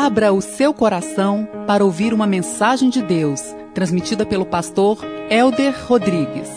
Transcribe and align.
Abra 0.00 0.32
o 0.32 0.40
seu 0.40 0.72
coração 0.72 1.44
para 1.66 1.84
ouvir 1.84 2.14
uma 2.14 2.24
mensagem 2.24 2.88
de 2.88 3.02
Deus, 3.02 3.40
transmitida 3.74 4.24
pelo 4.24 4.46
pastor 4.46 5.00
Elder 5.28 5.74
Rodrigues. 5.88 6.48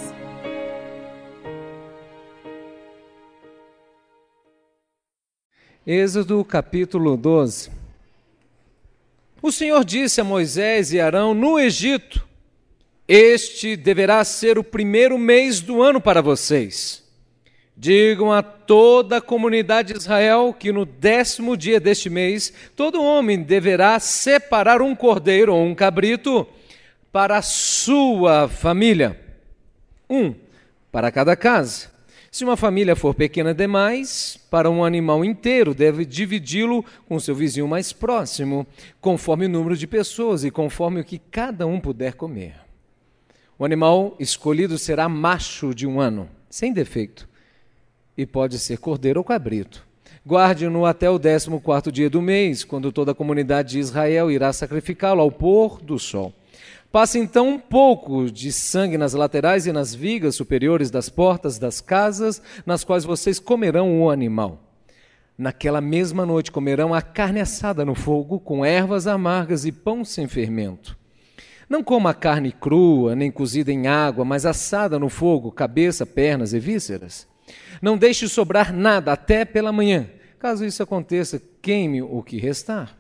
Êxodo 5.87 6.45
capítulo 6.45 7.17
12. 7.17 7.71
O 9.41 9.51
Senhor 9.51 9.83
disse 9.83 10.21
a 10.21 10.23
Moisés 10.23 10.93
e 10.93 10.99
Arão 10.99 11.33
no 11.33 11.57
Egito: 11.57 12.23
Este 13.07 13.75
deverá 13.75 14.23
ser 14.23 14.59
o 14.59 14.63
primeiro 14.63 15.17
mês 15.17 15.61
do 15.61 15.81
ano 15.81 15.99
para 15.99 16.21
vocês. 16.21 17.00
Digam 17.81 18.31
a 18.31 18.43
toda 18.43 19.17
a 19.17 19.21
comunidade 19.21 19.91
de 19.91 19.97
Israel 19.97 20.53
que 20.53 20.71
no 20.71 20.85
décimo 20.85 21.57
dia 21.57 21.79
deste 21.79 22.11
mês, 22.11 22.53
todo 22.75 23.01
homem 23.01 23.41
deverá 23.41 23.99
separar 23.99 24.83
um 24.83 24.95
cordeiro 24.95 25.55
ou 25.55 25.65
um 25.65 25.73
cabrito 25.73 26.45
para 27.11 27.39
a 27.39 27.41
sua 27.41 28.47
família. 28.47 29.19
Um 30.07 30.35
para 30.91 31.11
cada 31.11 31.35
casa. 31.35 31.89
Se 32.29 32.43
uma 32.43 32.55
família 32.55 32.95
for 32.95 33.15
pequena 33.15 33.51
demais, 33.51 34.37
para 34.51 34.69
um 34.69 34.85
animal 34.85 35.25
inteiro, 35.25 35.73
deve 35.73 36.05
dividi-lo 36.05 36.85
com 37.09 37.19
seu 37.19 37.33
vizinho 37.33 37.67
mais 37.67 37.91
próximo, 37.91 38.67
conforme 39.01 39.47
o 39.47 39.49
número 39.49 39.75
de 39.75 39.87
pessoas 39.87 40.43
e 40.43 40.51
conforme 40.51 41.01
o 41.01 41.03
que 41.03 41.17
cada 41.17 41.65
um 41.65 41.79
puder 41.79 42.13
comer. 42.13 42.53
O 43.57 43.65
animal 43.65 44.15
escolhido 44.19 44.77
será 44.77 45.09
macho 45.09 45.73
de 45.73 45.87
um 45.87 45.99
ano, 45.99 46.29
sem 46.47 46.71
defeito 46.71 47.30
e 48.17 48.25
pode 48.25 48.59
ser 48.59 48.77
cordeiro 48.77 49.19
ou 49.19 49.23
cabrito. 49.23 49.85
Guarde-no 50.25 50.85
até 50.85 51.09
o 51.09 51.17
décimo 51.17 51.59
quarto 51.59 51.91
dia 51.91 52.09
do 52.09 52.21
mês, 52.21 52.63
quando 52.63 52.91
toda 52.91 53.11
a 53.11 53.15
comunidade 53.15 53.71
de 53.71 53.79
Israel 53.79 54.29
irá 54.29 54.53
sacrificá-lo 54.53 55.21
ao 55.21 55.31
pôr 55.31 55.81
do 55.81 55.97
sol. 55.97 56.33
Passe 56.91 57.17
então 57.17 57.47
um 57.47 57.57
pouco 57.57 58.29
de 58.29 58.51
sangue 58.51 58.97
nas 58.97 59.13
laterais 59.13 59.65
e 59.65 59.71
nas 59.71 59.95
vigas 59.95 60.35
superiores 60.35 60.91
das 60.91 61.07
portas 61.09 61.57
das 61.57 61.79
casas, 61.79 62.41
nas 62.65 62.83
quais 62.83 63.05
vocês 63.05 63.39
comerão 63.39 64.01
o 64.01 64.11
animal. 64.11 64.59
Naquela 65.37 65.81
mesma 65.81 66.25
noite 66.25 66.51
comerão 66.51 66.93
a 66.93 67.01
carne 67.01 67.39
assada 67.39 67.83
no 67.85 67.95
fogo, 67.95 68.39
com 68.39 68.63
ervas 68.63 69.07
amargas 69.07 69.65
e 69.65 69.71
pão 69.71 70.03
sem 70.03 70.27
fermento. 70.27 70.95
Não 71.67 71.81
coma 71.81 72.09
a 72.09 72.13
carne 72.13 72.51
crua, 72.51 73.15
nem 73.15 73.31
cozida 73.31 73.71
em 73.71 73.87
água, 73.87 74.25
mas 74.25 74.45
assada 74.45 74.99
no 74.99 75.07
fogo, 75.07 75.51
cabeça, 75.51 76.05
pernas 76.05 76.53
e 76.53 76.59
vísceras. 76.59 77.30
Não 77.81 77.97
deixe 77.97 78.27
sobrar 78.27 78.73
nada 78.73 79.13
até 79.13 79.45
pela 79.45 79.71
manhã. 79.71 80.09
Caso 80.39 80.65
isso 80.65 80.81
aconteça, 80.81 81.41
queime 81.61 82.01
o 82.01 82.23
que 82.23 82.37
restar. 82.37 82.97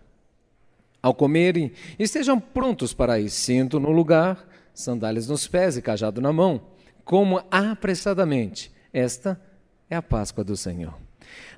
Ao 1.01 1.13
comerem, 1.13 1.71
estejam 1.97 2.39
prontos 2.39 2.93
para 2.93 3.19
ir, 3.19 3.29
cinto 3.29 3.79
no 3.79 3.91
lugar, 3.91 4.47
sandálias 4.73 5.27
nos 5.27 5.47
pés 5.47 5.75
e 5.75 5.81
cajado 5.81 6.21
na 6.21 6.31
mão. 6.31 6.61
Como 7.03 7.41
apressadamente. 7.49 8.71
Esta 8.93 9.41
é 9.89 9.95
a 9.95 10.01
Páscoa 10.01 10.43
do 10.43 10.55
Senhor. 10.55 10.93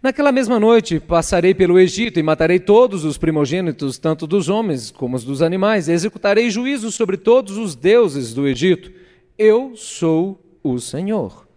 Naquela 0.01 0.31
mesma 0.31 0.59
noite 0.59 0.99
passarei 0.99 1.53
pelo 1.53 1.79
Egito 1.79 2.19
e 2.19 2.23
matarei 2.23 2.59
todos 2.59 3.05
os 3.05 3.17
primogênitos, 3.17 3.97
tanto 3.97 4.27
dos 4.27 4.49
homens 4.49 4.91
como 4.91 5.19
dos 5.19 5.41
animais, 5.41 5.87
e 5.87 5.91
executarei 5.91 6.49
juízo 6.49 6.91
sobre 6.91 7.17
todos 7.17 7.57
os 7.57 7.75
deuses 7.75 8.33
do 8.33 8.47
Egito. 8.47 8.91
Eu 9.37 9.75
sou 9.75 10.39
o 10.61 10.79
Senhor. 10.79 11.47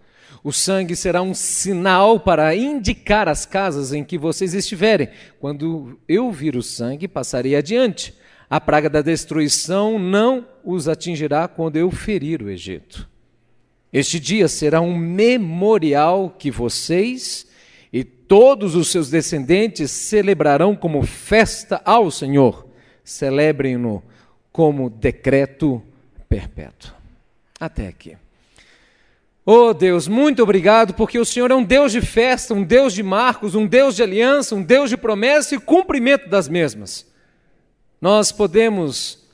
O 0.46 0.52
sangue 0.52 0.94
será 0.94 1.22
um 1.22 1.34
sinal 1.34 2.20
para 2.20 2.54
indicar 2.54 3.28
as 3.28 3.44
casas 3.44 3.92
em 3.92 4.04
que 4.04 4.16
vocês 4.16 4.54
estiverem. 4.54 5.08
Quando 5.40 5.98
eu 6.08 6.30
vir 6.30 6.54
o 6.54 6.62
sangue, 6.62 7.08
passarei 7.08 7.56
adiante. 7.56 8.14
A 8.48 8.60
praga 8.60 8.88
da 8.88 9.02
destruição 9.02 9.98
não 9.98 10.46
os 10.62 10.86
atingirá 10.86 11.48
quando 11.48 11.74
eu 11.74 11.90
ferir 11.90 12.42
o 12.42 12.48
Egito. 12.48 13.08
Este 13.92 14.20
dia 14.20 14.46
será 14.46 14.80
um 14.80 14.96
memorial 14.96 16.30
que 16.30 16.48
vocês 16.48 17.48
e 17.92 18.04
todos 18.04 18.76
os 18.76 18.86
seus 18.86 19.10
descendentes 19.10 19.90
celebrarão 19.90 20.76
como 20.76 21.02
festa 21.02 21.82
ao 21.84 22.08
Senhor. 22.08 22.68
Celebrem-no 23.02 24.00
como 24.52 24.88
decreto 24.88 25.82
perpétuo. 26.28 26.92
Até 27.58 27.88
aqui. 27.88 28.16
Oh 29.48 29.72
Deus, 29.72 30.08
muito 30.08 30.42
obrigado, 30.42 30.92
porque 30.92 31.20
o 31.20 31.24
Senhor 31.24 31.52
é 31.52 31.54
um 31.54 31.62
Deus 31.62 31.92
de 31.92 32.00
festa, 32.00 32.52
um 32.52 32.64
Deus 32.64 32.92
de 32.92 33.00
marcos, 33.00 33.54
um 33.54 33.64
Deus 33.64 33.94
de 33.94 34.02
aliança, 34.02 34.56
um 34.56 34.62
Deus 34.62 34.90
de 34.90 34.96
promessa 34.96 35.54
e 35.54 35.60
cumprimento 35.60 36.28
das 36.28 36.48
mesmas. 36.48 37.06
Nós 38.00 38.32
podemos 38.32 39.24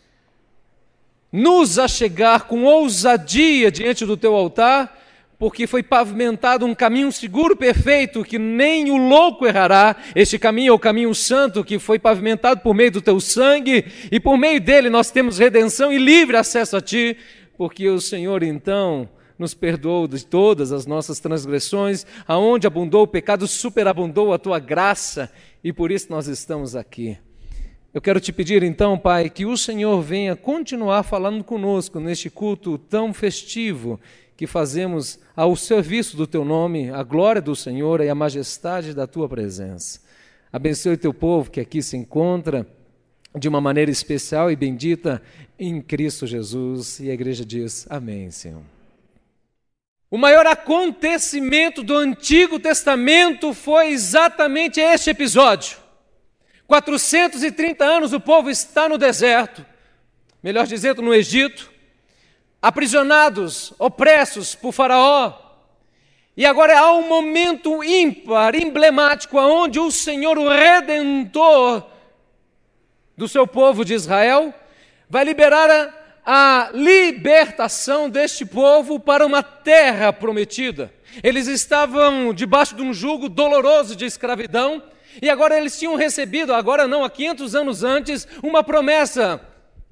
nos 1.33 1.79
achegar 1.79 2.45
com 2.45 2.65
ousadia 2.65 3.71
diante 3.71 4.05
do 4.05 4.15
teu 4.15 4.35
altar, 4.35 5.01
porque 5.39 5.67
foi 5.67 5.83
pavimentado 5.83 6.67
um 6.67 6.75
caminho 6.75 7.11
seguro, 7.11 7.57
perfeito, 7.57 8.23
que 8.23 8.39
nem 8.39 8.91
o 8.91 8.99
louco 8.99 9.47
errará. 9.47 9.97
Este 10.15 10.39
caminho 10.39 10.73
é 10.73 10.75
o 10.75 10.79
caminho 10.79 11.15
santo 11.15 11.65
que 11.65 11.79
foi 11.79 11.99
pavimentado 11.99 12.61
por 12.61 12.75
meio 12.75 12.93
do 12.93 13.01
teu 13.01 13.19
sangue, 13.19 13.87
e 14.13 14.21
por 14.21 14.37
meio 14.37 14.61
dele 14.61 14.91
nós 14.91 15.11
temos 15.11 15.39
redenção 15.39 15.91
e 15.91 15.97
livre 15.97 16.37
acesso 16.37 16.77
a 16.77 16.83
ti, 16.83 17.17
porque 17.57 17.89
o 17.89 17.99
Senhor 17.99 18.43
então 18.43 19.09
nos 19.39 19.55
perdoou 19.55 20.07
de 20.07 20.25
todas 20.25 20.73
as 20.73 20.87
nossas 20.87 21.19
transgressões, 21.19 22.07
aonde 22.27 22.67
abundou 22.67 23.03
o 23.03 23.07
pecado, 23.07 23.47
superabundou 23.47 24.33
a 24.33 24.39
tua 24.39 24.59
graça, 24.59 25.31
e 25.63 25.73
por 25.73 25.91
isso 25.91 26.07
nós 26.11 26.27
estamos 26.27 26.75
aqui. 26.77 27.19
Eu 27.95 28.01
quero 28.01 28.21
te 28.21 28.33
pedir 28.33 28.63
então, 28.63 28.99
Pai, 28.99 29.29
que 29.29 29.45
o 29.45 29.57
Senhor 29.57 30.01
venha 30.01 30.35
continuar 30.35 31.03
falando 31.03 31.45
conosco 31.45 32.01
neste 32.01 32.31
culto 32.31 32.79
tão 32.79 33.13
festivo 33.13 34.01
que 34.37 34.47
fazemos 34.47 35.19
ao 35.37 35.55
serviço 35.55 36.17
do 36.17 36.27
teu 36.27 36.45
nome, 36.45 36.91
a 36.91 37.03
glória 37.03 37.43
do 37.43 37.55
Senhor 37.55 38.01
e 38.01 38.09
a 38.09 38.15
majestade 38.15 38.95
da 38.95 39.07
tua 39.07 39.29
presença. 39.29 40.01
Abençoe 40.51 40.95
o 40.95 40.99
teu 40.99 41.15
povo 41.15 41.51
que 41.51 41.61
aqui 41.61 41.83
se 41.83 41.97
encontra 41.97 42.67
de 43.39 43.49
uma 43.49 43.61
maneira 43.61 43.91
especial 43.91 44.51
e 44.51 44.57
bendita 44.57 45.23
em 45.59 45.81
Cristo 45.81 46.27
Jesus. 46.27 46.99
E 47.01 47.11
a 47.11 47.15
igreja 47.15 47.45
diz: 47.45 47.87
Amém, 47.89 48.31
Senhor. 48.31 48.63
O 50.13 50.19
maior 50.19 50.47
acontecimento 50.47 51.83
do 51.83 51.97
Antigo 51.97 52.61
Testamento 52.61 53.55
foi 53.55 53.89
exatamente 53.89 54.79
este 54.79 55.09
episódio. 55.09 55.79
430 56.67 57.83
anos 57.83 58.13
o 58.13 58.21
povo 58.21 58.51
está 58.51 58.91
no 58.91 58.99
deserto, 58.99 59.65
melhor 60.43 60.67
dizendo, 60.67 61.01
no 61.01 61.15
Egito, 61.15 61.73
aprisionados, 62.61 63.73
opressos 63.79 64.55
por 64.55 64.73
Faraó. 64.73 65.33
E 66.37 66.45
agora 66.45 66.79
há 66.79 66.93
um 66.93 67.09
momento 67.09 67.83
ímpar, 67.83 68.55
emblemático, 68.55 69.39
onde 69.39 69.81
o 69.81 69.91
Senhor, 69.91 70.37
o 70.37 70.47
redentor 70.47 71.87
do 73.17 73.27
seu 73.27 73.47
povo 73.47 73.83
de 73.83 73.95
Israel, 73.95 74.53
vai 75.09 75.25
liberar 75.25 75.71
a 75.71 76.02
a 76.25 76.71
libertação 76.73 78.09
deste 78.09 78.45
povo 78.45 79.01
para 79.01 79.27
uma 79.27 79.43
terra 79.43 80.13
prometida. 80.13 80.93
Eles 81.23 81.47
estavam 81.47 82.33
debaixo 82.33 82.75
de 82.75 82.83
um 82.83 82.95
jugo 82.95 83.29
doloroso 83.29 83.97
de 83.97 84.05
escravidão 84.05 84.83
e 85.21 85.29
agora 85.29 85.59
eles 85.59 85.79
tinham 85.79 85.95
recebido, 85.95 86.55
agora 86.55 86.87
não, 86.87 87.05
há 87.05 87.11
500 87.11 87.55
anos 87.55 87.85
antes, 87.85 88.27
uma 88.43 88.63
promessa 88.63 89.41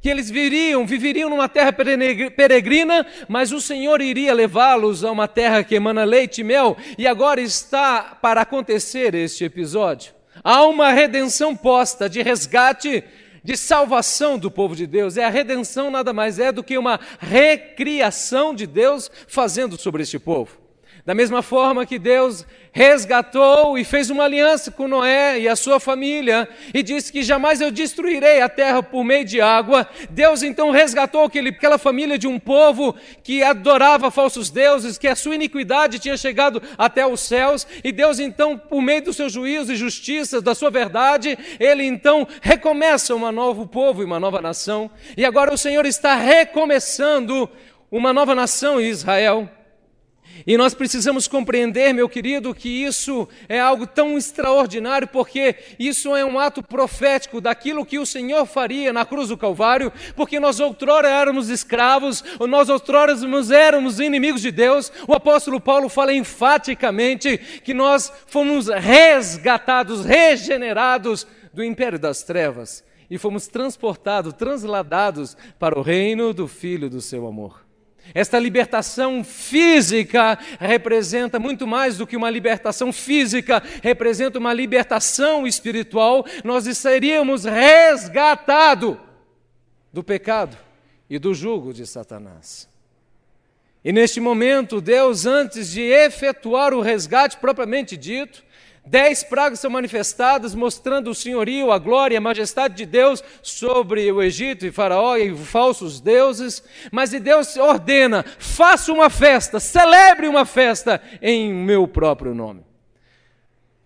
que 0.00 0.08
eles 0.08 0.30
viriam, 0.30 0.86
viveriam 0.86 1.28
numa 1.28 1.48
terra 1.48 1.72
peregrina, 1.72 3.06
mas 3.28 3.52
o 3.52 3.60
Senhor 3.60 4.00
iria 4.00 4.32
levá-los 4.32 5.04
a 5.04 5.10
uma 5.10 5.28
terra 5.28 5.62
que 5.62 5.74
emana 5.74 6.04
leite 6.04 6.40
e 6.40 6.44
mel, 6.44 6.76
e 6.96 7.06
agora 7.06 7.40
está 7.40 8.16
para 8.22 8.40
acontecer 8.40 9.14
este 9.14 9.44
episódio. 9.44 10.14
Há 10.42 10.64
uma 10.64 10.90
redenção 10.90 11.54
posta 11.54 12.08
de 12.08 12.22
resgate 12.22 13.04
de 13.42 13.56
salvação 13.56 14.38
do 14.38 14.50
povo 14.50 14.76
de 14.76 14.86
Deus. 14.86 15.16
É 15.16 15.24
a 15.24 15.30
redenção 15.30 15.90
nada 15.90 16.12
mais 16.12 16.38
é 16.38 16.52
do 16.52 16.62
que 16.62 16.76
uma 16.76 17.00
recriação 17.18 18.54
de 18.54 18.66
Deus 18.66 19.10
fazendo 19.26 19.80
sobre 19.80 20.02
este 20.02 20.18
povo. 20.18 20.59
Da 21.10 21.14
mesma 21.14 21.42
forma 21.42 21.84
que 21.84 21.98
Deus 21.98 22.46
resgatou 22.70 23.76
e 23.76 23.82
fez 23.82 24.10
uma 24.10 24.22
aliança 24.22 24.70
com 24.70 24.86
Noé 24.86 25.40
e 25.40 25.48
a 25.48 25.56
sua 25.56 25.80
família 25.80 26.48
e 26.72 26.84
disse 26.84 27.10
que 27.10 27.24
jamais 27.24 27.60
eu 27.60 27.72
destruirei 27.72 28.40
a 28.40 28.48
terra 28.48 28.80
por 28.80 29.02
meio 29.02 29.24
de 29.24 29.40
água, 29.40 29.88
Deus 30.08 30.44
então 30.44 30.70
resgatou 30.70 31.24
aquele, 31.24 31.48
aquela 31.48 31.78
família 31.78 32.16
de 32.16 32.28
um 32.28 32.38
povo 32.38 32.94
que 33.24 33.42
adorava 33.42 34.08
falsos 34.08 34.50
deuses, 34.50 34.98
que 34.98 35.08
a 35.08 35.16
sua 35.16 35.34
iniquidade 35.34 35.98
tinha 35.98 36.16
chegado 36.16 36.62
até 36.78 37.04
os 37.04 37.18
céus, 37.18 37.66
e 37.82 37.90
Deus 37.90 38.20
então, 38.20 38.56
por 38.56 38.80
meio 38.80 39.02
do 39.02 39.12
seu 39.12 39.28
juízo 39.28 39.72
e 39.72 39.76
justiça, 39.76 40.40
da 40.40 40.54
sua 40.54 40.70
verdade, 40.70 41.36
ele 41.58 41.82
então 41.82 42.24
recomeça 42.40 43.16
um 43.16 43.32
novo 43.32 43.66
povo 43.66 44.00
e 44.00 44.04
uma 44.04 44.20
nova 44.20 44.40
nação, 44.40 44.88
e 45.16 45.24
agora 45.24 45.52
o 45.52 45.58
Senhor 45.58 45.84
está 45.86 46.14
recomeçando 46.14 47.50
uma 47.90 48.12
nova 48.12 48.32
nação 48.32 48.80
em 48.80 48.86
Israel. 48.86 49.50
E 50.46 50.56
nós 50.56 50.74
precisamos 50.74 51.28
compreender, 51.28 51.92
meu 51.92 52.08
querido, 52.08 52.54
que 52.54 52.68
isso 52.68 53.28
é 53.48 53.60
algo 53.60 53.86
tão 53.86 54.16
extraordinário, 54.16 55.08
porque 55.08 55.54
isso 55.78 56.14
é 56.16 56.24
um 56.24 56.38
ato 56.38 56.62
profético 56.62 57.40
daquilo 57.40 57.84
que 57.84 57.98
o 57.98 58.06
Senhor 58.06 58.46
faria 58.46 58.92
na 58.92 59.04
cruz 59.04 59.28
do 59.28 59.36
Calvário, 59.36 59.92
porque 60.16 60.40
nós 60.40 60.60
outrora 60.60 61.08
éramos 61.08 61.48
escravos, 61.48 62.24
nós 62.48 62.68
outrora 62.68 63.14
éramos 63.50 64.00
inimigos 64.00 64.42
de 64.42 64.50
Deus. 64.50 64.92
O 65.06 65.14
apóstolo 65.14 65.60
Paulo 65.60 65.88
fala 65.88 66.12
enfaticamente 66.12 67.38
que 67.62 67.74
nós 67.74 68.12
fomos 68.26 68.68
resgatados, 68.68 70.04
regenerados 70.04 71.26
do 71.52 71.64
império 71.64 71.98
das 71.98 72.22
trevas 72.22 72.84
e 73.10 73.18
fomos 73.18 73.48
transportados, 73.48 74.32
transladados 74.32 75.36
para 75.58 75.78
o 75.78 75.82
reino 75.82 76.32
do 76.32 76.46
Filho 76.46 76.88
do 76.88 77.00
seu 77.00 77.26
amor. 77.26 77.69
Esta 78.14 78.38
libertação 78.38 79.22
física 79.22 80.38
representa 80.58 81.38
muito 81.38 81.66
mais 81.66 81.96
do 81.96 82.06
que 82.06 82.16
uma 82.16 82.30
libertação 82.30 82.92
física, 82.92 83.62
representa 83.82 84.38
uma 84.38 84.52
libertação 84.52 85.46
espiritual. 85.46 86.24
Nós 86.44 86.64
seríamos 86.76 87.44
resgatados 87.44 88.96
do 89.92 90.02
pecado 90.02 90.56
e 91.08 91.18
do 91.18 91.34
jugo 91.34 91.72
de 91.72 91.86
Satanás. 91.86 92.68
E 93.82 93.92
neste 93.92 94.20
momento, 94.20 94.80
Deus, 94.80 95.24
antes 95.24 95.70
de 95.70 95.80
efetuar 95.80 96.74
o 96.74 96.82
resgate 96.82 97.38
propriamente 97.38 97.96
dito, 97.96 98.44
Dez 98.90 99.22
pragas 99.22 99.60
são 99.60 99.70
manifestadas, 99.70 100.52
mostrando 100.52 101.12
o 101.12 101.14
senhorio, 101.14 101.70
a 101.70 101.78
glória 101.78 102.16
e 102.16 102.18
a 102.18 102.20
majestade 102.20 102.74
de 102.74 102.84
Deus 102.84 103.22
sobre 103.40 104.10
o 104.10 104.20
Egito 104.20 104.66
e 104.66 104.72
Faraó 104.72 105.16
e 105.16 105.32
falsos 105.36 106.00
deuses. 106.00 106.60
Mas 106.90 107.12
Deus 107.12 107.56
ordena: 107.56 108.24
faça 108.40 108.92
uma 108.92 109.08
festa, 109.08 109.60
celebre 109.60 110.26
uma 110.26 110.44
festa 110.44 111.00
em 111.22 111.54
meu 111.54 111.86
próprio 111.86 112.34
nome. 112.34 112.64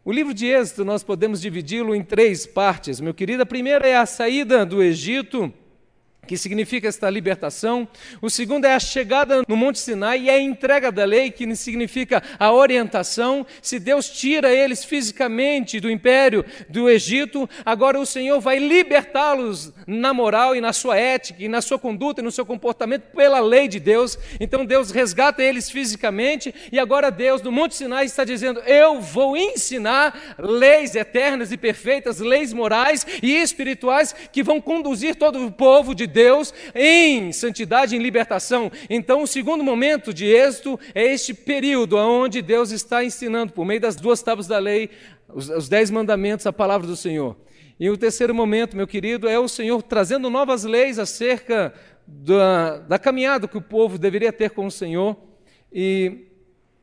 O 0.03 0.11
livro 0.11 0.33
de 0.33 0.47
Êxodo 0.47 0.87
nós 0.87 1.03
podemos 1.03 1.39
dividi-lo 1.39 1.95
em 1.95 2.03
três 2.03 2.47
partes, 2.47 2.99
meu 2.99 3.13
querido. 3.13 3.43
A 3.43 3.47
primeira 3.47 3.87
é 3.87 3.97
a 3.97 4.07
saída 4.07 4.65
do 4.65 4.83
Egito 4.83 5.53
que 6.27 6.37
significa 6.37 6.89
esta 6.89 7.09
libertação. 7.11 7.87
O 8.21 8.31
segundo 8.31 8.65
é 8.65 8.75
a 8.75 8.81
chegada 8.81 9.43
no 9.47 9.57
Monte 9.57 9.79
Sinai 9.79 10.23
e 10.23 10.31
a 10.31 10.41
entrega 10.41 10.91
da 10.91 11.05
lei, 11.05 11.31
que 11.31 11.55
significa 11.55 12.23
a 12.39 12.53
orientação. 12.53 13.47
Se 13.63 13.79
Deus 13.79 14.09
tira 14.09 14.53
eles 14.53 14.85
fisicamente 14.85 15.81
do 15.81 15.91
império 15.91 16.45
do 16.69 16.89
Egito, 16.89 17.49
agora 17.65 17.99
o 17.99 18.07
Senhor 18.07 18.41
vai 18.41 18.59
libertá-los 18.59 19.73
na 19.87 20.13
moral 20.15 20.57
e 20.57 20.61
na 20.61 20.73
sua 20.73 20.97
ética, 20.97 21.43
e 21.43 21.49
na 21.49 21.61
sua 21.61 21.79
conduta 21.79 22.21
e 22.21 22.25
no 22.25 22.33
seu 22.33 22.47
comportamento 22.47 23.05
pela 23.15 23.41
lei 23.41 23.69
de 23.69 23.79
Deus. 23.79 24.19
Então 24.41 24.65
Deus 24.65 24.91
resgata 24.91 25.43
eles 25.43 25.71
fisicamente 25.71 26.55
e 26.73 26.79
agora 26.79 27.11
Deus 27.11 27.43
no 27.43 27.53
Monte 27.53 27.75
Sinai 27.75 28.07
está 28.07 28.25
dizendo: 28.25 28.61
Eu 28.61 29.01
vou 29.01 29.37
ensinar 29.37 30.37
leis 30.39 30.95
eternas 30.95 31.53
e 31.53 31.57
perfeitas, 31.57 32.19
leis 32.19 32.53
morais 32.53 33.07
e 33.23 33.35
espirituais 33.35 34.15
que 34.33 34.43
vão 34.43 34.61
conduzir 34.61 35.15
todo 35.17 35.45
o 35.45 35.51
povo 35.51 35.95
de 35.95 36.07
Deus 36.15 36.55
em 36.75 37.33
santidade, 37.33 37.97
em 37.97 37.99
libertação. 37.99 38.71
Então, 38.89 39.23
o 39.23 39.27
segundo 39.27 39.65
momento 39.65 40.15
de 40.15 40.25
êxito 40.25 40.79
é 40.95 41.13
este 41.13 41.35
período 41.35 41.97
onde 41.97 42.41
Deus 42.41 42.71
está 42.71 43.05
ensinando, 43.05 43.53
por 43.53 43.67
meio 43.67 43.81
das 43.81 43.97
duas 43.97 44.23
tábuas 44.23 44.47
da 44.47 44.59
lei, 44.59 44.89
os, 45.29 45.51
os 45.51 45.69
dez 45.69 45.91
mandamentos, 45.91 46.47
a 46.47 46.53
palavra 46.53 46.87
do 46.87 46.97
Senhor. 46.97 47.37
E 47.79 47.91
o 47.91 47.97
terceiro 47.99 48.33
momento, 48.33 48.77
meu 48.77 48.87
querido, 48.87 49.29
é 49.29 49.39
o 49.39 49.49
Senhor 49.49 49.83
trazendo 49.83 50.31
novas 50.31 50.63
leis 50.63 50.99
acerca 50.99 51.75
da, 52.07 52.79
da 52.79 52.99
caminhada 52.99 53.49
que 53.49 53.59
o 53.59 53.63
povo 53.63 53.99
deveria 53.99 54.33
ter 54.33 54.51
com 54.51 54.67
o 54.67 54.71
Senhor. 54.71 55.17
E 55.73 56.29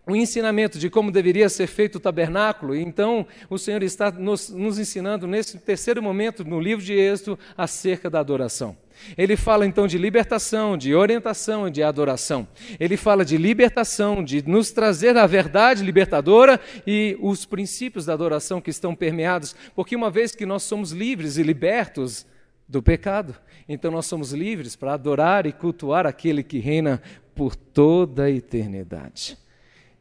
o 0.05 0.15
ensinamento 0.15 0.77
de 0.77 0.89
como 0.89 1.11
deveria 1.11 1.47
ser 1.47 1.67
feito 1.67 1.95
o 1.95 1.99
tabernáculo. 1.99 2.75
Então, 2.75 3.25
o 3.49 3.57
Senhor 3.57 3.83
está 3.83 4.11
nos, 4.11 4.49
nos, 4.49 4.79
ensinando 4.79 5.27
nesse 5.27 5.57
terceiro 5.59 6.01
momento 6.01 6.43
no 6.43 6.59
livro 6.59 6.83
de 6.83 6.93
Êxodo 6.93 7.39
acerca 7.55 8.09
da 8.09 8.19
adoração. 8.19 8.75
Ele 9.17 9.35
fala 9.35 9.65
então 9.65 9.87
de 9.87 9.97
libertação, 9.97 10.77
de 10.77 10.93
orientação 10.95 11.67
e 11.67 11.71
de 11.71 11.83
adoração. 11.83 12.47
Ele 12.79 12.97
fala 12.97 13.23
de 13.25 13.37
libertação, 13.37 14.23
de 14.23 14.47
nos 14.47 14.71
trazer 14.71 15.17
a 15.17 15.27
verdade 15.27 15.83
libertadora 15.83 16.59
e 16.85 17.17
os 17.21 17.45
princípios 17.45 18.05
da 18.05 18.13
adoração 18.13 18.61
que 18.61 18.69
estão 18.69 18.95
permeados, 18.95 19.55
porque 19.75 19.95
uma 19.95 20.09
vez 20.09 20.35
que 20.35 20.45
nós 20.45 20.63
somos 20.63 20.91
livres 20.91 21.37
e 21.37 21.43
libertos 21.43 22.25
do 22.67 22.81
pecado, 22.81 23.35
então 23.67 23.91
nós 23.91 24.05
somos 24.05 24.31
livres 24.31 24.75
para 24.75 24.93
adorar 24.93 25.45
e 25.45 25.51
cultuar 25.51 26.07
aquele 26.07 26.41
que 26.41 26.59
reina 26.59 27.01
por 27.35 27.55
toda 27.55 28.23
a 28.23 28.31
eternidade. 28.31 29.37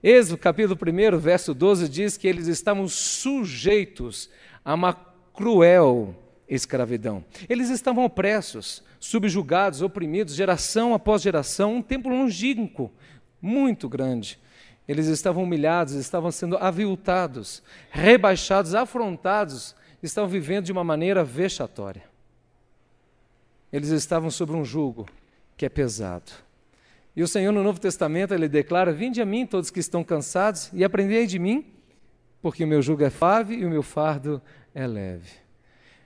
Êxodo 0.03 0.39
capítulo 0.39 0.79
1, 0.81 1.19
verso 1.19 1.53
12 1.53 1.89
diz 1.89 2.17
que 2.17 2.27
eles 2.27 2.47
estavam 2.47 2.89
sujeitos 2.89 4.31
a 4.65 4.73
uma 4.75 4.95
cruel 4.95 6.15
escravidão. 6.51 7.25
Eles 7.49 7.71
estavam 7.71 8.05
opressos, 8.05 8.83
subjugados, 8.99 9.81
oprimidos, 9.81 10.35
geração 10.35 10.93
após 10.93 11.23
geração, 11.23 11.77
um 11.77 11.83
tempo 11.83 12.09
longínquo, 12.09 12.91
muito 13.41 13.89
grande. 13.89 14.39
Eles 14.89 15.07
estavam 15.07 15.45
humilhados, 15.45 15.95
estavam 15.95 16.33
sendo 16.33 16.57
aviltados, 16.57 17.63
rebaixados, 17.91 18.75
afrontados, 18.75 19.77
estavam 20.03 20.29
vivendo 20.29 20.65
de 20.65 20.73
uma 20.73 20.83
maneira 20.83 21.23
vexatória. 21.23 22.03
Eles 23.73 23.91
estavam 23.91 24.31
sobre 24.31 24.57
um 24.57 24.65
jugo 24.65 25.09
que 25.57 25.65
é 25.65 25.69
pesado. 25.69 26.33
E 27.15 27.23
o 27.23 27.29
Senhor 27.29 27.53
no 27.53 27.63
Novo 27.63 27.79
Testamento 27.81 28.35
ele 28.35 28.49
declara: 28.49 28.93
Vinde 28.93 29.21
a 29.21 29.27
mim 29.27 29.47
todos 29.47 29.71
que 29.71 29.79
estão 29.79 30.03
cansados 30.03 30.71
e 30.73 30.83
aprendei 30.83 31.27
de 31.27 31.39
mim, 31.39 31.73
porque 32.43 32.65
o 32.65 32.67
meu 32.67 32.83
jugo 32.83 33.05
é 33.05 33.11
suave 33.11 33.55
e 33.55 33.65
o 33.65 33.71
meu 33.71 33.83
fardo 33.83 34.43
é 34.75 34.87
leve. 34.87 35.50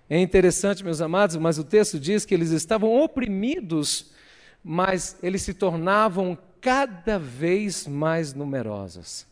É 0.08 0.18
interessante, 0.20 0.84
meus 0.84 1.00
amados, 1.00 1.36
mas 1.36 1.58
o 1.58 1.64
texto 1.64 1.98
diz 1.98 2.26
que 2.26 2.34
eles 2.34 2.50
estavam 2.50 2.94
oprimidos, 3.02 4.10
mas 4.62 5.16
eles 5.22 5.42
se 5.42 5.54
tornavam 5.54 6.36
cada 6.60 7.18
vez 7.18 7.86
mais 7.86 8.34
numerosos. 8.34 9.26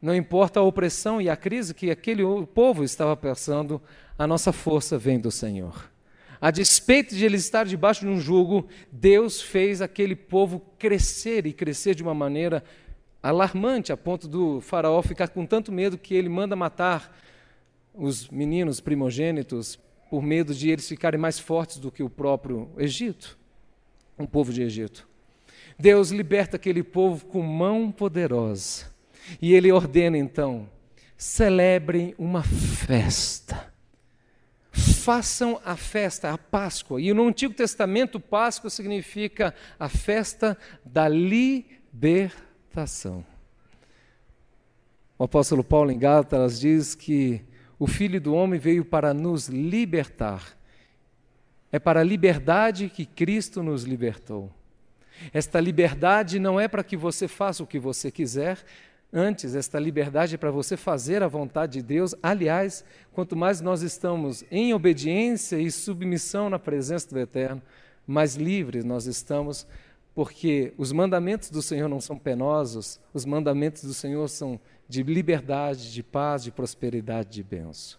Não 0.00 0.14
importa 0.14 0.60
a 0.60 0.62
opressão 0.62 1.20
e 1.20 1.28
a 1.28 1.36
crise 1.36 1.74
que 1.74 1.90
aquele 1.90 2.22
povo 2.54 2.84
estava 2.84 3.16
passando, 3.16 3.82
a 4.18 4.26
nossa 4.26 4.52
força 4.52 4.96
vem 4.96 5.18
do 5.18 5.30
Senhor. 5.30 5.90
A 6.40 6.50
despeito 6.50 7.14
de 7.14 7.24
eles 7.24 7.44
estar 7.44 7.66
debaixo 7.66 8.02
de 8.02 8.08
um 8.08 8.20
jugo, 8.20 8.68
Deus 8.92 9.42
fez 9.42 9.82
aquele 9.82 10.14
povo 10.14 10.60
crescer 10.78 11.46
e 11.46 11.52
crescer 11.52 11.94
de 11.94 12.02
uma 12.02 12.14
maneira 12.14 12.62
alarmante, 13.20 13.92
a 13.92 13.96
ponto 13.96 14.28
do 14.28 14.60
faraó 14.60 15.02
ficar 15.02 15.28
com 15.28 15.44
tanto 15.44 15.72
medo 15.72 15.98
que 15.98 16.14
ele 16.14 16.28
manda 16.28 16.54
matar 16.54 17.14
os 17.92 18.28
meninos 18.28 18.80
primogênitos 18.80 19.78
por 20.10 20.22
medo 20.22 20.54
de 20.54 20.70
eles 20.70 20.88
ficarem 20.88 21.20
mais 21.20 21.38
fortes 21.38 21.78
do 21.78 21.90
que 21.90 22.02
o 22.02 22.10
próprio 22.10 22.70
Egito, 22.76 23.38
o 24.16 24.26
povo 24.26 24.52
de 24.52 24.62
Egito. 24.62 25.08
Deus 25.78 26.10
liberta 26.10 26.56
aquele 26.56 26.82
povo 26.82 27.26
com 27.26 27.40
mão 27.42 27.92
poderosa. 27.92 28.86
E 29.40 29.54
ele 29.54 29.70
ordena 29.70 30.18
então: 30.18 30.68
celebrem 31.16 32.14
uma 32.18 32.42
festa. 32.42 33.72
Façam 34.70 35.60
a 35.64 35.76
festa, 35.76 36.30
a 36.32 36.38
Páscoa. 36.38 37.00
E 37.00 37.14
no 37.14 37.26
Antigo 37.26 37.54
Testamento, 37.54 38.20
Páscoa 38.20 38.68
significa 38.70 39.54
a 39.78 39.88
festa 39.88 40.58
da 40.84 41.08
libertação. 41.08 41.64
O 45.18 45.24
apóstolo 45.24 45.64
Paulo 45.64 45.90
em 45.90 45.98
Gálatas 45.98 46.60
diz 46.60 46.94
que 46.94 47.42
o 47.78 47.86
Filho 47.86 48.20
do 48.20 48.34
Homem 48.34 48.58
veio 48.58 48.84
para 48.84 49.14
nos 49.14 49.48
libertar. 49.48 50.56
É 51.70 51.78
para 51.78 52.00
a 52.00 52.04
liberdade 52.04 52.88
que 52.88 53.04
Cristo 53.04 53.62
nos 53.62 53.84
libertou. 53.84 54.50
Esta 55.32 55.60
liberdade 55.60 56.38
não 56.38 56.58
é 56.58 56.66
para 56.68 56.84
que 56.84 56.96
você 56.96 57.28
faça 57.28 57.62
o 57.62 57.66
que 57.66 57.78
você 57.78 58.10
quiser, 58.10 58.58
antes, 59.12 59.54
esta 59.54 59.78
liberdade 59.78 60.34
é 60.34 60.38
para 60.38 60.50
você 60.50 60.76
fazer 60.76 61.22
a 61.22 61.28
vontade 61.28 61.74
de 61.74 61.82
Deus. 61.82 62.14
Aliás, 62.22 62.84
quanto 63.12 63.36
mais 63.36 63.60
nós 63.60 63.82
estamos 63.82 64.44
em 64.50 64.72
obediência 64.74 65.58
e 65.58 65.70
submissão 65.70 66.50
na 66.50 66.58
presença 66.58 67.08
do 67.10 67.18
Eterno, 67.18 67.62
mais 68.06 68.36
livres 68.36 68.84
nós 68.84 69.06
estamos, 69.06 69.66
porque 70.14 70.72
os 70.76 70.92
mandamentos 70.92 71.50
do 71.50 71.62
Senhor 71.62 71.88
não 71.88 72.00
são 72.00 72.18
penosos, 72.18 73.00
os 73.12 73.24
mandamentos 73.24 73.84
do 73.84 73.94
Senhor 73.94 74.28
são 74.28 74.58
de 74.88 75.02
liberdade, 75.02 75.92
de 75.92 76.02
paz, 76.02 76.42
de 76.42 76.50
prosperidade, 76.50 77.30
de 77.30 77.42
bênção. 77.42 77.98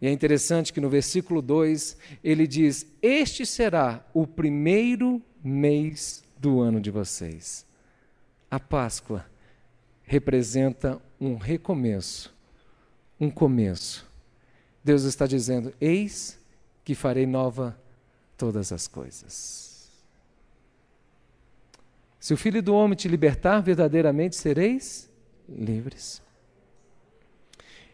E 0.00 0.06
é 0.06 0.10
interessante 0.10 0.72
que 0.72 0.80
no 0.80 0.90
versículo 0.90 1.40
2 1.40 1.96
ele 2.22 2.46
diz: 2.46 2.86
Este 3.00 3.46
será 3.46 4.04
o 4.12 4.26
primeiro 4.26 5.22
mês 5.42 6.24
do 6.38 6.60
ano 6.60 6.80
de 6.80 6.90
vocês. 6.90 7.64
A 8.50 8.60
Páscoa 8.60 9.24
representa 10.02 11.00
um 11.20 11.36
recomeço, 11.36 12.34
um 13.18 13.30
começo. 13.30 14.06
Deus 14.84 15.04
está 15.04 15.26
dizendo: 15.26 15.72
Eis 15.80 16.38
que 16.84 16.94
farei 16.94 17.26
nova 17.26 17.78
todas 18.36 18.72
as 18.72 18.86
coisas. 18.86 19.90
Se 22.20 22.34
o 22.34 22.36
Filho 22.36 22.62
do 22.62 22.74
Homem 22.74 22.96
te 22.96 23.08
libertar, 23.08 23.60
verdadeiramente 23.60 24.36
sereis 24.36 25.05
livres. 25.48 26.24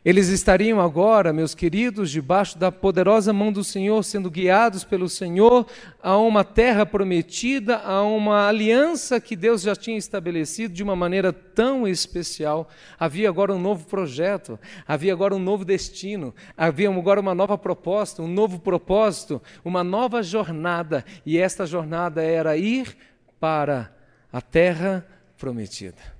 Eles 0.04 0.26
estariam 0.26 0.80
agora, 0.80 1.32
meus 1.32 1.54
queridos, 1.54 2.10
debaixo 2.10 2.58
da 2.58 2.72
poderosa 2.72 3.32
mão 3.32 3.52
do 3.52 3.62
Senhor, 3.62 4.02
sendo 4.02 4.28
guiados 4.28 4.82
pelo 4.82 5.08
Senhor 5.08 5.64
a 6.02 6.18
uma 6.18 6.42
terra 6.42 6.84
prometida, 6.84 7.78
a 7.78 8.02
uma 8.02 8.48
aliança 8.48 9.20
que 9.20 9.36
Deus 9.36 9.62
já 9.62 9.76
tinha 9.76 9.96
estabelecido 9.96 10.74
de 10.74 10.82
uma 10.82 10.96
maneira 10.96 11.32
tão 11.32 11.86
especial. 11.86 12.68
Havia 12.98 13.28
agora 13.28 13.54
um 13.54 13.60
novo 13.60 13.86
projeto, 13.86 14.58
havia 14.88 15.12
agora 15.12 15.36
um 15.36 15.38
novo 15.38 15.64
destino, 15.64 16.34
havia 16.56 16.90
agora 16.90 17.20
uma 17.20 17.32
nova 17.32 17.56
proposta, 17.56 18.22
um 18.22 18.28
novo 18.28 18.58
propósito, 18.58 19.40
uma 19.64 19.84
nova 19.84 20.20
jornada, 20.20 21.04
e 21.24 21.38
esta 21.38 21.64
jornada 21.64 22.20
era 22.24 22.56
ir 22.56 22.96
para 23.38 23.94
a 24.32 24.40
terra 24.40 25.06
prometida. 25.38 26.11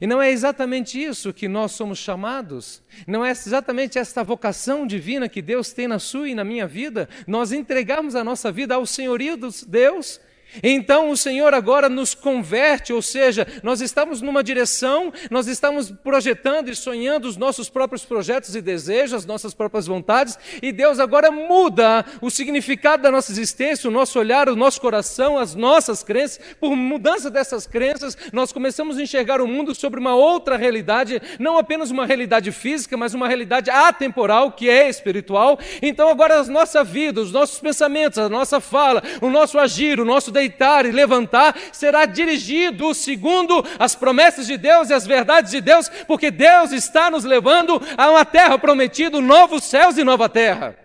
E 0.00 0.06
não 0.06 0.22
é 0.22 0.30
exatamente 0.30 1.00
isso 1.00 1.32
que 1.32 1.46
nós 1.46 1.72
somos 1.72 1.98
chamados, 1.98 2.82
não 3.06 3.24
é 3.24 3.30
exatamente 3.30 3.98
esta 3.98 4.24
vocação 4.24 4.86
divina 4.86 5.28
que 5.28 5.42
Deus 5.42 5.72
tem 5.72 5.86
na 5.86 5.98
sua 5.98 6.28
e 6.28 6.34
na 6.34 6.42
minha 6.42 6.66
vida, 6.66 7.08
nós 7.26 7.52
entregarmos 7.52 8.14
a 8.14 8.24
nossa 8.24 8.50
vida 8.50 8.74
ao 8.74 8.86
senhorio 8.86 9.36
de 9.36 9.66
Deus 9.66 10.18
então 10.62 11.10
o 11.10 11.16
Senhor 11.16 11.54
agora 11.54 11.88
nos 11.88 12.14
converte, 12.14 12.92
ou 12.92 13.02
seja, 13.02 13.46
nós 13.62 13.80
estamos 13.80 14.20
numa 14.20 14.42
direção, 14.42 15.12
nós 15.30 15.46
estamos 15.46 15.90
projetando 15.90 16.68
e 16.68 16.74
sonhando 16.74 17.26
os 17.28 17.36
nossos 17.36 17.68
próprios 17.68 18.04
projetos 18.04 18.54
e 18.54 18.60
desejos, 18.60 19.14
as 19.14 19.26
nossas 19.26 19.54
próprias 19.54 19.86
vontades, 19.86 20.38
e 20.62 20.72
Deus 20.72 20.98
agora 20.98 21.30
muda 21.30 22.04
o 22.20 22.30
significado 22.30 23.02
da 23.02 23.10
nossa 23.10 23.32
existência, 23.32 23.88
o 23.88 23.92
nosso 23.92 24.18
olhar, 24.18 24.48
o 24.48 24.56
nosso 24.56 24.80
coração, 24.80 25.38
as 25.38 25.54
nossas 25.54 26.02
crenças. 26.02 26.40
Por 26.58 26.74
mudança 26.76 27.30
dessas 27.30 27.66
crenças, 27.66 28.16
nós 28.32 28.52
começamos 28.52 28.98
a 28.98 29.02
enxergar 29.02 29.40
o 29.40 29.46
mundo 29.46 29.74
sobre 29.74 30.00
uma 30.00 30.14
outra 30.14 30.56
realidade, 30.56 31.20
não 31.38 31.58
apenas 31.58 31.90
uma 31.90 32.06
realidade 32.06 32.52
física, 32.52 32.96
mas 32.96 33.14
uma 33.14 33.28
realidade 33.28 33.70
atemporal, 33.70 34.52
que 34.52 34.68
é 34.68 34.88
espiritual. 34.88 35.58
Então 35.82 36.08
agora 36.08 36.40
a 36.40 36.44
nossa 36.44 36.82
vida, 36.84 37.20
os 37.20 37.32
nossos 37.32 37.58
pensamentos, 37.58 38.18
a 38.18 38.28
nossa 38.28 38.60
fala, 38.60 39.02
o 39.20 39.30
nosso 39.30 39.58
agir, 39.58 40.00
o 40.00 40.04
nosso 40.04 40.30
deitar 40.40 40.86
e 40.86 40.90
levantar 40.90 41.54
será 41.72 42.06
dirigido 42.06 42.94
segundo 42.94 43.64
as 43.78 43.94
promessas 43.94 44.46
de 44.46 44.56
Deus 44.56 44.90
e 44.90 44.94
as 44.94 45.06
verdades 45.06 45.50
de 45.50 45.60
Deus, 45.60 45.90
porque 46.06 46.30
Deus 46.30 46.72
está 46.72 47.10
nos 47.10 47.24
levando 47.24 47.80
a 47.96 48.10
uma 48.10 48.24
terra 48.24 48.58
prometida, 48.58 49.20
novos 49.20 49.64
céus 49.64 49.98
e 49.98 50.04
nova 50.04 50.28
terra. 50.28 50.76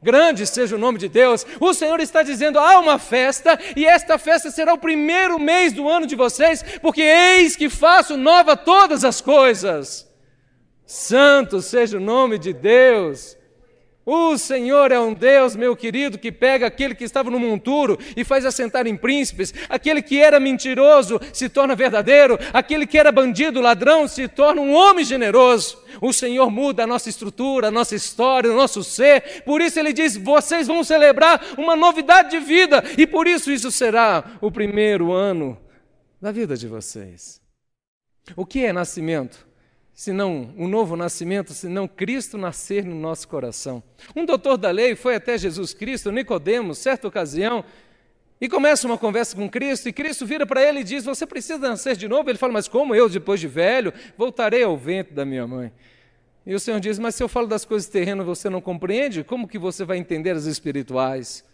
Grande 0.00 0.46
seja 0.46 0.76
o 0.76 0.78
nome 0.78 0.98
de 0.98 1.08
Deus. 1.08 1.44
O 1.60 1.74
Senhor 1.74 1.98
está 2.00 2.22
dizendo: 2.22 2.58
há 2.58 2.78
uma 2.78 2.98
festa, 2.98 3.58
e 3.76 3.84
esta 3.84 4.16
festa 4.16 4.50
será 4.50 4.72
o 4.72 4.78
primeiro 4.78 5.38
mês 5.38 5.72
do 5.72 5.88
ano 5.88 6.06
de 6.06 6.14
vocês, 6.14 6.64
porque 6.80 7.02
eis 7.02 7.56
que 7.56 7.68
faço 7.68 8.16
nova 8.16 8.56
todas 8.56 9.04
as 9.04 9.20
coisas. 9.20 10.08
Santo 10.86 11.60
seja 11.60 11.98
o 11.98 12.00
nome 12.00 12.38
de 12.38 12.52
Deus. 12.52 13.37
O 14.10 14.38
Senhor 14.38 14.90
é 14.90 14.98
um 14.98 15.12
Deus, 15.12 15.54
meu 15.54 15.76
querido, 15.76 16.16
que 16.16 16.32
pega 16.32 16.66
aquele 16.66 16.94
que 16.94 17.04
estava 17.04 17.30
no 17.30 17.38
monturo 17.38 17.98
e 18.16 18.24
faz 18.24 18.46
assentar 18.46 18.86
em 18.86 18.96
príncipes, 18.96 19.52
aquele 19.68 20.00
que 20.00 20.18
era 20.18 20.40
mentiroso 20.40 21.20
se 21.30 21.46
torna 21.46 21.76
verdadeiro, 21.76 22.38
aquele 22.50 22.86
que 22.86 22.96
era 22.96 23.12
bandido, 23.12 23.60
ladrão, 23.60 24.08
se 24.08 24.26
torna 24.26 24.62
um 24.62 24.72
homem 24.72 25.04
generoso. 25.04 25.84
O 26.00 26.10
Senhor 26.10 26.50
muda 26.50 26.84
a 26.84 26.86
nossa 26.86 27.10
estrutura, 27.10 27.68
a 27.68 27.70
nossa 27.70 27.94
história, 27.94 28.50
o 28.50 28.56
nosso 28.56 28.82
ser. 28.82 29.42
Por 29.42 29.60
isso 29.60 29.78
ele 29.78 29.92
diz: 29.92 30.16
vocês 30.16 30.66
vão 30.66 30.82
celebrar 30.82 31.44
uma 31.58 31.76
novidade 31.76 32.30
de 32.30 32.38
vida, 32.38 32.82
e 32.96 33.06
por 33.06 33.26
isso 33.26 33.52
isso 33.52 33.70
será 33.70 34.24
o 34.40 34.50
primeiro 34.50 35.12
ano 35.12 35.60
da 36.18 36.32
vida 36.32 36.56
de 36.56 36.66
vocês. 36.66 37.42
O 38.34 38.46
que 38.46 38.64
é 38.64 38.72
nascimento? 38.72 39.47
Senão 39.98 40.54
um 40.56 40.68
novo 40.68 40.94
nascimento, 40.94 41.52
senão 41.52 41.88
Cristo 41.88 42.38
nascer 42.38 42.84
no 42.84 42.94
nosso 42.94 43.26
coração. 43.26 43.82
Um 44.14 44.24
doutor 44.24 44.56
da 44.56 44.70
lei 44.70 44.94
foi 44.94 45.16
até 45.16 45.36
Jesus 45.36 45.74
Cristo, 45.74 46.12
Nicodemos, 46.12 46.78
certa 46.78 47.08
ocasião, 47.08 47.64
e 48.40 48.48
começa 48.48 48.86
uma 48.86 48.96
conversa 48.96 49.34
com 49.34 49.50
Cristo, 49.50 49.88
e 49.88 49.92
Cristo 49.92 50.24
vira 50.24 50.46
para 50.46 50.62
ele 50.62 50.78
e 50.78 50.84
diz: 50.84 51.04
Você 51.04 51.26
precisa 51.26 51.58
nascer 51.58 51.96
de 51.96 52.06
novo? 52.06 52.30
Ele 52.30 52.38
fala: 52.38 52.52
Mas 52.52 52.68
como 52.68 52.94
eu, 52.94 53.08
depois 53.08 53.40
de 53.40 53.48
velho, 53.48 53.92
voltarei 54.16 54.62
ao 54.62 54.78
vento 54.78 55.12
da 55.12 55.24
minha 55.24 55.48
mãe? 55.48 55.72
E 56.46 56.54
o 56.54 56.60
Senhor 56.60 56.78
diz: 56.78 56.96
Mas 56.96 57.16
se 57.16 57.22
eu 57.24 57.28
falo 57.28 57.48
das 57.48 57.64
coisas 57.64 57.88
terrenas, 57.88 58.24
você 58.24 58.48
não 58.48 58.60
compreende? 58.60 59.24
Como 59.24 59.48
que 59.48 59.58
você 59.58 59.84
vai 59.84 59.98
entender 59.98 60.30
as 60.30 60.44
espirituais? 60.44 61.44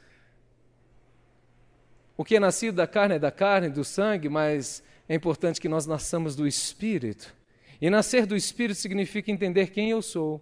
O 2.14 2.22
que 2.22 2.36
é 2.36 2.40
nascido 2.40 2.74
da 2.74 2.86
carne 2.86 3.14
é 3.14 3.18
da 3.18 3.30
carne, 3.30 3.70
do 3.70 3.84
sangue, 3.84 4.28
mas 4.28 4.82
é 5.08 5.14
importante 5.14 5.62
que 5.62 5.68
nós 5.68 5.86
nasçamos 5.86 6.36
do 6.36 6.46
Espírito. 6.46 7.34
E 7.80 7.90
nascer 7.90 8.26
do 8.26 8.36
Espírito 8.36 8.78
significa 8.78 9.30
entender 9.30 9.68
quem 9.68 9.90
eu 9.90 10.00
sou, 10.00 10.40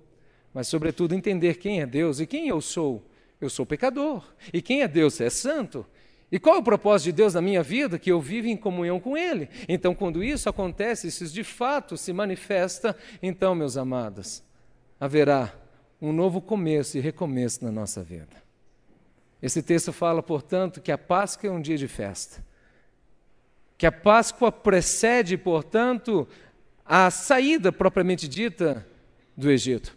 mas, 0.53 0.69
sobretudo, 0.69 1.15
entender 1.15 1.57
quem 1.57 1.81
é 1.81 1.87
Deus 1.87 2.21
e 2.21 2.27
quem 2.27 2.49
eu 2.49 2.61
sou. 2.61 3.03
Eu 3.41 3.51
sou 3.51 3.67
pecador. 3.67 4.23
E 4.53 4.63
quem 4.63 4.83
é 4.83 4.89
Deus? 4.89 5.21
É 5.21 5.29
santo. 5.31 5.85
E 6.31 6.39
qual 6.39 6.57
é 6.57 6.59
o 6.59 6.63
propósito 6.63 7.07
de 7.07 7.13
Deus 7.13 7.35
na 7.35 7.43
minha 7.43 7.63
vida? 7.63 7.99
Que 7.99 8.11
eu 8.11 8.21
vivo 8.21 8.49
em 8.49 8.57
comunhão 8.57 8.99
com 8.99 9.17
Ele. 9.17 9.49
Então, 9.69 9.95
quando 9.95 10.25
isso 10.25 10.49
acontece, 10.49 11.09
isso 11.09 11.27
de 11.27 11.45
fato 11.45 11.97
se 11.97 12.13
manifesta, 12.13 12.97
então, 13.23 13.55
meus 13.55 13.77
amados, 13.77 14.43
haverá 14.99 15.55
um 16.01 16.13
novo 16.13 16.41
começo 16.41 16.97
e 16.97 17.01
recomeço 17.01 17.65
na 17.65 17.71
nossa 17.71 18.03
vida. 18.03 18.43
Esse 19.43 19.63
texto 19.63 19.93
fala, 19.93 20.23
portanto, 20.23 20.81
que 20.81 20.93
a 20.93 20.97
Páscoa 20.97 21.49
é 21.49 21.51
um 21.51 21.61
dia 21.61 21.77
de 21.77 21.89
festa. 21.89 22.45
Que 23.77 23.85
a 23.85 23.93
Páscoa 23.93 24.51
precede, 24.51 25.37
portanto, 25.37 26.27
a 26.85 27.11
saída 27.11 27.73
propriamente 27.73 28.29
dita 28.29 28.87
do 29.37 29.51
Egito. 29.51 29.97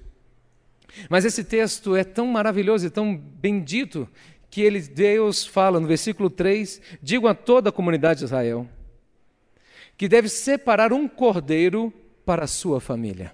Mas 1.09 1.25
esse 1.25 1.43
texto 1.43 1.95
é 1.95 2.03
tão 2.03 2.27
maravilhoso 2.27 2.87
e 2.87 2.89
tão 2.89 3.15
bendito 3.15 4.07
que 4.49 4.61
ele, 4.61 4.79
Deus 4.79 5.45
fala 5.45 5.79
no 5.79 5.87
versículo 5.87 6.29
3: 6.29 6.81
Digo 7.01 7.27
a 7.27 7.33
toda 7.33 7.69
a 7.69 7.73
comunidade 7.73 8.19
de 8.19 8.25
Israel 8.25 8.67
que 9.97 10.07
deve 10.07 10.29
separar 10.29 10.91
um 10.91 11.07
cordeiro 11.07 11.93
para 12.25 12.43
a 12.43 12.47
sua 12.47 12.81
família. 12.81 13.33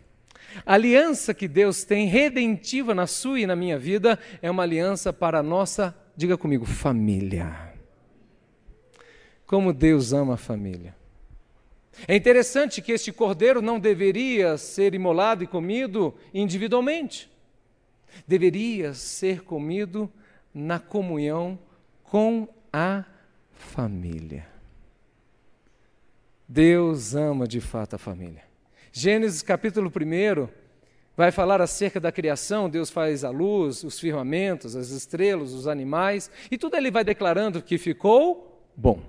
A 0.66 0.74
aliança 0.74 1.34
que 1.34 1.48
Deus 1.48 1.84
tem 1.84 2.08
redentiva 2.08 2.94
na 2.94 3.08
sua 3.08 3.40
e 3.40 3.48
na 3.48 3.56
minha 3.56 3.80
vida 3.80 4.20
é 4.42 4.52
uma 4.52 4.64
aliança 4.64 5.14
para 5.14 5.40
a 5.40 5.44
nossa, 5.44 5.96
diga 6.16 6.38
comigo, 6.38 6.66
família. 6.66 7.72
Como 9.46 9.74
Deus 9.74 10.14
ama 10.14 10.36
a 10.36 10.38
família. 10.38 10.96
É 12.08 12.16
interessante 12.16 12.82
que 12.82 12.92
este 12.92 13.12
cordeiro 13.12 13.62
não 13.62 13.80
deveria 13.80 14.58
ser 14.58 14.94
imolado 14.94 15.44
e 15.44 15.48
comido 15.48 16.16
individualmente. 16.34 17.30
Deveria 18.28 18.94
ser 18.94 19.44
comido 19.44 20.12
na 20.54 20.80
comunhão 20.80 21.60
com 22.04 22.48
a 22.72 23.06
família. 23.54 24.48
Deus 26.48 27.16
ama 27.16 27.48
de 27.48 27.62
fato 27.62 27.96
a 27.96 28.00
família. 28.00 28.44
Gênesis 28.92 29.42
capítulo 29.42 29.90
1 29.90 30.50
vai 31.16 31.32
falar 31.32 31.62
acerca 31.62 32.00
da 32.00 32.12
criação, 32.12 32.70
Deus 32.70 32.90
faz 32.90 33.24
a 33.24 33.30
luz, 33.30 33.84
os 33.84 34.00
firmamentos, 34.00 34.76
as 34.76 34.90
estrelas, 34.90 35.54
os 35.54 35.68
animais, 35.68 36.30
e 36.50 36.58
tudo 36.58 36.76
ele 36.76 36.92
vai 36.92 37.04
declarando 37.04 37.62
que 37.62 37.78
ficou 37.78 38.68
bom. 38.76 39.02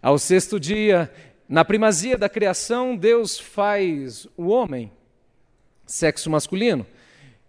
Ao 0.00 0.18
sexto 0.18 0.60
dia, 0.60 1.10
na 1.48 1.64
primazia 1.64 2.18
da 2.18 2.28
criação, 2.28 2.94
Deus 2.94 3.38
faz 3.38 4.26
o 4.36 4.48
homem, 4.48 4.92
sexo 5.86 6.28
masculino. 6.28 6.86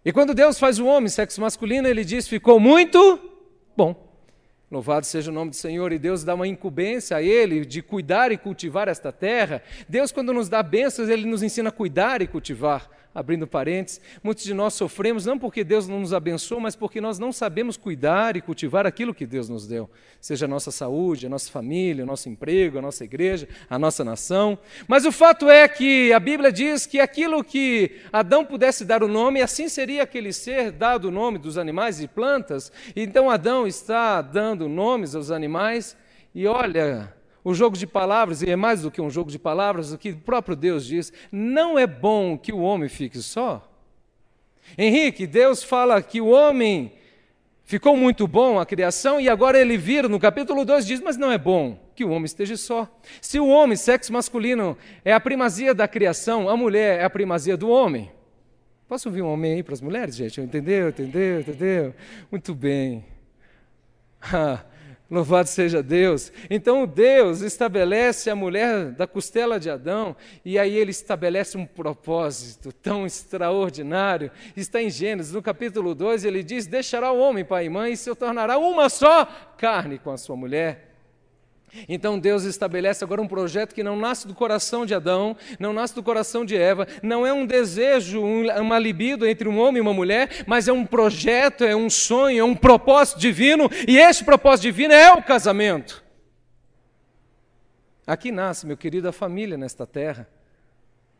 E 0.05 0.13
quando 0.13 0.33
Deus 0.33 0.57
faz 0.57 0.79
o 0.79 0.85
homem, 0.85 1.09
sexo 1.09 1.41
masculino, 1.41 1.87
ele 1.87 2.05
diz: 2.05 2.27
ficou 2.27 2.59
muito 2.59 3.19
bom. 3.75 4.07
Louvado 4.71 5.05
seja 5.05 5.31
o 5.31 5.33
nome 5.33 5.49
do 5.49 5.55
Senhor, 5.55 5.91
e 5.91 5.97
Deus 5.97 6.23
dá 6.23 6.35
uma 6.35 6.47
incumbência 6.47 7.17
a 7.17 7.23
Ele 7.23 7.65
de 7.65 7.81
cuidar 7.81 8.31
e 8.31 8.37
cultivar 8.37 8.87
esta 8.87 9.11
terra. 9.11 9.63
Deus, 9.87 10.11
quando 10.11 10.31
nos 10.31 10.47
dá 10.47 10.61
bênçãos, 10.61 11.09
Ele 11.09 11.25
nos 11.25 11.41
ensina 11.41 11.69
a 11.69 11.71
cuidar 11.71 12.21
e 12.21 12.27
cultivar 12.27 12.87
abrindo 13.13 13.47
parênteses, 13.47 13.99
muitos 14.23 14.43
de 14.43 14.53
nós 14.53 14.73
sofremos 14.73 15.25
não 15.25 15.37
porque 15.37 15.63
Deus 15.63 15.87
não 15.87 15.99
nos 15.99 16.13
abençoou, 16.13 16.61
mas 16.61 16.75
porque 16.75 17.01
nós 17.01 17.17
não 17.17 17.31
sabemos 17.31 17.75
cuidar 17.75 18.37
e 18.37 18.41
cultivar 18.41 18.85
aquilo 18.85 19.13
que 19.13 19.25
Deus 19.25 19.49
nos 19.49 19.67
deu, 19.67 19.89
seja 20.21 20.45
a 20.45 20.47
nossa 20.47 20.71
saúde, 20.71 21.25
a 21.25 21.29
nossa 21.29 21.51
família, 21.51 22.03
o 22.03 22.07
nosso 22.07 22.29
emprego, 22.29 22.77
a 22.77 22.81
nossa 22.81 23.03
igreja, 23.03 23.47
a 23.69 23.79
nossa 23.79 24.03
nação. 24.03 24.57
Mas 24.87 25.05
o 25.05 25.11
fato 25.11 25.49
é 25.49 25.67
que 25.67 26.13
a 26.13 26.19
Bíblia 26.19 26.51
diz 26.51 26.85
que 26.85 26.99
aquilo 26.99 27.43
que 27.43 27.99
Adão 28.13 28.45
pudesse 28.45 28.85
dar 28.85 29.03
o 29.03 29.07
nome, 29.07 29.41
assim 29.41 29.67
seria 29.67 30.03
aquele 30.03 30.31
ser 30.31 30.71
dado 30.71 31.09
o 31.09 31.11
nome 31.11 31.37
dos 31.37 31.57
animais 31.57 31.99
e 31.99 32.07
plantas. 32.07 32.71
Então 32.95 33.29
Adão 33.29 33.65
está 33.65 34.21
dando 34.21 34.69
nomes 34.69 35.15
aos 35.15 35.31
animais 35.31 35.97
e 36.33 36.45
olha, 36.45 37.13
o 37.43 37.53
jogo 37.53 37.77
de 37.77 37.87
palavras, 37.87 38.41
e 38.41 38.49
é 38.49 38.55
mais 38.55 38.81
do 38.81 38.91
que 38.91 39.01
um 39.01 39.09
jogo 39.09 39.31
de 39.31 39.39
palavras, 39.39 39.91
o 39.91 39.97
que 39.97 40.11
o 40.11 40.17
próprio 40.17 40.55
Deus 40.55 40.85
diz: 40.85 41.11
não 41.31 41.77
é 41.77 41.87
bom 41.87 42.37
que 42.37 42.51
o 42.51 42.59
homem 42.59 42.89
fique 42.89 43.19
só. 43.19 43.65
Henrique, 44.77 45.25
Deus 45.25 45.63
fala 45.63 46.01
que 46.01 46.21
o 46.21 46.27
homem 46.27 46.93
ficou 47.63 47.95
muito 47.95 48.27
bom 48.27 48.59
a 48.59 48.65
criação, 48.65 49.19
e 49.19 49.29
agora 49.29 49.59
ele 49.59 49.77
vira, 49.77 50.07
no 50.07 50.19
capítulo 50.19 50.65
2 50.65 50.85
diz: 50.85 51.01
Mas 51.01 51.17
não 51.17 51.31
é 51.31 51.37
bom 51.37 51.79
que 51.95 52.03
o 52.03 52.09
homem 52.09 52.25
esteja 52.25 52.57
só. 52.57 52.87
Se 53.21 53.39
o 53.39 53.47
homem, 53.47 53.75
sexo 53.75 54.11
masculino, 54.13 54.77
é 55.03 55.13
a 55.13 55.19
primazia 55.19 55.73
da 55.73 55.87
criação, 55.87 56.49
a 56.49 56.57
mulher 56.57 56.99
é 56.99 57.03
a 57.03 57.09
primazia 57.09 57.55
do 57.55 57.69
homem. 57.69 58.11
Posso 58.87 59.07
ouvir 59.07 59.21
um 59.21 59.31
homem 59.31 59.53
aí 59.53 59.63
para 59.63 59.75
as 59.75 59.81
mulheres, 59.81 60.15
gente? 60.15 60.41
Entendeu? 60.41 60.89
Entendeu? 60.89 61.41
Entendeu? 61.41 61.95
Muito 62.31 62.55
bem. 62.55 63.05
Louvado 65.09 65.49
seja 65.49 65.81
Deus. 65.81 66.31
Então 66.49 66.85
Deus 66.85 67.41
estabelece 67.41 68.29
a 68.29 68.35
mulher 68.35 68.91
da 68.91 69.07
costela 69.07 69.59
de 69.59 69.69
Adão 69.69 70.15
e 70.45 70.59
aí 70.59 70.75
ele 70.75 70.91
estabelece 70.91 71.57
um 71.57 71.65
propósito 71.65 72.71
tão 72.71 73.07
extraordinário. 73.07 74.29
Está 74.55 74.81
em 74.81 74.89
Gênesis, 74.89 75.33
no 75.33 75.41
capítulo 75.41 75.95
2, 75.95 76.25
ele 76.25 76.43
diz: 76.43 76.67
Deixará 76.67 77.11
o 77.11 77.19
homem 77.19 77.43
pai 77.43 77.65
e 77.65 77.69
mãe 77.69 77.93
e 77.93 77.97
se 77.97 78.13
tornará 78.13 78.59
uma 78.59 78.87
só 78.87 79.25
carne 79.57 79.97
com 79.97 80.11
a 80.11 80.17
sua 80.17 80.35
mulher. 80.35 80.88
Então 81.87 82.19
Deus 82.19 82.43
estabelece 82.43 83.03
agora 83.03 83.21
um 83.21 83.27
projeto 83.27 83.73
que 83.73 83.83
não 83.83 83.95
nasce 83.95 84.27
do 84.27 84.33
coração 84.33 84.85
de 84.85 84.93
Adão, 84.93 85.35
não 85.59 85.73
nasce 85.73 85.95
do 85.95 86.03
coração 86.03 86.45
de 86.45 86.55
Eva, 86.55 86.87
não 87.01 87.25
é 87.25 87.33
um 87.33 87.45
desejo, 87.45 88.21
uma 88.21 88.79
libido 88.79 89.27
entre 89.27 89.47
um 89.47 89.59
homem 89.59 89.77
e 89.77 89.81
uma 89.81 89.93
mulher, 89.93 90.43
mas 90.45 90.67
é 90.67 90.73
um 90.73 90.85
projeto, 90.85 91.63
é 91.63 91.75
um 91.75 91.89
sonho, 91.89 92.39
é 92.39 92.43
um 92.43 92.55
propósito 92.55 93.19
divino, 93.19 93.69
e 93.87 93.97
esse 93.97 94.23
propósito 94.23 94.63
divino 94.63 94.93
é 94.93 95.11
o 95.11 95.23
casamento. 95.23 96.03
Aqui 98.05 98.31
nasce, 98.31 98.65
meu 98.65 98.75
querido, 98.75 99.07
a 99.07 99.11
família 99.11 99.57
nesta 99.57 99.85
terra, 99.85 100.27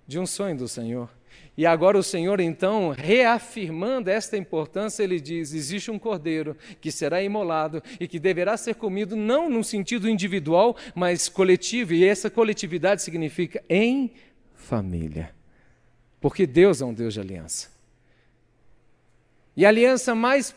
de 0.08 0.18
um 0.18 0.26
sonho 0.26 0.58
do 0.58 0.68
Senhor. 0.68 1.10
E 1.58 1.66
agora 1.66 1.98
o 1.98 2.04
Senhor, 2.04 2.40
então, 2.40 2.90
reafirmando 2.90 4.10
esta 4.10 4.38
importância, 4.38 5.04
ele 5.04 5.20
diz: 5.20 5.54
existe 5.54 5.92
um 5.92 6.00
cordeiro 6.00 6.56
que 6.80 6.92
será 6.92 7.22
imolado 7.22 7.84
e 8.00 8.08
que 8.08 8.20
deverá 8.20 8.56
ser 8.56 8.76
comido 8.76 9.16
não 9.16 9.50
no 9.50 9.64
sentido 9.64 10.10
individual, 10.10 10.76
mas 10.96 11.28
coletivo, 11.28 11.94
e 11.94 12.06
essa 12.06 12.30
coletividade 12.30 13.02
significa 13.02 13.64
em 13.68 14.14
família. 14.54 15.34
Porque 16.22 16.46
Deus 16.48 16.82
é 16.82 16.86
um 16.86 16.94
Deus 16.94 17.14
de 17.14 17.20
aliança. 17.20 17.70
E 19.56 19.66
a 19.66 19.70
aliança 19.70 20.16
mais 20.16 20.56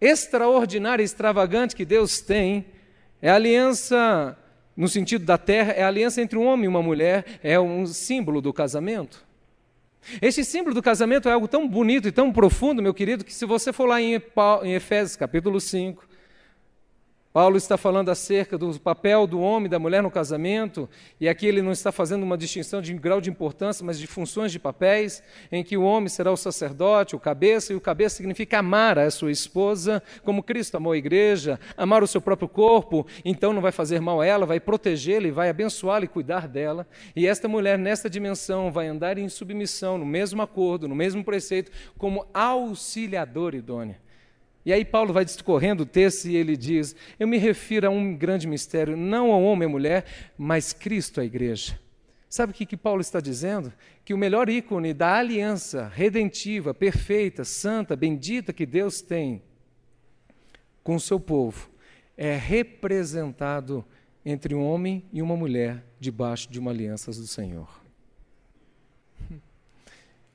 extraordinária 0.00 1.02
extravagante 1.02 1.76
que 1.76 1.84
Deus 1.84 2.20
tem 2.20 2.64
é 3.20 3.28
a 3.28 3.34
aliança, 3.34 4.38
no 4.76 4.88
sentido 4.88 5.24
da 5.24 5.36
terra, 5.36 5.72
é 5.72 5.82
a 5.82 5.88
aliança 5.88 6.22
entre 6.22 6.38
um 6.38 6.46
homem 6.46 6.64
e 6.64 6.68
uma 6.68 6.82
mulher, 6.82 7.40
é 7.42 7.58
um 7.60 7.86
símbolo 7.86 8.40
do 8.40 8.52
casamento. 8.52 9.26
Este 10.20 10.44
símbolo 10.44 10.74
do 10.74 10.82
casamento 10.82 11.28
é 11.28 11.32
algo 11.32 11.46
tão 11.46 11.68
bonito 11.68 12.08
e 12.08 12.12
tão 12.12 12.32
profundo, 12.32 12.82
meu 12.82 12.94
querido, 12.94 13.24
que 13.24 13.32
se 13.32 13.44
você 13.44 13.72
for 13.72 13.86
lá 13.86 14.00
em 14.00 14.14
Efésios 14.74 15.16
capítulo 15.16 15.60
5, 15.60 16.09
Paulo 17.32 17.56
está 17.56 17.76
falando 17.76 18.08
acerca 18.08 18.58
do 18.58 18.76
papel 18.80 19.24
do 19.24 19.38
homem 19.38 19.66
e 19.66 19.68
da 19.68 19.78
mulher 19.78 20.02
no 20.02 20.10
casamento, 20.10 20.90
e 21.20 21.28
aqui 21.28 21.46
ele 21.46 21.62
não 21.62 21.70
está 21.70 21.92
fazendo 21.92 22.24
uma 22.24 22.36
distinção 22.36 22.82
de 22.82 22.92
grau 22.94 23.20
de 23.20 23.30
importância, 23.30 23.86
mas 23.86 24.00
de 24.00 24.06
funções 24.08 24.50
de 24.50 24.58
papéis, 24.58 25.22
em 25.52 25.62
que 25.62 25.76
o 25.76 25.84
homem 25.84 26.08
será 26.08 26.32
o 26.32 26.36
sacerdote, 26.36 27.14
o 27.14 27.20
cabeça, 27.20 27.72
e 27.72 27.76
o 27.76 27.80
cabeça 27.80 28.16
significa 28.16 28.58
amar 28.58 28.98
a 28.98 29.08
sua 29.12 29.30
esposa, 29.30 30.02
como 30.24 30.42
Cristo 30.42 30.76
amou 30.76 30.92
a 30.92 30.98
igreja, 30.98 31.60
amar 31.76 32.02
o 32.02 32.06
seu 32.08 32.20
próprio 32.20 32.48
corpo, 32.48 33.06
então 33.24 33.52
não 33.52 33.62
vai 33.62 33.70
fazer 33.70 34.00
mal 34.00 34.20
a 34.20 34.26
ela, 34.26 34.44
vai 34.44 34.58
protegê-la 34.58 35.28
e 35.28 35.30
vai 35.30 35.48
abençoá-la 35.48 36.06
e 36.06 36.08
cuidar 36.08 36.48
dela. 36.48 36.84
E 37.14 37.28
esta 37.28 37.46
mulher, 37.46 37.78
nesta 37.78 38.10
dimensão, 38.10 38.72
vai 38.72 38.88
andar 38.88 39.18
em 39.18 39.28
submissão, 39.28 39.96
no 39.96 40.04
mesmo 40.04 40.42
acordo, 40.42 40.88
no 40.88 40.96
mesmo 40.96 41.22
preceito, 41.22 41.70
como 41.96 42.26
auxiliador 42.34 43.54
idônea. 43.54 44.09
E 44.64 44.72
aí 44.72 44.84
Paulo 44.84 45.12
vai 45.12 45.24
discorrendo 45.24 45.84
o 45.84 45.86
texto 45.86 46.26
e 46.26 46.36
ele 46.36 46.56
diz: 46.56 46.94
Eu 47.18 47.26
me 47.26 47.38
refiro 47.38 47.86
a 47.86 47.90
um 47.90 48.14
grande 48.14 48.46
mistério, 48.46 48.96
não 48.96 49.32
ao 49.32 49.42
homem 49.42 49.68
e 49.68 49.72
mulher, 49.72 50.04
mas 50.36 50.72
Cristo 50.72 51.20
à 51.20 51.24
igreja. 51.24 51.78
Sabe 52.28 52.52
o 52.52 52.54
que, 52.54 52.64
que 52.64 52.76
Paulo 52.76 53.00
está 53.00 53.18
dizendo? 53.20 53.72
Que 54.04 54.14
o 54.14 54.18
melhor 54.18 54.48
ícone 54.48 54.94
da 54.94 55.16
aliança 55.16 55.88
redentiva, 55.88 56.72
perfeita, 56.72 57.44
santa, 57.44 57.96
bendita 57.96 58.52
que 58.52 58.64
Deus 58.64 59.00
tem 59.02 59.42
com 60.84 60.94
o 60.94 61.00
seu 61.00 61.18
povo 61.18 61.70
é 62.16 62.36
representado 62.36 63.84
entre 64.24 64.54
um 64.54 64.62
homem 64.62 65.04
e 65.12 65.22
uma 65.22 65.36
mulher 65.36 65.82
debaixo 65.98 66.50
de 66.50 66.58
uma 66.58 66.70
aliança 66.70 67.10
do 67.10 67.26
Senhor. 67.26 67.80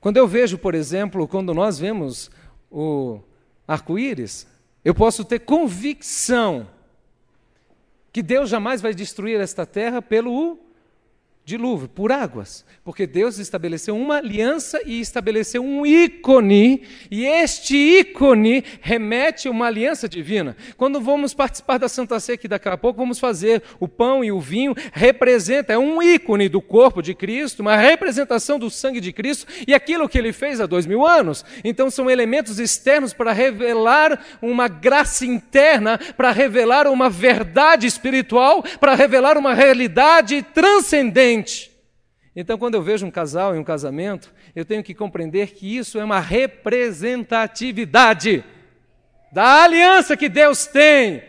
Quando 0.00 0.16
eu 0.16 0.26
vejo, 0.26 0.58
por 0.58 0.74
exemplo, 0.74 1.26
quando 1.26 1.54
nós 1.54 1.78
vemos 1.78 2.30
o 2.70 3.20
arco-íris, 3.66 4.46
eu 4.84 4.94
posso 4.94 5.24
ter 5.24 5.40
convicção 5.40 6.68
que 8.12 8.22
Deus 8.22 8.48
jamais 8.48 8.80
vai 8.80 8.94
destruir 8.94 9.40
esta 9.40 9.66
terra 9.66 10.00
pelo 10.00 10.58
dilúvio, 11.46 11.88
por 11.88 12.10
águas, 12.10 12.64
porque 12.84 13.06
Deus 13.06 13.38
estabeleceu 13.38 13.96
uma 13.96 14.16
aliança 14.16 14.80
e 14.84 15.00
estabeleceu 15.00 15.62
um 15.62 15.86
ícone, 15.86 16.82
e 17.08 17.24
este 17.24 17.76
ícone 17.76 18.64
remete 18.80 19.46
a 19.46 19.52
uma 19.52 19.66
aliança 19.66 20.08
divina. 20.08 20.56
Quando 20.76 21.00
vamos 21.00 21.34
participar 21.34 21.78
da 21.78 21.88
Santa 21.88 22.18
Ceia, 22.18 22.36
daqui 22.48 22.68
a 22.68 22.76
pouco 22.76 22.98
vamos 22.98 23.20
fazer 23.20 23.62
o 23.78 23.86
pão 23.86 24.24
e 24.24 24.32
o 24.32 24.40
vinho, 24.40 24.74
representa, 24.92 25.72
é 25.72 25.78
um 25.78 26.02
ícone 26.02 26.48
do 26.48 26.60
corpo 26.60 27.00
de 27.00 27.14
Cristo, 27.14 27.60
uma 27.60 27.76
representação 27.76 28.58
do 28.58 28.68
sangue 28.68 29.00
de 29.00 29.12
Cristo 29.12 29.46
e 29.68 29.72
aquilo 29.72 30.08
que 30.08 30.18
ele 30.18 30.32
fez 30.32 30.60
há 30.60 30.66
dois 30.66 30.84
mil 30.84 31.06
anos. 31.06 31.44
Então 31.62 31.88
são 31.90 32.10
elementos 32.10 32.58
externos 32.58 33.12
para 33.12 33.32
revelar 33.32 34.20
uma 34.42 34.66
graça 34.66 35.24
interna, 35.24 35.96
para 36.16 36.32
revelar 36.32 36.88
uma 36.88 37.08
verdade 37.08 37.86
espiritual, 37.86 38.64
para 38.80 38.96
revelar 38.96 39.38
uma 39.38 39.54
realidade 39.54 40.42
transcendente 40.52 41.35
então, 42.36 42.56
quando 42.58 42.74
eu 42.74 42.82
vejo 42.82 43.06
um 43.06 43.10
casal 43.10 43.56
em 43.56 43.58
um 43.58 43.64
casamento, 43.64 44.32
eu 44.54 44.64
tenho 44.64 44.82
que 44.82 44.94
compreender 44.94 45.52
que 45.52 45.76
isso 45.76 45.98
é 45.98 46.04
uma 46.04 46.20
representatividade 46.20 48.44
da 49.32 49.64
aliança 49.64 50.16
que 50.16 50.28
Deus 50.28 50.66
tem 50.66 51.22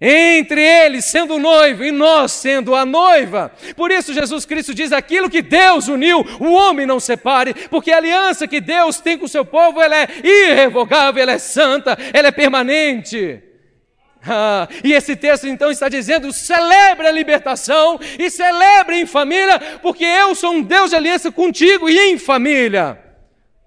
entre 0.00 0.62
eles 0.62 1.06
sendo 1.06 1.34
o 1.34 1.38
noivo 1.38 1.84
e 1.84 1.90
nós 1.90 2.32
sendo 2.32 2.74
a 2.74 2.86
noiva. 2.86 3.52
Por 3.76 3.90
isso 3.90 4.14
Jesus 4.14 4.46
Cristo 4.46 4.72
diz 4.72 4.92
aquilo 4.92 5.28
que 5.28 5.42
Deus 5.42 5.88
uniu, 5.88 6.24
o 6.40 6.52
homem 6.52 6.86
não 6.86 7.00
separe, 7.00 7.52
porque 7.68 7.90
a 7.90 7.96
aliança 7.96 8.46
que 8.46 8.60
Deus 8.60 9.00
tem 9.00 9.18
com 9.18 9.24
o 9.24 9.28
seu 9.28 9.44
povo, 9.44 9.80
ela 9.80 9.96
é 9.96 10.08
irrevogável, 10.22 11.20
ela 11.22 11.32
é 11.32 11.38
santa, 11.38 11.98
ela 12.12 12.28
é 12.28 12.32
permanente. 12.32 13.42
Ah, 14.30 14.68
e 14.84 14.92
esse 14.92 15.14
texto 15.16 15.46
então 15.46 15.70
está 15.70 15.88
dizendo: 15.88 16.32
celebre 16.32 17.06
a 17.06 17.12
libertação 17.12 17.98
e 18.18 18.28
celebre 18.28 18.96
em 18.96 19.06
família, 19.06 19.78
porque 19.80 20.04
eu 20.04 20.34
sou 20.34 20.52
um 20.52 20.62
Deus 20.62 20.90
de 20.90 20.96
aliança 20.96 21.30
contigo 21.30 21.88
e 21.88 21.96
em 21.96 22.18
família. 22.18 22.98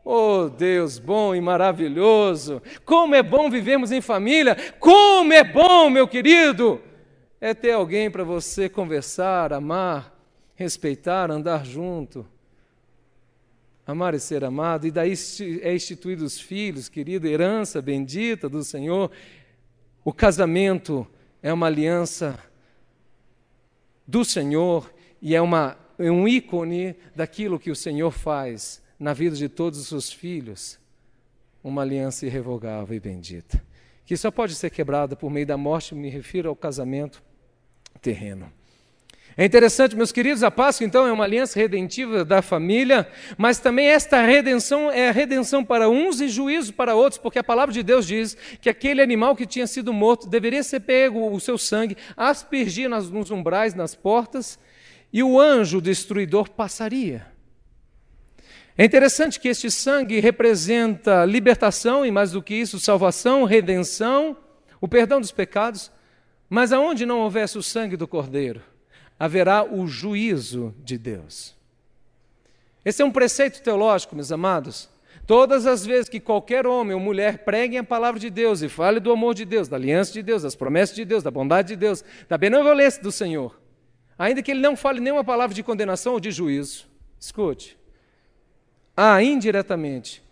Oh 0.03 0.49
Deus 0.49 0.97
bom 0.97 1.35
e 1.35 1.39
maravilhoso, 1.39 2.61
como 2.83 3.15
é 3.15 3.21
bom 3.21 3.49
vivermos 3.49 3.91
em 3.91 4.01
família, 4.01 4.57
como 4.79 5.31
é 5.31 5.43
bom, 5.43 5.89
meu 5.89 6.07
querido, 6.07 6.81
é 7.39 7.53
ter 7.53 7.71
alguém 7.71 8.09
para 8.09 8.23
você 8.23 8.67
conversar, 8.67 9.53
amar, 9.53 10.13
respeitar, 10.55 11.29
andar 11.31 11.65
junto. 11.65 12.25
Amar 13.85 14.13
e 14.13 14.19
ser 14.19 14.43
amado, 14.43 14.85
e 14.85 14.91
daí 14.91 15.13
é 15.61 15.73
instituído 15.73 16.23
os 16.23 16.39
filhos, 16.39 16.87
querida 16.87 17.27
herança 17.27 17.81
bendita 17.81 18.47
do 18.47 18.63
Senhor, 18.63 19.11
o 20.03 20.11
casamento 20.11 21.07
é 21.41 21.53
uma 21.53 21.67
aliança 21.67 22.39
do 24.07 24.25
Senhor 24.25 24.91
e 25.21 25.35
é, 25.35 25.41
uma, 25.41 25.77
é 25.97 26.09
um 26.09 26.27
ícone 26.27 26.95
daquilo 27.15 27.59
que 27.59 27.69
o 27.69 27.75
Senhor 27.75 28.11
faz 28.11 28.81
na 28.99 29.13
vida 29.13 29.35
de 29.35 29.47
todos 29.47 29.79
os 29.79 29.87
seus 29.87 30.11
filhos. 30.11 30.79
Uma 31.63 31.83
aliança 31.83 32.25
irrevogável 32.25 32.95
e 32.95 32.99
bendita, 32.99 33.63
que 34.03 34.17
só 34.17 34.31
pode 34.31 34.55
ser 34.55 34.71
quebrada 34.71 35.15
por 35.15 35.29
meio 35.29 35.45
da 35.45 35.57
morte, 35.57 35.93
me 35.93 36.09
refiro 36.09 36.49
ao 36.49 36.55
casamento 36.55 37.21
terreno. 38.01 38.51
É 39.37 39.45
interessante, 39.45 39.95
meus 39.95 40.11
queridos, 40.11 40.43
a 40.43 40.51
Páscoa 40.51 40.85
então 40.85 41.07
é 41.07 41.11
uma 41.11 41.23
aliança 41.23 41.57
redentiva 41.57 42.25
da 42.25 42.41
família, 42.41 43.07
mas 43.37 43.59
também 43.59 43.87
esta 43.87 44.21
redenção 44.21 44.91
é 44.91 45.07
a 45.07 45.11
redenção 45.11 45.63
para 45.63 45.89
uns 45.89 46.19
e 46.19 46.27
juízo 46.27 46.73
para 46.73 46.95
outros, 46.95 47.17
porque 47.17 47.39
a 47.39 47.43
palavra 47.43 47.73
de 47.73 47.81
Deus 47.81 48.05
diz 48.05 48.35
que 48.59 48.69
aquele 48.69 49.01
animal 49.01 49.35
que 49.35 49.45
tinha 49.45 49.65
sido 49.65 49.93
morto 49.93 50.27
deveria 50.27 50.61
ser 50.63 50.81
pego 50.81 51.31
o 51.31 51.39
seu 51.39 51.57
sangue, 51.57 51.95
aspergir 52.17 52.89
nos 52.89 53.31
umbrais, 53.31 53.73
nas 53.73 53.95
portas, 53.95 54.59
e 55.13 55.23
o 55.23 55.39
anjo 55.39 55.81
destruidor 55.81 56.49
passaria. 56.49 57.25
É 58.77 58.83
interessante 58.83 59.39
que 59.39 59.47
este 59.47 59.71
sangue 59.71 60.19
representa 60.19 61.25
libertação 61.25 62.05
e, 62.05 62.11
mais 62.11 62.31
do 62.31 62.41
que 62.41 62.53
isso, 62.53 62.79
salvação, 62.79 63.45
redenção, 63.45 64.35
o 64.79 64.87
perdão 64.87 65.21
dos 65.21 65.31
pecados, 65.31 65.91
mas 66.49 66.73
aonde 66.73 67.05
não 67.05 67.19
houvesse 67.19 67.57
o 67.57 67.63
sangue 67.63 67.95
do 67.95 68.07
cordeiro, 68.07 68.61
haverá 69.21 69.63
o 69.63 69.85
juízo 69.85 70.73
de 70.83 70.97
Deus. 70.97 71.55
Esse 72.83 73.03
é 73.03 73.05
um 73.05 73.11
preceito 73.11 73.61
teológico, 73.61 74.15
meus 74.15 74.31
amados. 74.31 74.89
Todas 75.27 75.67
as 75.67 75.85
vezes 75.85 76.09
que 76.09 76.19
qualquer 76.19 76.65
homem 76.65 76.95
ou 76.95 76.99
mulher 76.99 77.45
preguem 77.45 77.77
a 77.77 77.83
palavra 77.83 78.19
de 78.19 78.31
Deus 78.31 78.63
e 78.63 78.67
fale 78.67 78.99
do 78.99 79.11
amor 79.11 79.35
de 79.35 79.45
Deus, 79.45 79.67
da 79.67 79.77
aliança 79.77 80.11
de 80.11 80.23
Deus, 80.23 80.41
das 80.41 80.55
promessas 80.55 80.95
de 80.95 81.05
Deus, 81.05 81.21
da 81.21 81.29
bondade 81.29 81.67
de 81.67 81.75
Deus, 81.75 82.03
da 82.27 82.35
benevolência 82.35 82.99
do 83.03 83.11
Senhor, 83.11 83.61
ainda 84.17 84.41
que 84.41 84.49
ele 84.49 84.59
não 84.59 84.75
fale 84.75 84.99
nenhuma 84.99 85.23
palavra 85.23 85.53
de 85.53 85.61
condenação 85.61 86.13
ou 86.13 86.19
de 86.19 86.31
juízo, 86.31 86.87
escute, 87.19 87.77
há 88.97 89.21
indiretamente 89.21 90.23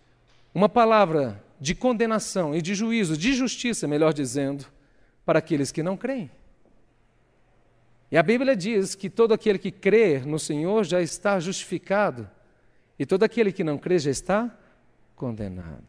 uma 0.52 0.68
palavra 0.68 1.40
de 1.62 1.76
condenação 1.76 2.56
e 2.56 2.62
de 2.62 2.74
juízo, 2.74 3.16
de 3.16 3.34
justiça, 3.34 3.88
melhor 3.88 4.14
dizendo, 4.14 4.66
para 5.24 5.38
aqueles 5.38 5.72
que 5.72 5.84
não 5.84 5.96
creem. 5.96 6.32
E 8.12 8.18
a 8.18 8.24
Bíblia 8.24 8.56
diz 8.56 8.96
que 8.96 9.10
todo 9.10 9.34
aquele 9.34 9.60
que 9.60 9.72
crê 9.72 10.20
no 10.20 10.40
Senhor 10.40 10.84
já 10.84 11.02
está 11.02 11.40
justificado, 11.40 12.30
e 12.98 13.06
todo 13.06 13.24
aquele 13.24 13.52
que 13.52 13.64
não 13.64 13.78
crê 13.78 14.00
já 14.00 14.12
está 14.12 14.58
condenado. 15.16 15.84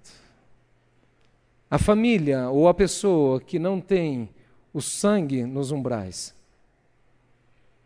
A 1.70 1.78
família 1.78 2.50
ou 2.50 2.68
a 2.68 2.74
pessoa 2.74 3.40
que 3.40 3.58
não 3.58 3.80
tem 3.80 4.28
o 4.72 4.80
sangue 4.80 5.44
nos 5.44 5.70
umbrais 5.70 6.34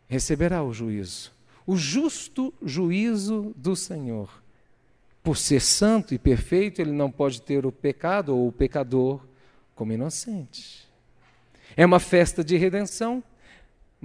receberá 0.07 0.63
o 0.63 0.73
juízo, 0.73 1.33
o 1.67 1.77
justo 1.77 2.53
juízo 2.63 3.55
do 3.57 3.75
Senhor. 3.75 4.43
Por 5.23 5.37
ser 5.37 5.61
santo 5.61 6.13
e 6.13 6.19
perfeito, 6.19 6.81
ele 6.81 6.93
não 6.93 7.11
pode 7.11 7.41
ter 7.41 7.65
o 7.65 7.73
pecado 7.73 8.37
ou 8.37 8.49
o 8.49 8.53
pecador 8.53 9.27
como 9.75 9.93
inocente. 9.93 10.87
É 11.77 11.85
uma 11.85 11.99
festa 11.99 12.45
de 12.45 12.57
redenção, 12.57 13.25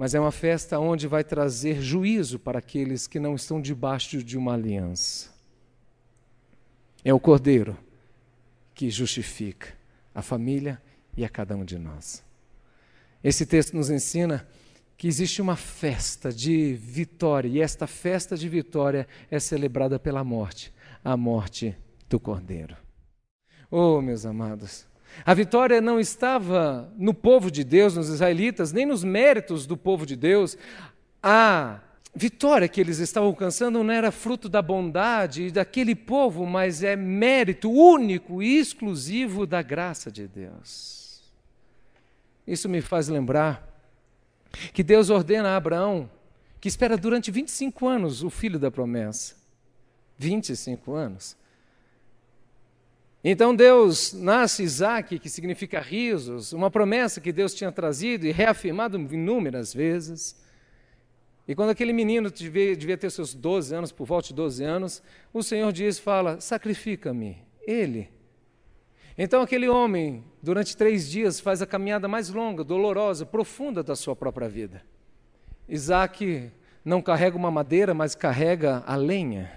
mas 0.00 0.14
é 0.14 0.18
uma 0.18 0.32
festa 0.32 0.78
onde 0.78 1.06
vai 1.06 1.22
trazer 1.22 1.82
juízo 1.82 2.38
para 2.38 2.58
aqueles 2.58 3.06
que 3.06 3.20
não 3.20 3.34
estão 3.34 3.60
debaixo 3.60 4.24
de 4.24 4.38
uma 4.38 4.54
aliança. 4.54 5.28
É 7.04 7.12
o 7.12 7.20
Cordeiro 7.20 7.76
que 8.72 8.88
justifica 8.88 9.74
a 10.14 10.22
família 10.22 10.80
e 11.14 11.22
a 11.22 11.28
cada 11.28 11.54
um 11.54 11.66
de 11.66 11.78
nós. 11.78 12.24
Esse 13.22 13.44
texto 13.44 13.76
nos 13.76 13.90
ensina 13.90 14.48
que 14.96 15.06
existe 15.06 15.42
uma 15.42 15.54
festa 15.54 16.32
de 16.32 16.72
vitória, 16.72 17.48
e 17.50 17.60
esta 17.60 17.86
festa 17.86 18.38
de 18.38 18.48
vitória 18.48 19.06
é 19.30 19.38
celebrada 19.38 19.98
pela 19.98 20.24
morte 20.24 20.72
a 21.04 21.14
morte 21.14 21.76
do 22.08 22.18
Cordeiro. 22.18 22.74
Oh, 23.70 24.00
meus 24.00 24.24
amados, 24.24 24.86
a 25.24 25.34
vitória 25.34 25.80
não 25.80 26.00
estava 26.00 26.92
no 26.96 27.12
povo 27.12 27.50
de 27.50 27.62
Deus, 27.62 27.94
nos 27.96 28.08
israelitas, 28.08 28.72
nem 28.72 28.86
nos 28.86 29.04
méritos 29.04 29.66
do 29.66 29.76
povo 29.76 30.06
de 30.06 30.16
Deus. 30.16 30.56
A 31.22 31.80
vitória 32.14 32.68
que 32.68 32.80
eles 32.80 32.98
estavam 32.98 33.28
alcançando 33.28 33.82
não 33.82 33.92
era 33.92 34.10
fruto 34.10 34.48
da 34.48 34.62
bondade 34.62 35.50
daquele 35.50 35.94
povo, 35.94 36.46
mas 36.46 36.82
é 36.82 36.96
mérito 36.96 37.70
único 37.70 38.42
e 38.42 38.58
exclusivo 38.58 39.46
da 39.46 39.62
graça 39.62 40.10
de 40.10 40.26
Deus. 40.26 41.22
Isso 42.46 42.68
me 42.68 42.80
faz 42.80 43.08
lembrar 43.08 43.68
que 44.72 44.82
Deus 44.82 45.10
ordena 45.10 45.50
a 45.50 45.56
Abraão 45.56 46.10
que 46.60 46.68
espera 46.68 46.96
durante 46.96 47.30
25 47.30 47.86
anos 47.86 48.22
o 48.22 48.28
filho 48.28 48.58
da 48.58 48.70
promessa. 48.70 49.34
25 50.18 50.92
anos. 50.92 51.36
Então 53.22 53.54
Deus 53.54 54.14
nasce 54.14 54.62
Isaac, 54.62 55.18
que 55.18 55.28
significa 55.28 55.78
risos, 55.78 56.54
uma 56.54 56.70
promessa 56.70 57.20
que 57.20 57.32
Deus 57.32 57.54
tinha 57.54 57.70
trazido 57.70 58.26
e 58.26 58.32
reafirmado 58.32 58.96
inúmeras 58.98 59.74
vezes. 59.74 60.40
E 61.46 61.54
quando 61.54 61.70
aquele 61.70 61.92
menino 61.92 62.30
devia, 62.30 62.96
ter 62.96 63.10
seus 63.10 63.34
12 63.34 63.74
anos, 63.74 63.92
por 63.92 64.06
volta 64.06 64.28
de 64.28 64.34
12 64.34 64.64
anos, 64.64 65.02
o 65.34 65.42
Senhor 65.42 65.70
diz, 65.70 65.98
fala, 65.98 66.40
sacrifica-me, 66.40 67.36
ele. 67.66 68.08
Então 69.18 69.42
aquele 69.42 69.68
homem, 69.68 70.24
durante 70.42 70.74
três 70.74 71.10
dias, 71.10 71.40
faz 71.40 71.60
a 71.60 71.66
caminhada 71.66 72.08
mais 72.08 72.30
longa, 72.30 72.64
dolorosa, 72.64 73.26
profunda 73.26 73.82
da 73.82 73.94
sua 73.94 74.16
própria 74.16 74.48
vida. 74.48 74.82
Isaac 75.68 76.50
não 76.82 77.02
carrega 77.02 77.36
uma 77.36 77.50
madeira, 77.50 77.92
mas 77.92 78.14
carrega 78.14 78.82
a 78.86 78.96
lenha. 78.96 79.52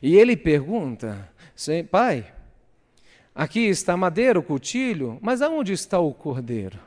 E 0.00 0.16
ele 0.16 0.36
pergunta, 0.36 1.28
pai, 1.90 2.32
aqui 3.36 3.60
está 3.60 3.92
a 3.92 3.96
madeira, 3.96 4.38
o 4.38 4.42
cultilho, 4.42 5.18
mas 5.20 5.42
aonde 5.42 5.72
está 5.72 6.00
o 6.00 6.12
cordeiro? 6.12 6.78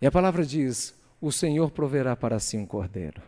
E 0.00 0.06
a 0.06 0.10
palavra 0.12 0.44
diz: 0.44 0.94
O 1.20 1.32
Senhor 1.32 1.70
proverá 1.70 2.14
para 2.14 2.38
si 2.38 2.56
um 2.56 2.66
cordeiro. 2.66 3.22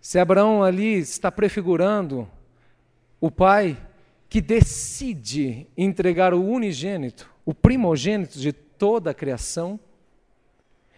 Se 0.00 0.18
Abraão 0.18 0.62
ali 0.62 0.98
está 0.98 1.32
prefigurando 1.32 2.28
o 3.20 3.30
pai 3.30 3.76
que 4.28 4.40
decide 4.40 5.66
entregar 5.76 6.32
o 6.32 6.44
unigênito, 6.44 7.30
o 7.44 7.52
primogênito 7.52 8.38
de 8.38 8.52
toda 8.52 9.10
a 9.10 9.14
criação, 9.14 9.78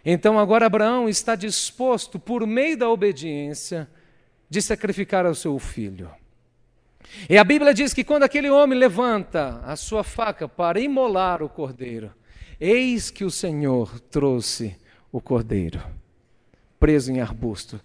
então 0.05 0.39
agora 0.39 0.67
Abraão 0.67 1.09
está 1.09 1.35
disposto, 1.35 2.19
por 2.19 2.47
meio 2.47 2.77
da 2.77 2.89
obediência, 2.89 3.89
de 4.53 4.61
sacrificar 4.61 5.25
o 5.25 5.35
seu 5.35 5.59
filho. 5.59 6.11
E 7.29 7.39
a 7.39 7.43
Bíblia 7.43 7.73
diz 7.73 7.95
que 7.95 8.05
quando 8.05 8.25
aquele 8.25 8.51
homem 8.51 8.79
levanta 8.79 9.63
a 9.65 9.77
sua 9.77 10.05
faca 10.05 10.47
para 10.47 10.79
imolar 10.79 11.43
o 11.43 11.49
cordeiro, 11.49 12.13
Eis 12.61 13.11
que 13.11 13.25
o 13.25 13.31
Senhor 13.31 13.99
trouxe 13.99 14.77
o 15.11 15.21
cordeiro, 15.21 15.83
preso 16.79 17.11
em 17.11 17.21
arbusto. 17.21 17.81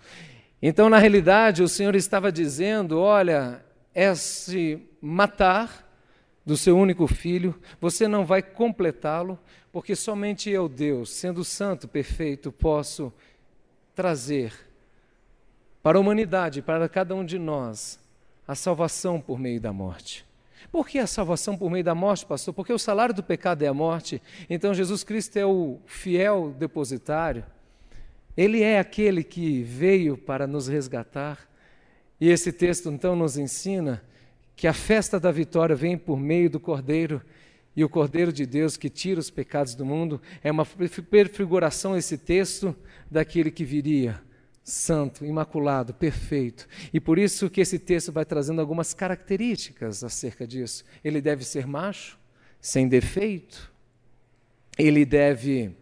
Então, 0.62 0.88
na 0.88 0.99
realidade, 0.99 1.63
o 1.63 1.67
Senhor 1.67 1.95
estava 1.95 2.32
dizendo: 2.32 2.99
olha, 2.99 3.65
esse 3.95 4.88
matar 5.01 5.84
do 6.45 6.56
seu 6.56 6.77
único 6.77 7.08
filho, 7.08 7.60
você 7.82 8.08
não 8.08 8.23
vai 8.23 8.43
completá-lo, 8.43 9.39
porque 9.71 9.95
somente 9.95 10.51
eu, 10.51 10.69
Deus, 10.69 11.10
sendo 11.10 11.43
santo, 11.43 11.88
perfeito, 11.88 12.51
posso 12.51 13.12
trazer 13.95 14.66
para 15.88 15.97
a 15.97 16.02
humanidade, 16.02 16.62
para 16.62 16.89
cada 16.89 17.15
um 17.15 17.23
de 17.23 17.39
nós, 17.39 17.97
a 18.45 18.54
salvação 18.56 19.21
por 19.21 19.39
meio 19.39 19.62
da 19.62 19.71
morte. 19.71 20.26
Por 20.69 20.86
que 20.86 21.00
a 21.00 21.08
salvação 21.08 21.58
por 21.58 21.71
meio 21.71 21.86
da 21.86 21.95
morte, 21.95 22.26
pastor? 22.26 22.54
Porque 22.54 22.73
o 22.73 22.78
salário 22.78 23.15
do 23.15 23.23
pecado 23.23 23.63
é 23.63 23.67
a 23.67 23.73
morte. 23.73 24.21
Então 24.50 24.73
Jesus 24.73 25.02
Cristo 25.06 25.38
é 25.38 25.45
o 25.45 25.80
fiel 25.86 26.54
depositário. 26.60 27.45
Ele 28.36 28.63
é 28.63 28.80
aquele 28.80 29.23
que 29.23 29.63
veio 29.63 30.17
para 30.17 30.45
nos 30.45 30.67
resgatar. 30.67 31.47
E 32.19 32.28
esse 32.28 32.52
texto 32.52 32.89
então 32.89 33.15
nos 33.15 33.38
ensina 33.38 34.04
que 34.58 34.67
a 34.67 34.73
festa 34.73 35.17
da 35.17 35.32
vitória 35.32 35.73
vem 35.73 35.97
por 35.97 36.19
meio 36.19 36.50
do 36.50 36.60
Cordeiro. 36.60 37.21
E 37.73 37.82
o 37.82 37.88
Cordeiro 37.88 38.34
de 38.34 38.45
Deus 38.45 38.76
que 38.76 38.89
tira 38.89 39.21
os 39.21 39.30
pecados 39.30 39.73
do 39.73 39.86
mundo 39.86 40.21
é 40.43 40.52
uma 40.52 40.65
prefiguração, 40.65 41.95
esse 41.95 42.17
texto, 42.17 42.76
daquele 43.10 43.50
que 43.50 43.63
viria 43.63 44.26
santo, 44.67 45.25
imaculado, 45.25 45.93
perfeito. 45.93 46.67
E 46.93 46.99
por 46.99 47.17
isso 47.17 47.49
que 47.49 47.62
esse 47.62 47.80
texto 47.80 48.12
vai 48.12 48.25
trazendo 48.25 48.60
algumas 48.60 48.93
características 48.93 50.03
acerca 50.03 50.45
disso. 50.45 50.84
Ele 51.01 51.21
deve 51.21 51.45
ser 51.45 51.65
macho, 51.65 52.19
sem 52.60 52.86
defeito. 52.86 53.71
Ele 54.77 55.06
deve 55.06 55.73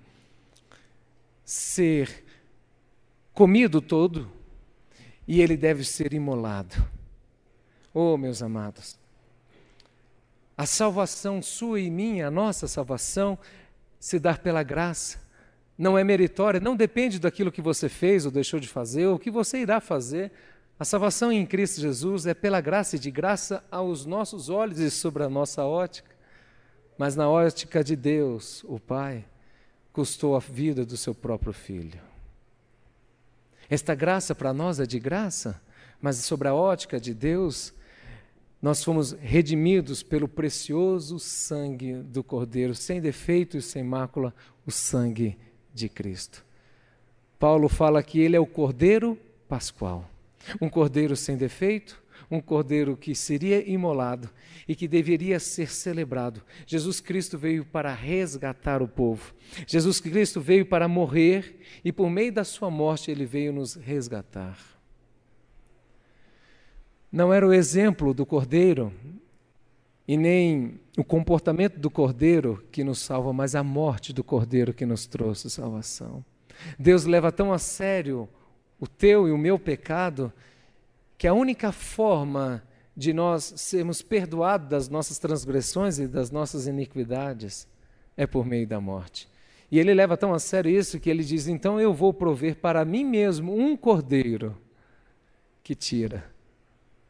ser 1.44 2.24
comido 3.34 3.82
todo 3.82 4.32
e 5.28 5.42
ele 5.42 5.58
deve 5.58 5.84
ser 5.84 6.14
imolado. 6.14 6.76
Oh, 7.92 8.18
meus 8.18 8.44
amados, 8.44 9.00
a 10.56 10.68
salvação 10.68 11.42
sua 11.42 11.80
e 11.80 11.90
minha, 11.90 12.28
a 12.28 12.32
nossa 12.32 12.68
salvação, 12.68 13.38
se 14.00 14.20
dá 14.20 14.38
pela 14.38 14.62
graça 14.62 15.25
não 15.78 15.98
é 15.98 16.04
meritória, 16.04 16.60
não 16.60 16.76
depende 16.76 17.20
daquilo 17.20 17.52
que 17.52 17.62
você 17.62 17.90
fez 17.90 18.26
ou 18.26 18.32
deixou 18.32 18.60
de 18.60 18.68
fazer, 18.68 19.08
ou 19.08 19.16
o 19.16 19.20
que 19.20 19.30
você 19.30 19.60
irá 19.60 19.82
fazer. 19.82 20.32
A 20.80 20.86
salvação 20.86 21.32
em 21.32 21.46
Cristo 21.46 21.82
Jesus 21.82 22.26
é 22.26 22.34
pela 22.34 22.62
graça 22.62 22.96
e 22.96 23.00
de 23.00 23.12
graça 23.12 23.64
aos 23.70 24.06
nossos 24.06 24.50
olhos 24.50 24.80
e 24.80 24.90
sobre 24.90 25.24
a 25.24 25.30
nossa 25.30 25.64
ótica. 25.64 26.10
Mas 26.98 27.16
na 27.16 27.30
ótica 27.30 27.84
de 27.84 27.96
Deus, 27.96 28.64
o 28.66 28.80
Pai, 28.80 29.26
custou 29.92 30.36
a 30.36 30.40
vida 30.40 30.86
do 30.86 30.96
seu 30.96 31.14
próprio 31.14 31.52
filho. 31.52 32.00
Esta 33.70 33.96
graça 33.96 34.34
para 34.34 34.54
nós 34.54 34.80
é 34.80 34.86
de 34.86 35.00
graça, 35.00 35.62
mas 36.02 36.18
sobre 36.18 36.48
a 36.48 36.54
ótica 36.54 37.00
de 37.00 37.14
Deus, 37.14 37.74
nós 38.62 38.84
fomos 38.84 39.12
redimidos 39.14 40.04
pelo 40.04 40.28
precioso 40.28 41.20
sangue 41.20 41.96
do 41.96 42.24
Cordeiro, 42.24 42.76
sem 42.76 43.02
defeito 43.02 43.58
e 43.58 43.62
sem 43.62 43.84
mácula, 43.84 44.34
o 44.66 44.72
sangue 44.72 45.38
de 45.76 45.90
Cristo. 45.90 46.44
Paulo 47.38 47.68
fala 47.68 48.02
que 48.02 48.20
ele 48.20 48.36
é 48.36 48.40
o 48.40 48.46
Cordeiro 48.48 49.20
Pascual, 49.48 50.10
um 50.60 50.70
cordeiro 50.70 51.16
sem 51.16 51.38
defeito, 51.38 52.02
um 52.32 52.40
cordeiro 52.42 52.98
que 52.98 53.14
seria 53.14 53.70
imolado 53.70 54.30
e 54.68 54.76
que 54.76 54.88
deveria 54.88 55.40
ser 55.40 55.70
celebrado. 55.70 56.42
Jesus 56.66 57.00
Cristo 57.00 57.38
veio 57.38 57.64
para 57.64 57.94
resgatar 57.94 58.82
o 58.82 58.88
povo. 58.88 59.36
Jesus 59.68 60.00
Cristo 60.00 60.42
veio 60.42 60.66
para 60.66 60.88
morrer 60.88 61.60
e 61.84 61.92
por 61.92 62.10
meio 62.10 62.32
da 62.32 62.44
sua 62.44 62.72
morte 62.72 63.12
ele 63.12 63.26
veio 63.26 63.54
nos 63.54 63.76
resgatar. 63.76 64.58
Não 67.12 67.32
era 67.32 67.48
o 67.48 67.54
exemplo 67.54 68.14
do 68.14 68.26
cordeiro 68.26 68.92
e 70.08 70.16
nem 70.18 70.80
o 70.98 71.04
comportamento 71.04 71.80
do 71.80 71.90
cordeiro 71.90 72.64
que 72.72 72.84
nos 72.84 73.00
salva, 73.00 73.34
mas 73.34 73.56
a 73.56 73.64
morte 73.64 74.14
do 74.14 74.24
cordeiro 74.24 74.74
que 74.74 74.86
nos 74.86 75.06
trouxe 75.06 75.50
salvação. 75.50 76.24
Deus 76.78 77.06
leva 77.06 77.32
tão 77.32 77.52
a 77.52 77.58
sério 77.58 78.30
o 78.80 78.88
teu 78.88 79.28
e 79.28 79.32
o 79.32 79.38
meu 79.38 79.58
pecado 79.58 80.32
que 81.18 81.28
a 81.28 81.34
única 81.34 81.72
forma 81.72 82.64
de 82.96 83.12
nós 83.12 83.54
sermos 83.58 84.02
perdoados 84.02 84.70
das 84.70 84.90
nossas 84.90 85.20
transgressões 85.20 86.00
e 86.00 86.08
das 86.08 86.32
nossas 86.32 86.68
iniquidades 86.68 87.68
é 88.16 88.26
por 88.26 88.46
meio 88.46 88.68
da 88.68 88.80
morte. 88.80 89.28
E 89.72 89.80
ele 89.80 89.94
leva 89.94 90.16
tão 90.16 90.34
a 90.34 90.40
sério 90.40 90.72
isso 90.72 91.00
que 91.00 91.10
ele 91.10 91.24
diz: 91.24 91.48
então 91.48 91.80
eu 91.80 91.94
vou 91.94 92.14
prover 92.14 92.56
para 92.56 92.86
mim 92.86 93.04
mesmo 93.04 93.58
um 93.58 93.76
cordeiro 93.76 94.56
que 95.64 95.76
tira 95.76 96.32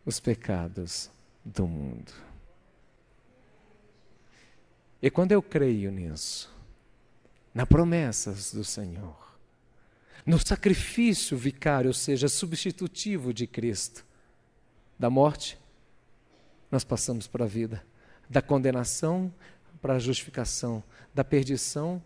os 0.06 0.20
pecados 0.20 1.12
do 1.44 1.68
mundo. 1.68 2.25
E 5.06 5.12
quando 5.12 5.34
eu 5.34 5.40
creio 5.40 5.92
nisso, 5.92 6.52
na 7.54 7.64
promessas 7.64 8.52
do 8.52 8.64
Senhor, 8.64 9.16
no 10.26 10.40
sacrifício 10.44 11.38
vicário, 11.38 11.90
ou 11.90 11.94
seja, 11.94 12.28
substitutivo 12.28 13.32
de 13.32 13.46
Cristo, 13.46 14.04
da 14.98 15.08
morte, 15.08 15.60
nós 16.72 16.84
passamos 16.84 17.28
para 17.28 17.46
a 17.46 17.48
vida, 17.48 17.86
da 18.28 18.42
condenação 18.42 19.32
para 19.80 19.94
a 19.94 20.00
justificação, 20.00 20.84
da 21.14 21.24
perdição 21.24 22.02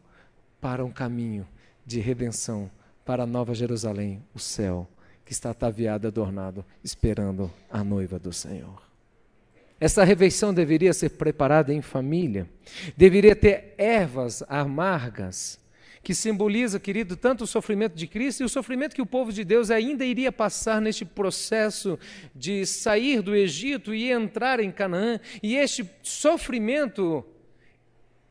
para 0.59 0.83
um 0.83 0.91
caminho 0.91 1.47
de 1.85 2.01
redenção, 2.01 2.69
para 3.05 3.23
a 3.23 3.25
nova 3.25 3.55
Jerusalém, 3.55 4.21
o 4.33 4.39
céu, 4.39 4.85
que 5.23 5.31
está 5.31 5.51
ataviado, 5.51 6.05
adornado, 6.05 6.65
esperando 6.83 7.49
a 7.69 7.81
noiva 7.81 8.19
do 8.19 8.33
Senhor. 8.33 8.88
Essa 9.79 10.03
refeição 10.03 10.53
deveria 10.53 10.93
ser 10.93 11.11
preparada 11.11 11.73
em 11.73 11.81
família, 11.81 12.49
deveria 12.97 13.35
ter 13.35 13.73
ervas 13.77 14.43
amargas, 14.49 15.59
que 16.03 16.13
simboliza, 16.13 16.79
querido, 16.79 17.15
tanto 17.15 17.43
o 17.43 17.47
sofrimento 17.47 17.95
de 17.95 18.07
Cristo 18.07 18.41
e 18.41 18.45
o 18.45 18.49
sofrimento 18.49 18.95
que 18.95 19.01
o 19.01 19.05
povo 19.05 19.31
de 19.31 19.43
Deus 19.43 19.69
ainda 19.69 20.05
iria 20.05 20.31
passar 20.31 20.81
neste 20.81 21.05
processo 21.05 21.99
de 22.33 22.65
sair 22.65 23.21
do 23.21 23.35
Egito 23.35 23.93
e 23.93 24.09
entrar 24.09 24.59
em 24.59 24.71
Canaã. 24.71 25.19
E 25.43 25.55
este 25.55 25.89
sofrimento 26.01 27.25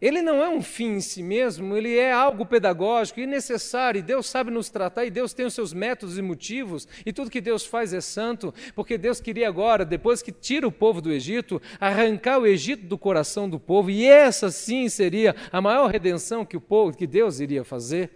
ele 0.01 0.23
não 0.23 0.43
é 0.43 0.49
um 0.49 0.63
fim 0.63 0.97
em 0.97 1.01
si 1.01 1.23
mesmo, 1.23 1.77
ele 1.77 1.97
é 1.97 2.13
algo 2.13 2.47
pedagógico 2.47 3.21
e 3.21 3.27
necessário, 3.27 3.99
e 3.99 4.03
Deus 4.03 4.27
sabe 4.27 4.51
nos 4.51 4.71
tratar, 4.71 5.05
e 5.05 5.11
Deus 5.11 5.33
tem 5.33 5.47
os 5.47 5.55
seus 5.55 5.73
métodos 5.73 6.19
e 6.19 6.23
motivos, 6.23 6.87
e 7.05 7.13
tudo 7.13 7.31
que 7.31 7.41
Deus 7.41 7.67
faz 7.67 7.93
é 7.93 8.01
santo, 8.01 8.55
porque 8.75 8.97
Deus 8.97 9.21
queria 9.21 9.49
agora, 9.49 9.85
depois 9.85 10.23
que 10.23 10.31
tira 10.31 10.67
o 10.67 10.73
povo 10.73 11.01
do 11.01 11.13
Egito, 11.13 11.61
arrancar 11.81 12.39
o 12.39 12.47
Egito 12.47 12.87
do 12.87 12.97
coração 12.97 13.49
do 13.49 13.59
povo, 13.59 13.91
e 13.91 14.07
essa 14.07 14.51
sim 14.51 14.89
seria 14.89 15.35
a 15.51 15.61
maior 15.61 15.91
redenção 15.91 16.45
que 16.45 16.57
o 16.57 16.61
povo, 16.61 16.97
que 16.97 17.07
Deus 17.07 17.41
iria 17.41 17.65
fazer 17.65 18.11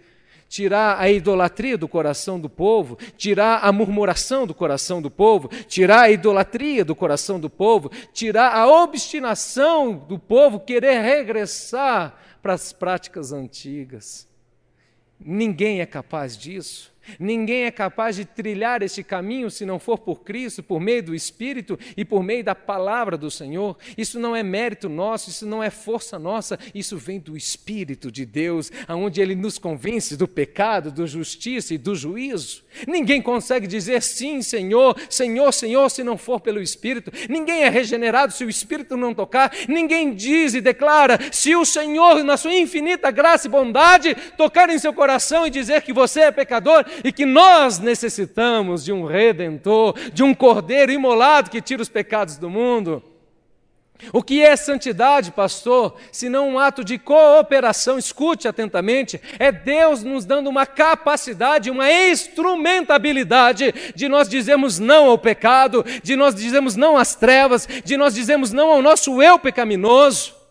tirar 0.53 0.99
a 0.99 1.09
idolatria 1.09 1.75
do 1.75 1.87
coração 1.87 2.39
do 2.39 2.47
povo, 2.47 2.95
tirar 3.17 3.61
a 3.63 3.71
murmuração 3.71 4.45
do 4.45 4.53
coração 4.53 5.01
do 5.01 5.09
povo, 5.09 5.47
tirar 5.47 6.01
a 6.01 6.11
idolatria 6.11 6.85
do 6.85 6.95
coração 6.95 7.39
do 7.39 7.49
povo, 7.49 7.89
tirar 8.13 8.53
a 8.55 8.67
obstinação 8.67 9.95
do 9.95 10.19
povo 10.19 10.59
querer 10.59 11.01
regressar 11.01 12.15
para 12.39 12.53
as 12.53 12.71
práticas 12.71 13.31
antigas. 13.31 14.27
Ninguém 15.19 15.81
é 15.81 15.87
capaz 15.87 16.37
disso. 16.37 16.92
Ninguém 17.19 17.63
é 17.63 17.71
capaz 17.71 18.15
de 18.15 18.25
trilhar 18.25 18.81
este 18.81 19.03
caminho 19.03 19.49
se 19.49 19.65
não 19.65 19.79
for 19.79 19.97
por 19.97 20.21
Cristo, 20.21 20.63
por 20.63 20.79
meio 20.79 21.03
do 21.03 21.15
Espírito 21.15 21.77
e 21.95 22.03
por 22.05 22.23
meio 22.23 22.43
da 22.43 22.55
palavra 22.55 23.17
do 23.17 23.29
Senhor. 23.29 23.77
Isso 23.97 24.19
não 24.19 24.35
é 24.35 24.43
mérito 24.43 24.89
nosso, 24.89 25.29
isso 25.29 25.45
não 25.45 25.63
é 25.63 25.69
força 25.69 26.17
nossa, 26.17 26.57
isso 26.73 26.97
vem 26.97 27.19
do 27.19 27.35
Espírito 27.35 28.11
de 28.11 28.25
Deus, 28.25 28.71
aonde 28.87 29.21
ele 29.21 29.35
nos 29.35 29.57
convence 29.57 30.15
do 30.15 30.27
pecado, 30.27 30.91
da 30.91 31.05
justiça 31.05 31.73
e 31.73 31.77
do 31.77 31.95
juízo. 31.95 32.63
Ninguém 32.87 33.21
consegue 33.21 33.67
dizer 33.67 34.01
sim, 34.01 34.41
Senhor, 34.41 34.99
Senhor, 35.09 35.51
Senhor, 35.53 35.89
se 35.89 36.03
não 36.03 36.17
for 36.17 36.39
pelo 36.39 36.61
Espírito. 36.61 37.11
Ninguém 37.29 37.63
é 37.63 37.69
regenerado 37.69 38.33
se 38.33 38.43
o 38.43 38.49
Espírito 38.49 38.97
não 38.97 39.13
tocar. 39.13 39.51
Ninguém 39.67 40.13
diz 40.13 40.53
e 40.53 40.61
declara 40.61 41.19
se 41.31 41.55
o 41.55 41.65
Senhor, 41.65 42.23
na 42.23 42.37
sua 42.37 42.53
infinita 42.53 43.11
graça 43.11 43.47
e 43.47 43.49
bondade, 43.49 44.15
tocar 44.37 44.69
em 44.69 44.79
seu 44.79 44.93
coração 44.93 45.45
e 45.45 45.49
dizer 45.49 45.81
que 45.81 45.93
você 45.93 46.21
é 46.21 46.31
pecador 46.31 46.85
e 47.03 47.11
que 47.11 47.25
nós 47.25 47.79
necessitamos 47.79 48.83
de 48.83 48.91
um 48.91 49.05
redentor, 49.05 49.93
de 50.11 50.23
um 50.23 50.33
cordeiro 50.33 50.91
imolado 50.91 51.49
que 51.49 51.61
tira 51.61 51.81
os 51.81 51.89
pecados 51.89 52.37
do 52.37 52.49
mundo. 52.49 53.03
O 54.11 54.21
que 54.21 54.41
é 54.41 54.55
santidade, 54.55 55.31
pastor? 55.31 55.95
Se 56.11 56.27
não 56.27 56.49
um 56.49 56.59
ato 56.59 56.83
de 56.83 56.97
cooperação, 56.97 57.97
escute 57.97 58.47
atentamente, 58.47 59.21
é 59.39 59.51
Deus 59.51 60.03
nos 60.03 60.25
dando 60.25 60.49
uma 60.49 60.65
capacidade, 60.65 61.71
uma 61.71 61.91
instrumentabilidade 61.91 63.73
de 63.95 64.09
nós 64.09 64.27
dizermos 64.27 64.79
não 64.79 65.09
ao 65.09 65.17
pecado, 65.17 65.85
de 66.01 66.15
nós 66.15 66.35
dizermos 66.35 66.75
não 66.75 66.97
às 66.97 67.15
trevas, 67.15 67.67
de 67.85 67.95
nós 67.95 68.13
dizermos 68.13 68.51
não 68.51 68.71
ao 68.71 68.81
nosso 68.81 69.21
eu 69.21 69.39
pecaminoso. 69.39 70.42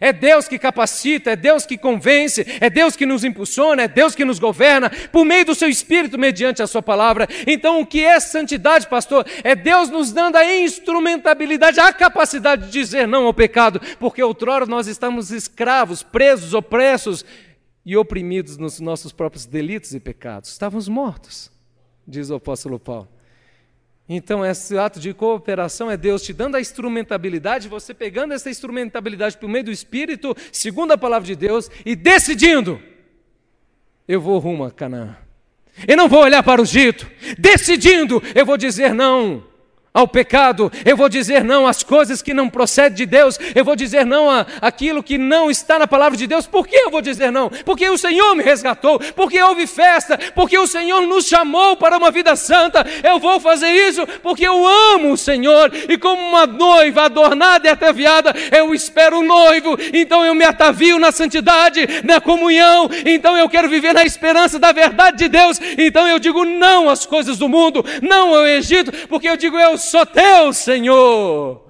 É 0.00 0.12
Deus 0.12 0.46
que 0.46 0.58
capacita, 0.58 1.30
é 1.30 1.36
Deus 1.36 1.64
que 1.64 1.78
convence, 1.78 2.46
é 2.60 2.68
Deus 2.68 2.94
que 2.94 3.06
nos 3.06 3.24
impulsiona, 3.24 3.82
é 3.82 3.88
Deus 3.88 4.14
que 4.14 4.24
nos 4.24 4.38
governa, 4.38 4.90
por 5.10 5.24
meio 5.24 5.46
do 5.46 5.54
seu 5.54 5.68
Espírito, 5.68 6.18
mediante 6.18 6.62
a 6.62 6.66
Sua 6.66 6.82
palavra. 6.82 7.26
Então, 7.46 7.80
o 7.80 7.86
que 7.86 8.04
é 8.04 8.20
santidade, 8.20 8.86
pastor? 8.86 9.26
É 9.42 9.54
Deus 9.54 9.90
nos 9.90 10.12
dando 10.12 10.36
a 10.36 10.56
instrumentabilidade, 10.58 11.80
a 11.80 11.92
capacidade 11.92 12.66
de 12.66 12.72
dizer 12.72 13.08
não 13.08 13.26
ao 13.26 13.34
pecado, 13.34 13.80
porque 13.98 14.22
outrora 14.22 14.66
nós 14.66 14.86
estamos 14.86 15.30
escravos, 15.30 16.02
presos, 16.02 16.54
opressos 16.54 17.24
e 17.84 17.96
oprimidos 17.96 18.56
nos 18.56 18.78
nossos 18.80 19.12
próprios 19.12 19.46
delitos 19.46 19.94
e 19.94 20.00
pecados. 20.00 20.50
Estávamos 20.50 20.88
mortos, 20.88 21.50
diz 22.06 22.30
o 22.30 22.34
apóstolo 22.34 22.78
Paulo. 22.78 23.08
Então, 24.12 24.44
esse 24.44 24.76
ato 24.76 24.98
de 24.98 25.14
cooperação 25.14 25.88
é 25.88 25.96
Deus 25.96 26.22
te 26.24 26.32
dando 26.32 26.56
a 26.56 26.60
instrumentabilidade, 26.60 27.68
você 27.68 27.94
pegando 27.94 28.34
essa 28.34 28.50
instrumentabilidade 28.50 29.38
por 29.38 29.48
meio 29.48 29.66
do 29.66 29.70
Espírito, 29.70 30.36
segundo 30.50 30.90
a 30.90 30.98
palavra 30.98 31.28
de 31.28 31.36
Deus, 31.36 31.70
e 31.86 31.94
decidindo: 31.94 32.82
eu 34.08 34.20
vou 34.20 34.40
rumo 34.40 34.64
a 34.64 34.70
Canaã. 34.72 35.16
Eu 35.86 35.96
não 35.96 36.08
vou 36.08 36.24
olhar 36.24 36.42
para 36.42 36.60
o 36.60 36.64
Egito, 36.64 37.08
decidindo, 37.38 38.20
eu 38.34 38.44
vou 38.44 38.56
dizer 38.56 38.92
não 38.92 39.44
ao 39.92 40.06
pecado, 40.06 40.70
eu 40.84 40.96
vou 40.96 41.08
dizer 41.08 41.42
não 41.42 41.66
às 41.66 41.82
coisas 41.82 42.22
que 42.22 42.32
não 42.32 42.48
procedem 42.48 42.96
de 42.96 43.06
Deus, 43.06 43.38
eu 43.54 43.64
vou 43.64 43.74
dizer 43.74 44.06
não 44.06 44.30
a 44.30 44.46
aquilo 44.60 45.02
que 45.02 45.18
não 45.18 45.50
está 45.50 45.78
na 45.80 45.86
palavra 45.86 46.16
de 46.16 46.26
Deus. 46.28 46.46
Por 46.46 46.66
que 46.66 46.76
eu 46.76 46.90
vou 46.90 47.02
dizer 47.02 47.32
não? 47.32 47.50
Porque 47.64 47.88
o 47.88 47.98
Senhor 47.98 48.36
me 48.36 48.42
resgatou, 48.42 49.00
porque 49.16 49.42
houve 49.42 49.66
festa, 49.66 50.16
porque 50.34 50.56
o 50.56 50.66
Senhor 50.66 51.06
nos 51.06 51.26
chamou 51.26 51.76
para 51.76 51.98
uma 51.98 52.10
vida 52.10 52.36
santa. 52.36 52.86
Eu 53.02 53.18
vou 53.18 53.40
fazer 53.40 53.70
isso 53.70 54.06
porque 54.22 54.46
eu 54.46 54.64
amo 54.66 55.12
o 55.12 55.16
Senhor 55.16 55.72
e 55.88 55.98
como 55.98 56.22
uma 56.22 56.46
noiva 56.46 57.02
adornada 57.02 57.66
e 57.66 57.70
ataviada, 57.70 58.32
eu 58.56 58.72
espero 58.72 59.18
o 59.18 59.24
noivo. 59.24 59.76
Então 59.92 60.24
eu 60.24 60.34
me 60.34 60.44
atavio 60.44 61.00
na 61.00 61.10
santidade, 61.10 61.86
na 62.04 62.20
comunhão. 62.20 62.88
Então 63.04 63.36
eu 63.36 63.48
quero 63.48 63.68
viver 63.68 63.92
na 63.92 64.04
esperança 64.04 64.56
da 64.56 64.70
verdade 64.70 65.18
de 65.18 65.28
Deus. 65.28 65.60
Então 65.76 66.06
eu 66.06 66.20
digo 66.20 66.44
não 66.44 66.88
às 66.88 67.04
coisas 67.04 67.38
do 67.38 67.48
mundo, 67.48 67.84
não 68.00 68.34
ao 68.34 68.46
Egito, 68.46 68.92
porque 69.08 69.28
eu 69.28 69.36
digo 69.36 69.58
eu 69.58 69.79
sou 69.80 70.06
teu, 70.06 70.52
Senhor. 70.52 71.66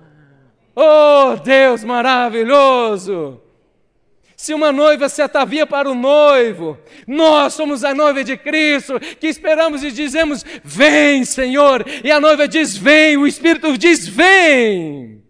Oh, 0.74 1.36
Deus 1.42 1.82
maravilhoso! 1.84 3.40
Se 4.40 4.54
uma 4.54 4.72
noiva 4.72 5.06
se 5.10 5.20
atavia 5.20 5.66
para 5.66 5.90
o 5.90 5.94
noivo, 5.94 6.78
nós 7.06 7.52
somos 7.52 7.84
a 7.84 7.94
noiva 7.94 8.24
de 8.24 8.38
Cristo, 8.38 8.98
que 8.98 9.26
esperamos 9.26 9.84
e 9.84 9.92
dizemos: 9.92 10.42
Vem, 10.64 11.26
Senhor. 11.26 11.84
E 12.02 12.10
a 12.10 12.18
noiva 12.18 12.48
diz: 12.48 12.74
Vem, 12.74 13.18
o 13.18 13.26
Espírito 13.26 13.76
diz: 13.76 14.08
Vem. 14.08 15.22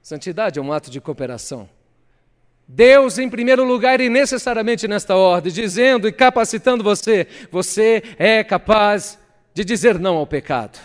Santidade 0.00 0.60
é 0.60 0.62
um 0.62 0.72
ato 0.72 0.88
de 0.88 1.00
cooperação. 1.00 1.68
Deus 2.68 3.18
em 3.18 3.28
primeiro 3.28 3.64
lugar 3.64 4.00
e 4.00 4.08
necessariamente 4.08 4.86
nesta 4.86 5.16
ordem, 5.16 5.52
dizendo 5.52 6.06
e 6.06 6.12
capacitando 6.12 6.84
você: 6.84 7.26
Você 7.50 8.04
é 8.18 8.44
capaz 8.44 9.18
de 9.56 9.64
dizer 9.64 9.98
não 9.98 10.18
ao 10.18 10.26
pecado. 10.26 10.78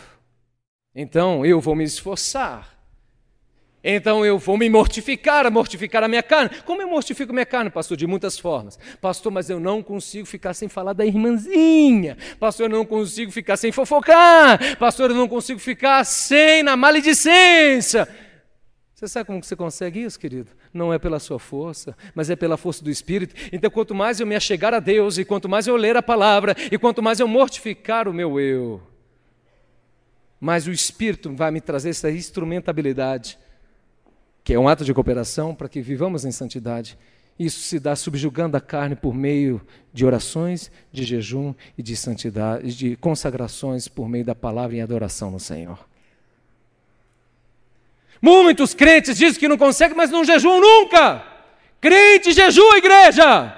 Então 0.96 1.46
eu 1.46 1.60
vou 1.60 1.76
me 1.76 1.84
esforçar 1.84 2.70
Então 3.84 4.26
eu 4.26 4.38
vou 4.38 4.58
me 4.58 4.70
mortificar, 4.70 5.52
mortificar 5.52 6.06
a 6.06 6.08
minha 6.08 6.24
carne. 6.24 6.62
Como 6.66 6.82
eu 6.82 6.88
mortifico 6.88 7.34
minha 7.34 7.46
carne, 7.46 7.70
pastor? 7.70 7.98
De 7.98 8.08
muitas 8.08 8.40
formas. 8.40 8.80
Pastor, 9.02 9.30
mas 9.30 9.50
eu 9.50 9.60
não 9.60 9.84
consigo 9.84 10.26
ficar 10.26 10.54
sem 10.54 10.70
falar 10.70 10.94
da 10.94 11.06
irmãzinha. 11.06 12.18
Pastor, 12.40 12.68
eu 12.68 12.78
não 12.78 12.86
consigo 12.86 13.30
ficar 13.30 13.58
sem 13.58 13.74
fofocar. 13.74 14.78
Pastor, 14.78 15.10
eu 15.10 15.18
não 15.18 15.28
consigo 15.28 15.60
ficar 15.60 16.06
sem 16.06 16.64
na 16.64 16.78
maledicência. 16.78 18.08
Você 18.94 19.06
sabe 19.06 19.26
como 19.26 19.44
você 19.44 19.56
consegue 19.56 20.02
isso, 20.02 20.18
querido? 20.18 20.50
Não 20.74 20.94
é 20.94 21.00
pela 21.00 21.20
sua 21.20 21.40
força, 21.40 21.96
mas 22.16 22.30
é 22.30 22.36
pela 22.36 22.58
força 22.58 22.84
do 22.84 22.90
Espírito. 22.90 23.36
Então, 23.52 23.70
quanto 23.70 23.94
mais 23.94 24.20
eu 24.20 24.28
me 24.28 24.36
achegar 24.36 24.74
a 24.74 24.80
Deus, 24.80 25.18
e 25.18 25.26
quanto 25.26 25.50
mais 25.50 25.68
eu 25.68 25.76
ler 25.76 25.98
a 25.98 26.02
palavra, 26.02 26.56
e 26.72 26.78
quanto 26.78 27.02
mais 27.02 27.20
eu 27.20 27.28
mortificar 27.28 28.08
o 28.08 28.14
meu 28.14 28.40
eu, 28.40 28.82
mais 30.40 30.68
o 30.68 30.72
Espírito 30.72 31.34
vai 31.36 31.52
me 31.52 31.62
trazer 31.62 31.90
essa 31.90 32.10
instrumentabilidade 32.10 33.38
que 34.44 34.54
é 34.54 34.60
um 34.60 34.68
ato 34.68 34.84
de 34.84 34.94
cooperação 34.94 35.54
para 35.54 35.70
que 35.70 35.82
vivamos 35.82 36.26
em 36.26 36.32
santidade. 36.32 36.98
Isso 37.38 37.60
se 37.62 37.80
dá 37.80 37.96
subjugando 37.96 38.58
a 38.58 38.62
carne 38.62 38.96
por 38.96 39.14
meio 39.14 39.62
de 39.94 40.06
orações, 40.06 40.72
de 40.92 41.04
jejum 41.04 41.54
e 41.78 41.84
de 41.84 41.96
santidade, 41.96 42.76
de 42.76 42.96
consagrações 42.96 43.88
por 43.88 44.08
meio 44.08 44.26
da 44.26 44.36
palavra 44.36 44.76
em 44.76 44.82
adoração 44.82 45.32
no 45.32 45.40
Senhor. 45.40 45.80
Muitos 48.22 48.74
crentes 48.74 49.18
dizem 49.18 49.40
que 49.40 49.48
não 49.48 49.58
conseguem, 49.58 49.98
mas 49.98 50.12
não 50.12 50.24
jejuam 50.24 50.62
nunca. 50.62 51.24
Crente 51.80 52.32
jejua, 52.32 52.78
igreja. 52.78 53.58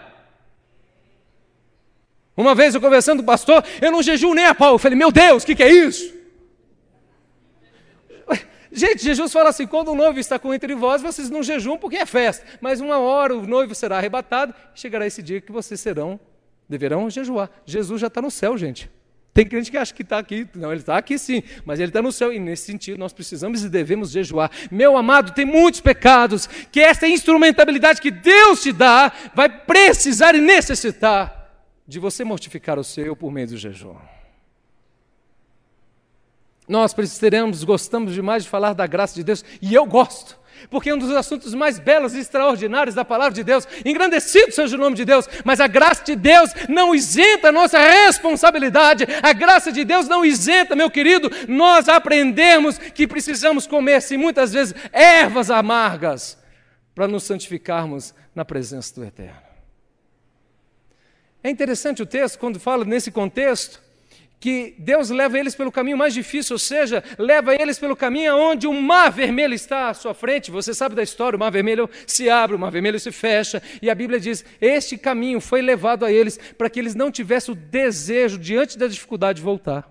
Uma 2.35 2.55
vez 2.55 2.73
eu 2.73 2.81
conversando 2.81 3.17
com 3.17 3.23
o 3.23 3.27
pastor, 3.27 3.63
eu 3.81 3.91
não 3.91 4.01
jejuo 4.01 4.33
nem 4.33 4.45
a 4.45 4.55
pau. 4.55 4.75
Eu 4.75 4.79
falei, 4.79 4.97
meu 4.97 5.11
Deus, 5.11 5.43
o 5.43 5.45
que, 5.45 5.55
que 5.55 5.63
é 5.63 5.71
isso? 5.71 6.13
Gente, 8.73 9.03
Jesus 9.03 9.31
fala 9.31 9.49
assim: 9.49 9.67
quando 9.67 9.89
o 9.89 9.95
noivo 9.95 10.19
está 10.19 10.39
com 10.39 10.51
entre 10.51 10.73
vós, 10.73 10.99
vocês 11.01 11.29
não 11.29 11.43
jejuam 11.43 11.77
porque 11.77 11.97
é 11.97 12.05
festa. 12.07 12.43
Mas 12.59 12.81
uma 12.81 12.97
hora 12.97 13.35
o 13.35 13.45
noivo 13.45 13.75
será 13.75 13.97
arrebatado 13.97 14.53
e 14.75 14.79
chegará 14.79 15.05
esse 15.05 15.21
dia 15.21 15.39
que 15.39 15.51
vocês 15.51 15.79
serão, 15.79 16.19
deverão 16.67 17.07
jejuar. 17.07 17.51
Jesus 17.67 18.01
já 18.01 18.07
está 18.07 18.19
no 18.19 18.31
céu, 18.31 18.57
gente. 18.57 18.89
Tem 19.33 19.45
crente 19.45 19.71
que 19.71 19.77
acha 19.77 19.93
que 19.93 20.03
está 20.03 20.19
aqui. 20.19 20.47
Não, 20.53 20.71
ele 20.71 20.81
está 20.81 20.95
aqui 20.95 21.17
sim, 21.17 21.41
mas 21.65 21.79
ele 21.79 21.89
está 21.89 22.01
no 22.01 22.11
céu. 22.11 22.31
E 22.31 22.39
nesse 22.39 22.65
sentido, 22.65 22.99
nós 22.99 23.11
precisamos 23.11 23.63
e 23.63 23.69
devemos 23.69 24.11
jejuar. 24.11 24.51
Meu 24.71 24.95
amado, 24.95 25.33
tem 25.33 25.45
muitos 25.45 25.81
pecados 25.81 26.47
que 26.71 26.79
esta 26.79 27.07
instrumentabilidade 27.07 27.99
que 27.99 28.11
Deus 28.11 28.61
te 28.61 28.71
dá 28.71 29.11
vai 29.33 29.49
precisar 29.49 30.35
e 30.35 30.41
necessitar 30.41 31.51
de 31.87 31.99
você 31.99 32.23
mortificar 32.23 32.77
o 32.77 32.83
seu 32.83 33.15
por 33.15 33.31
meio 33.31 33.47
do 33.47 33.57
jejum. 33.57 33.95
Nós 36.67 36.93
precisaremos, 36.93 37.63
gostamos 37.63 38.13
demais 38.13 38.43
de 38.43 38.49
falar 38.49 38.73
da 38.73 38.87
graça 38.87 39.15
de 39.15 39.23
Deus, 39.23 39.43
e 39.61 39.73
eu 39.73 39.85
gosto, 39.85 40.39
porque 40.69 40.89
é 40.89 40.93
um 40.93 40.97
dos 40.97 41.11
assuntos 41.11 41.53
mais 41.53 41.79
belos 41.79 42.13
e 42.13 42.19
extraordinários 42.19 42.95
da 42.95 43.05
palavra 43.05 43.33
de 43.33 43.43
Deus. 43.43 43.67
Engrandecido 43.85 44.51
seja 44.51 44.75
o 44.75 44.79
nome 44.79 44.95
de 44.95 45.05
Deus, 45.05 45.27
mas 45.43 45.59
a 45.59 45.67
graça 45.67 46.03
de 46.03 46.15
Deus 46.15 46.51
não 46.69 46.95
isenta 46.95 47.49
a 47.49 47.51
nossa 47.51 47.79
responsabilidade, 47.79 49.05
a 49.21 49.33
graça 49.33 49.71
de 49.71 49.83
Deus 49.83 50.07
não 50.07 50.23
isenta, 50.23 50.75
meu 50.75 50.89
querido, 50.89 51.29
nós 51.47 51.89
aprendemos 51.89 52.77
que 52.77 53.07
precisamos 53.07 53.67
comer, 53.67 54.01
sim, 54.01 54.17
muitas 54.17 54.53
vezes, 54.53 54.73
ervas 54.91 55.51
amargas, 55.51 56.37
para 56.95 57.07
nos 57.07 57.23
santificarmos 57.23 58.13
na 58.35 58.45
presença 58.45 58.93
do 58.95 59.03
Eterno. 59.03 59.41
É 61.43 61.49
interessante 61.49 62.01
o 62.01 62.05
texto, 62.05 62.39
quando 62.39 62.57
fala 62.57 62.85
nesse 62.85 63.11
contexto, 63.11 63.82
que 64.43 64.75
Deus 64.77 65.09
leva 65.09 65.39
eles 65.39 65.55
pelo 65.55 65.71
caminho 65.71 65.97
mais 65.97 66.13
difícil, 66.13 66.55
ou 66.55 66.59
seja, 66.59 67.01
leva 67.17 67.55
eles 67.55 67.79
pelo 67.79 67.95
caminho 67.95 68.35
onde 68.35 68.67
o 68.67 68.73
mar 68.73 69.09
vermelho 69.09 69.53
está 69.53 69.87
à 69.87 69.93
sua 69.93 70.13
frente. 70.13 70.51
Você 70.51 70.73
sabe 70.73 70.93
da 70.95 71.01
história: 71.01 71.37
o 71.37 71.39
mar 71.39 71.49
vermelho 71.49 71.89
se 72.05 72.29
abre, 72.29 72.53
o 72.53 72.59
mar 72.59 72.69
vermelho 72.69 72.99
se 72.99 73.09
fecha, 73.09 73.63
e 73.81 73.89
a 73.89 73.95
Bíblia 73.95 74.19
diz: 74.19 74.43
este 74.59 74.97
caminho 74.97 75.39
foi 75.39 75.61
levado 75.61 76.03
a 76.03 76.11
eles 76.11 76.37
para 76.57 76.69
que 76.69 76.77
eles 76.77 76.93
não 76.93 77.09
tivessem 77.09 77.53
o 77.53 77.57
desejo, 77.57 78.37
diante 78.37 78.77
da 78.77 78.85
dificuldade, 78.85 79.37
de 79.37 79.45
voltar. 79.45 79.89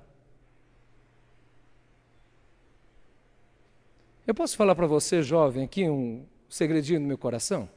Eu 4.27 4.35
posso 4.35 4.55
falar 4.55 4.75
para 4.75 4.87
você, 4.87 5.23
jovem, 5.23 5.65
aqui 5.65 5.88
um 5.88 6.27
segredinho 6.47 7.01
no 7.01 7.07
meu 7.07 7.17
coração? 7.17 7.71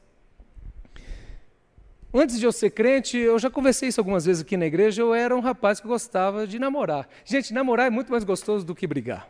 Antes 2.17 2.39
de 2.39 2.45
eu 2.45 2.51
ser 2.54 2.69
crente, 2.69 3.17
eu 3.17 3.38
já 3.38 3.49
conversei 3.49 3.89
isso 3.89 3.99
algumas 3.99 4.25
vezes 4.25 4.41
aqui 4.41 4.56
na 4.56 4.65
igreja, 4.65 5.01
eu 5.01 5.13
era 5.13 5.36
um 5.36 5.41
rapaz 5.41 5.82
que 5.82 5.88
gostava 5.88 6.47
de 6.47 6.58
namorar. 6.58 7.10
Gente, 7.25 7.54
namorar 7.54 7.88
é 7.88 7.89
muito 7.89 8.10
mais 8.10 8.23
gostoso 8.23 8.65
do 8.65 8.73
que 8.73 8.88
brigar. 8.88 9.28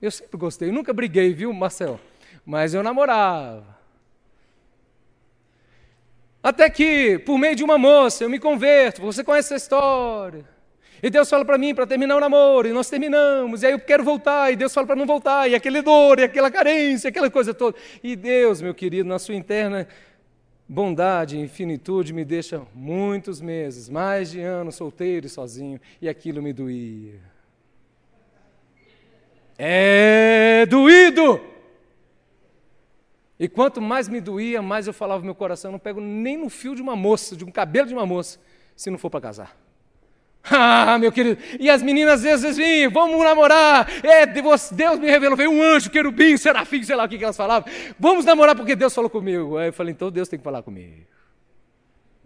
Eu 0.00 0.08
sempre 0.08 0.38
gostei, 0.38 0.68
eu 0.68 0.72
nunca 0.72 0.92
briguei, 0.92 1.34
viu, 1.34 1.52
Marcel? 1.52 1.98
Mas 2.46 2.74
eu 2.74 2.82
namorava. 2.82 3.76
Até 6.40 6.70
que, 6.70 7.18
por 7.18 7.36
meio 7.38 7.56
de 7.56 7.64
uma 7.64 7.76
moça, 7.76 8.22
eu 8.22 8.30
me 8.30 8.38
converto. 8.38 9.02
Você 9.02 9.24
conhece 9.24 9.54
essa 9.54 9.64
história. 9.64 10.44
E 11.02 11.10
Deus 11.10 11.28
fala 11.28 11.44
para 11.44 11.58
mim 11.58 11.74
para 11.74 11.88
terminar 11.88 12.16
o 12.16 12.20
namoro, 12.20 12.68
e 12.68 12.72
nós 12.72 12.88
terminamos, 12.88 13.64
e 13.64 13.66
aí 13.66 13.72
eu 13.72 13.80
quero 13.80 14.04
voltar, 14.04 14.52
e 14.52 14.54
Deus 14.54 14.72
fala 14.72 14.86
para 14.86 14.94
não 14.94 15.06
voltar, 15.06 15.50
e 15.50 15.54
aquele 15.56 15.82
dor, 15.82 16.20
e 16.20 16.22
aquela 16.22 16.48
carência, 16.48 17.08
aquela 17.08 17.28
coisa 17.28 17.52
toda. 17.52 17.76
E 18.00 18.14
Deus, 18.14 18.62
meu 18.62 18.72
querido, 18.72 19.08
na 19.08 19.18
sua 19.18 19.34
interna 19.34 19.88
bondade 20.68 21.36
e 21.36 21.40
infinitude 21.40 22.12
me 22.12 22.24
deixa 22.24 22.62
muitos 22.74 23.40
meses, 23.40 23.88
mais 23.88 24.30
de 24.30 24.40
anos 24.40 24.74
solteiro 24.74 25.26
e 25.26 25.30
sozinho, 25.30 25.80
e 26.00 26.08
aquilo 26.08 26.42
me 26.42 26.52
doía. 26.52 27.20
É 29.58 30.66
doído! 30.66 31.40
E 33.38 33.48
quanto 33.48 33.80
mais 33.80 34.08
me 34.08 34.20
doía, 34.20 34.62
mais 34.62 34.86
eu 34.86 34.92
falava 34.92 35.24
meu 35.24 35.34
coração, 35.34 35.70
eu 35.70 35.72
não 35.72 35.78
pego 35.78 36.00
nem 36.00 36.36
no 36.36 36.48
fio 36.48 36.74
de 36.74 36.82
uma 36.82 36.94
moça, 36.94 37.36
de 37.36 37.44
um 37.44 37.50
cabelo 37.50 37.88
de 37.88 37.94
uma 37.94 38.06
moça, 38.06 38.38
se 38.76 38.88
não 38.90 38.98
for 38.98 39.10
para 39.10 39.20
casar. 39.20 39.61
Ah, 40.50 40.98
meu 40.98 41.12
querido. 41.12 41.40
E 41.58 41.70
as 41.70 41.82
meninas 41.82 42.14
às 42.14 42.22
vezes 42.22 42.56
vinham, 42.56 42.90
vamos 42.90 43.22
namorar. 43.22 43.88
É, 44.02 44.26
Deus, 44.26 44.70
Deus 44.70 44.98
me 44.98 45.08
revelou, 45.08 45.36
veio 45.36 45.50
um 45.50 45.62
anjo, 45.62 45.90
querubim, 45.90 46.36
serafim, 46.36 46.82
sei 46.82 46.96
lá 46.96 47.04
o 47.04 47.08
que, 47.08 47.18
que 47.18 47.24
elas 47.24 47.36
falavam. 47.36 47.70
Vamos 47.98 48.24
namorar 48.24 48.56
porque 48.56 48.74
Deus 48.74 48.94
falou 48.94 49.08
comigo. 49.08 49.56
Aí 49.56 49.68
eu 49.68 49.72
falei, 49.72 49.92
então 49.92 50.10
Deus 50.10 50.28
tem 50.28 50.38
que 50.38 50.44
falar 50.44 50.62
comigo. 50.62 51.06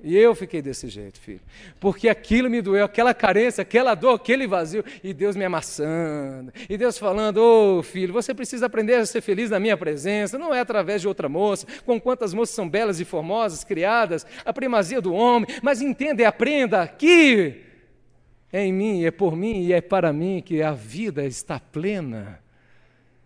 E 0.02 0.14
eu 0.16 0.34
fiquei 0.34 0.60
desse 0.60 0.88
jeito, 0.88 1.18
filho. 1.18 1.40
Porque 1.80 2.08
aquilo 2.08 2.50
me 2.50 2.60
doeu, 2.60 2.84
aquela 2.84 3.14
carência, 3.14 3.62
aquela 3.62 3.94
dor, 3.94 4.14
aquele 4.14 4.46
vazio. 4.46 4.84
E 5.02 5.14
Deus 5.14 5.34
me 5.34 5.44
amassando. 5.44 6.52
E 6.68 6.76
Deus 6.76 6.98
falando: 6.98 7.38
Ô 7.38 7.78
oh, 7.78 7.82
filho, 7.82 8.12
você 8.12 8.34
precisa 8.34 8.66
aprender 8.66 8.94
a 8.94 9.06
ser 9.06 9.22
feliz 9.22 9.50
na 9.50 9.58
minha 9.58 9.76
presença. 9.76 10.38
Não 10.38 10.54
é 10.54 10.60
através 10.60 11.00
de 11.00 11.08
outra 11.08 11.30
moça. 11.30 11.66
Com 11.84 11.98
quantas 11.98 12.34
moças 12.34 12.54
são 12.54 12.68
belas 12.68 13.00
e 13.00 13.06
formosas, 13.06 13.64
criadas, 13.64 14.26
a 14.44 14.52
primazia 14.52 15.00
do 15.00 15.14
homem. 15.14 15.48
Mas 15.62 15.80
entenda 15.80 16.20
e 16.20 16.26
aprenda 16.26 16.82
aqui 16.82 17.65
é 18.56 18.64
em 18.64 18.72
mim, 18.72 19.04
é 19.04 19.10
por 19.10 19.36
mim 19.36 19.64
e 19.64 19.72
é 19.74 19.82
para 19.82 20.12
mim 20.14 20.42
que 20.42 20.62
a 20.62 20.72
vida 20.72 21.24
está 21.26 21.60
plena. 21.60 22.40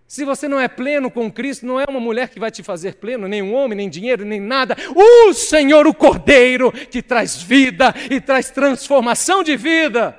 Se 0.04 0.24
você 0.24 0.48
não 0.48 0.58
é 0.58 0.66
pleno 0.66 1.08
com 1.08 1.30
Cristo, 1.30 1.64
não 1.64 1.78
é 1.78 1.84
uma 1.88 2.00
mulher 2.00 2.30
que 2.30 2.40
vai 2.40 2.50
te 2.50 2.64
fazer 2.64 2.96
pleno, 2.96 3.28
nem 3.28 3.40
um 3.40 3.54
homem, 3.54 3.76
nem 3.76 3.88
dinheiro, 3.88 4.24
nem 4.24 4.40
nada. 4.40 4.76
O 4.92 5.32
Senhor, 5.32 5.86
o 5.86 5.94
Cordeiro, 5.94 6.72
que 6.72 7.00
traz 7.00 7.40
vida 7.40 7.94
e 8.10 8.20
traz 8.20 8.50
transformação 8.50 9.44
de 9.44 9.56
vida. 9.56 10.18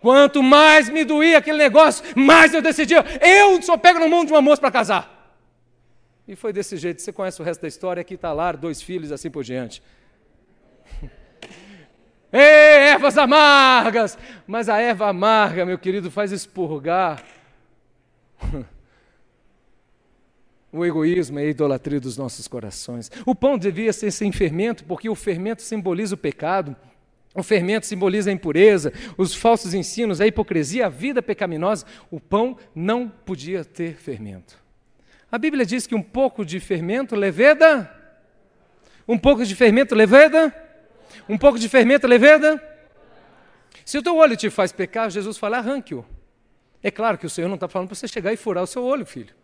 Quanto 0.00 0.44
mais 0.44 0.88
me 0.88 1.04
doía 1.04 1.38
aquele 1.38 1.58
negócio, 1.58 2.04
mais 2.14 2.54
eu 2.54 2.62
decidi. 2.62 2.94
Eu 2.94 3.60
só 3.62 3.76
pego 3.76 3.98
no 3.98 4.08
mundo 4.08 4.28
de 4.28 4.32
uma 4.32 4.42
moça 4.42 4.60
para 4.60 4.70
casar. 4.70 5.42
E 6.28 6.36
foi 6.36 6.52
desse 6.52 6.76
jeito. 6.76 7.02
Você 7.02 7.12
conhece 7.12 7.42
o 7.42 7.44
resto 7.44 7.62
da 7.62 7.68
história? 7.68 8.00
Aqui 8.00 8.14
está 8.14 8.32
lá, 8.32 8.52
dois 8.52 8.80
filhos, 8.80 9.10
assim 9.10 9.28
por 9.28 9.42
diante. 9.42 9.82
Ei, 12.36 12.40
ervas 12.88 13.16
amargas! 13.16 14.18
Mas 14.44 14.68
a 14.68 14.80
erva 14.80 15.08
amarga, 15.08 15.64
meu 15.64 15.78
querido, 15.78 16.10
faz 16.10 16.32
expurgar 16.32 17.22
o 20.72 20.84
egoísmo 20.84 21.38
e 21.38 21.44
a 21.44 21.46
idolatria 21.46 22.00
dos 22.00 22.16
nossos 22.16 22.48
corações. 22.48 23.08
O 23.24 23.36
pão 23.36 23.56
devia 23.56 23.92
ser 23.92 24.10
sem 24.10 24.32
fermento, 24.32 24.82
porque 24.82 25.08
o 25.08 25.14
fermento 25.14 25.62
simboliza 25.62 26.16
o 26.16 26.18
pecado. 26.18 26.74
O 27.36 27.42
fermento 27.44 27.86
simboliza 27.86 28.30
a 28.30 28.32
impureza, 28.32 28.92
os 29.16 29.32
falsos 29.32 29.72
ensinos, 29.72 30.20
a 30.20 30.26
hipocrisia, 30.26 30.86
a 30.86 30.88
vida 30.88 31.22
pecaminosa. 31.22 31.86
O 32.10 32.18
pão 32.18 32.58
não 32.74 33.08
podia 33.08 33.64
ter 33.64 33.94
fermento. 33.94 34.58
A 35.30 35.38
Bíblia 35.38 35.64
diz 35.64 35.86
que 35.86 35.94
um 35.94 36.02
pouco 36.02 36.44
de 36.44 36.58
fermento 36.58 37.14
leveda. 37.14 37.88
Um 39.06 39.16
pouco 39.16 39.44
de 39.44 39.54
fermento 39.54 39.94
leveda 39.94 40.63
um 41.28 41.38
pouco 41.38 41.58
de 41.58 41.68
fermento 41.68 42.06
leveda? 42.06 42.62
Se 43.84 43.98
o 43.98 44.02
teu 44.02 44.16
olho 44.16 44.36
te 44.36 44.48
faz 44.50 44.72
pecar, 44.72 45.10
Jesus 45.10 45.36
fala, 45.36 45.58
arranque-o. 45.58 46.04
É 46.82 46.90
claro 46.90 47.18
que 47.18 47.26
o 47.26 47.30
Senhor 47.30 47.48
não 47.48 47.54
está 47.54 47.68
falando 47.68 47.88
para 47.88 47.96
você 47.96 48.08
chegar 48.08 48.32
e 48.32 48.36
furar 48.36 48.62
o 48.62 48.66
seu 48.66 48.84
olho, 48.84 49.04
filho. 49.04 49.34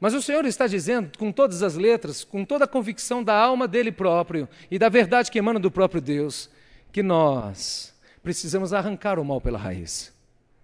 Mas 0.00 0.12
o 0.12 0.20
Senhor 0.20 0.44
está 0.44 0.66
dizendo, 0.66 1.16
com 1.18 1.32
todas 1.32 1.62
as 1.62 1.76
letras, 1.76 2.24
com 2.24 2.44
toda 2.44 2.64
a 2.64 2.68
convicção 2.68 3.22
da 3.22 3.34
alma 3.34 3.66
dele 3.66 3.92
próprio 3.92 4.48
e 4.70 4.78
da 4.78 4.88
verdade 4.88 5.30
que 5.30 5.38
emana 5.38 5.58
do 5.58 5.70
próprio 5.70 6.00
Deus, 6.00 6.50
que 6.92 7.02
nós 7.02 7.94
precisamos 8.22 8.72
arrancar 8.72 9.18
o 9.18 9.24
mal 9.24 9.40
pela 9.40 9.58
raiz. 9.58 10.12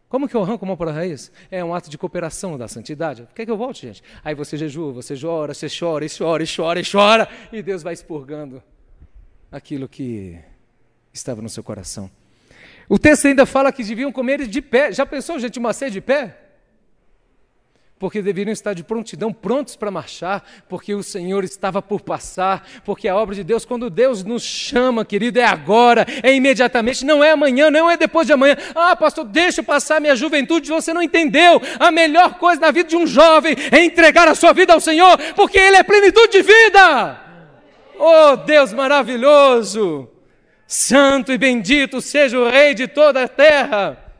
Como 0.08 0.28
que 0.28 0.34
eu 0.34 0.42
arranco 0.42 0.66
mão 0.66 0.76
para 0.76 0.90
a 0.90 0.94
raiz? 0.94 1.30
É 1.50 1.64
um 1.64 1.72
ato 1.72 1.88
de 1.88 1.96
cooperação 1.96 2.58
da 2.58 2.66
santidade. 2.66 3.28
Quer 3.34 3.44
que 3.44 3.50
eu 3.50 3.56
volte, 3.56 3.86
gente? 3.86 4.02
Aí 4.24 4.34
você 4.34 4.56
jejua, 4.56 4.92
você 4.92 5.14
chora, 5.16 5.54
você 5.54 5.68
chora, 5.68 6.04
e 6.04 6.08
chora, 6.08 6.42
e 6.42 6.46
chora, 6.46 6.80
e 6.80 6.84
chora, 6.84 7.28
e 7.52 7.62
Deus 7.62 7.82
vai 7.82 7.94
expurgando 7.94 8.60
aquilo 9.50 9.88
que 9.88 10.38
estava 11.12 11.42
no 11.42 11.48
seu 11.48 11.62
coração. 11.62 12.10
O 12.88 12.98
texto 12.98 13.26
ainda 13.26 13.46
fala 13.46 13.72
que 13.72 13.84
deviam 13.84 14.10
comer 14.10 14.46
de 14.46 14.60
pé. 14.60 14.92
Já 14.92 15.06
pensou, 15.06 15.38
gente, 15.38 15.58
uma 15.58 15.72
ceia 15.72 15.90
de 15.90 16.00
pé? 16.00 16.50
porque 18.00 18.22
deveriam 18.22 18.52
estar 18.54 18.72
de 18.72 18.82
prontidão, 18.82 19.30
prontos 19.30 19.76
para 19.76 19.90
marchar, 19.90 20.42
porque 20.70 20.94
o 20.94 21.02
Senhor 21.02 21.44
estava 21.44 21.82
por 21.82 22.00
passar, 22.00 22.66
porque 22.82 23.06
a 23.06 23.14
obra 23.14 23.34
de 23.34 23.44
Deus, 23.44 23.66
quando 23.66 23.90
Deus 23.90 24.24
nos 24.24 24.42
chama, 24.42 25.04
querido, 25.04 25.38
é 25.38 25.44
agora, 25.44 26.06
é 26.22 26.34
imediatamente, 26.34 27.04
não 27.04 27.22
é 27.22 27.32
amanhã, 27.32 27.70
não 27.70 27.90
é 27.90 27.98
depois 27.98 28.26
de 28.26 28.32
amanhã. 28.32 28.56
Ah, 28.74 28.96
pastor, 28.96 29.26
deixa 29.26 29.60
eu 29.60 29.64
passar 29.64 30.00
minha 30.00 30.16
juventude, 30.16 30.70
você 30.70 30.94
não 30.94 31.02
entendeu. 31.02 31.60
A 31.78 31.90
melhor 31.90 32.38
coisa 32.38 32.58
na 32.58 32.70
vida 32.70 32.88
de 32.88 32.96
um 32.96 33.06
jovem 33.06 33.54
é 33.70 33.84
entregar 33.84 34.26
a 34.26 34.34
sua 34.34 34.54
vida 34.54 34.72
ao 34.72 34.80
Senhor, 34.80 35.18
porque 35.36 35.58
Ele 35.58 35.76
é 35.76 35.82
plenitude 35.82 36.32
de 36.32 36.42
vida. 36.42 37.29
Oh, 38.02 38.34
Deus 38.34 38.72
maravilhoso! 38.72 40.08
Santo 40.66 41.32
e 41.32 41.36
bendito 41.36 42.00
seja 42.00 42.38
o 42.38 42.48
Rei 42.48 42.72
de 42.72 42.88
toda 42.88 43.24
a 43.24 43.28
terra. 43.28 44.14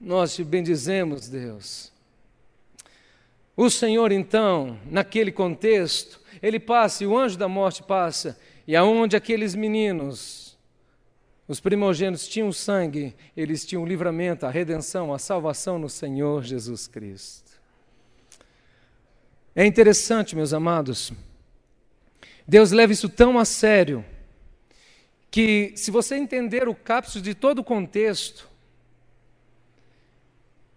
Nós 0.00 0.34
te 0.34 0.42
bendizemos, 0.42 1.28
Deus. 1.28 1.92
O 3.54 3.68
Senhor, 3.68 4.12
então, 4.12 4.78
naquele 4.86 5.30
contexto, 5.30 6.18
ele 6.40 6.58
passa 6.58 7.04
e 7.04 7.06
o 7.06 7.18
anjo 7.18 7.36
da 7.36 7.48
morte 7.48 7.82
passa, 7.82 8.38
e 8.66 8.74
aonde 8.74 9.14
aqueles 9.14 9.54
meninos, 9.54 10.56
os 11.46 11.60
primogênitos, 11.60 12.26
tinham 12.26 12.50
sangue, 12.50 13.14
eles 13.36 13.66
tinham 13.66 13.82
o 13.82 13.86
livramento, 13.86 14.46
a 14.46 14.50
redenção, 14.50 15.12
a 15.12 15.18
salvação 15.18 15.78
no 15.78 15.90
Senhor 15.90 16.44
Jesus 16.44 16.88
Cristo. 16.88 17.52
É 19.54 19.66
interessante, 19.66 20.34
meus 20.34 20.54
amados, 20.54 21.12
Deus 22.46 22.70
leva 22.70 22.92
isso 22.92 23.08
tão 23.08 23.38
a 23.38 23.44
sério, 23.44 24.04
que 25.30 25.72
se 25.76 25.90
você 25.90 26.16
entender 26.16 26.68
o 26.68 26.74
capítulo 26.74 27.22
de 27.22 27.34
todo 27.34 27.60
o 27.60 27.64
contexto, 27.64 28.48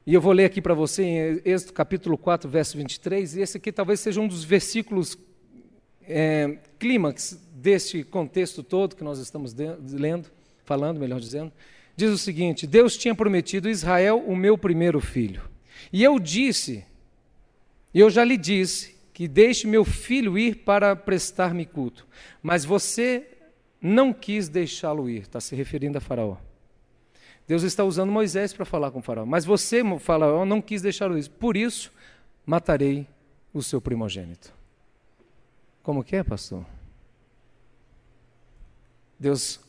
e 0.05 0.13
eu 0.13 0.21
vou 0.21 0.31
ler 0.31 0.45
aqui 0.45 0.61
para 0.61 0.73
você 0.73 1.03
em 1.03 1.41
Êxodo 1.43 1.73
capítulo 1.73 2.17
4, 2.17 2.49
verso 2.49 2.77
23, 2.77 3.35
e 3.35 3.41
esse 3.41 3.57
aqui 3.57 3.71
talvez 3.71 3.99
seja 3.99 4.21
um 4.21 4.27
dos 4.27 4.43
versículos 4.45 5.17
é, 6.07 6.57
clímax 6.79 7.37
deste 7.51 8.03
contexto 8.03 8.63
todo 8.63 8.95
que 8.95 9.03
nós 9.03 9.19
estamos 9.19 9.51
de, 9.51 9.65
lendo, 9.91 10.31
falando, 10.63 10.99
melhor 10.99 11.19
dizendo. 11.19 11.51
Diz 11.97 12.09
o 12.09 12.17
seguinte: 12.17 12.65
Deus 12.65 12.95
tinha 12.95 13.13
prometido 13.13 13.67
a 13.67 13.71
Israel 13.71 14.23
o 14.25 14.35
meu 14.35 14.57
primeiro 14.57 15.01
filho. 15.01 15.41
E 15.91 16.03
eu 16.03 16.17
disse, 16.19 16.85
e 17.93 17.99
eu 17.99 18.09
já 18.09 18.23
lhe 18.23 18.37
disse, 18.37 18.96
que 19.17 19.27
deixe 19.27 19.65
meu 19.65 19.83
filho 19.83 20.37
ir 20.37 20.57
para 20.57 20.95
prestar-me 20.95 21.65
culto. 21.65 22.05
Mas 22.39 22.63
você 22.63 23.27
não 23.81 24.13
quis 24.13 24.47
deixá-lo 24.47 25.09
ir, 25.09 25.23
está 25.23 25.41
se 25.41 25.55
referindo 25.55 25.97
a 25.97 26.01
Faraó. 26.01 26.37
Deus 27.47 27.63
está 27.63 27.83
usando 27.83 28.11
Moisés 28.11 28.53
para 28.53 28.63
falar 28.63 28.91
com 28.91 29.01
faraó. 29.01 29.25
Mas 29.25 29.43
você, 29.43 29.81
faraó, 29.97 30.45
não 30.45 30.61
quis 30.61 30.83
deixar 30.83 31.09
isso. 31.17 31.31
Por 31.31 31.57
isso, 31.57 31.91
matarei 32.45 33.07
o 33.51 33.63
seu 33.63 33.81
primogênito. 33.81 34.53
Como 35.81 36.03
que 36.03 36.15
é, 36.15 36.23
pastor? 36.23 36.63
Deus 39.17 39.59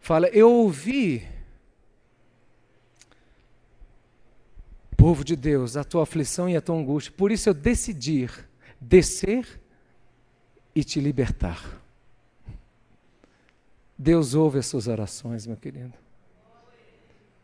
fala: 0.00 0.28
Eu 0.28 0.52
ouvi, 0.52 1.26
povo 4.98 5.24
de 5.24 5.34
Deus, 5.34 5.78
a 5.78 5.82
tua 5.82 6.02
aflição 6.02 6.46
e 6.46 6.58
a 6.58 6.60
tua 6.60 6.76
angústia. 6.76 7.10
Por 7.16 7.32
isso 7.32 7.48
eu 7.48 7.54
decidi 7.54 8.28
descer 8.82 9.60
e 10.74 10.82
te 10.82 11.00
libertar. 11.00 11.80
Deus 13.96 14.34
ouve 14.34 14.58
as 14.58 14.66
suas 14.66 14.88
orações, 14.88 15.46
meu 15.46 15.56
querido. 15.56 15.92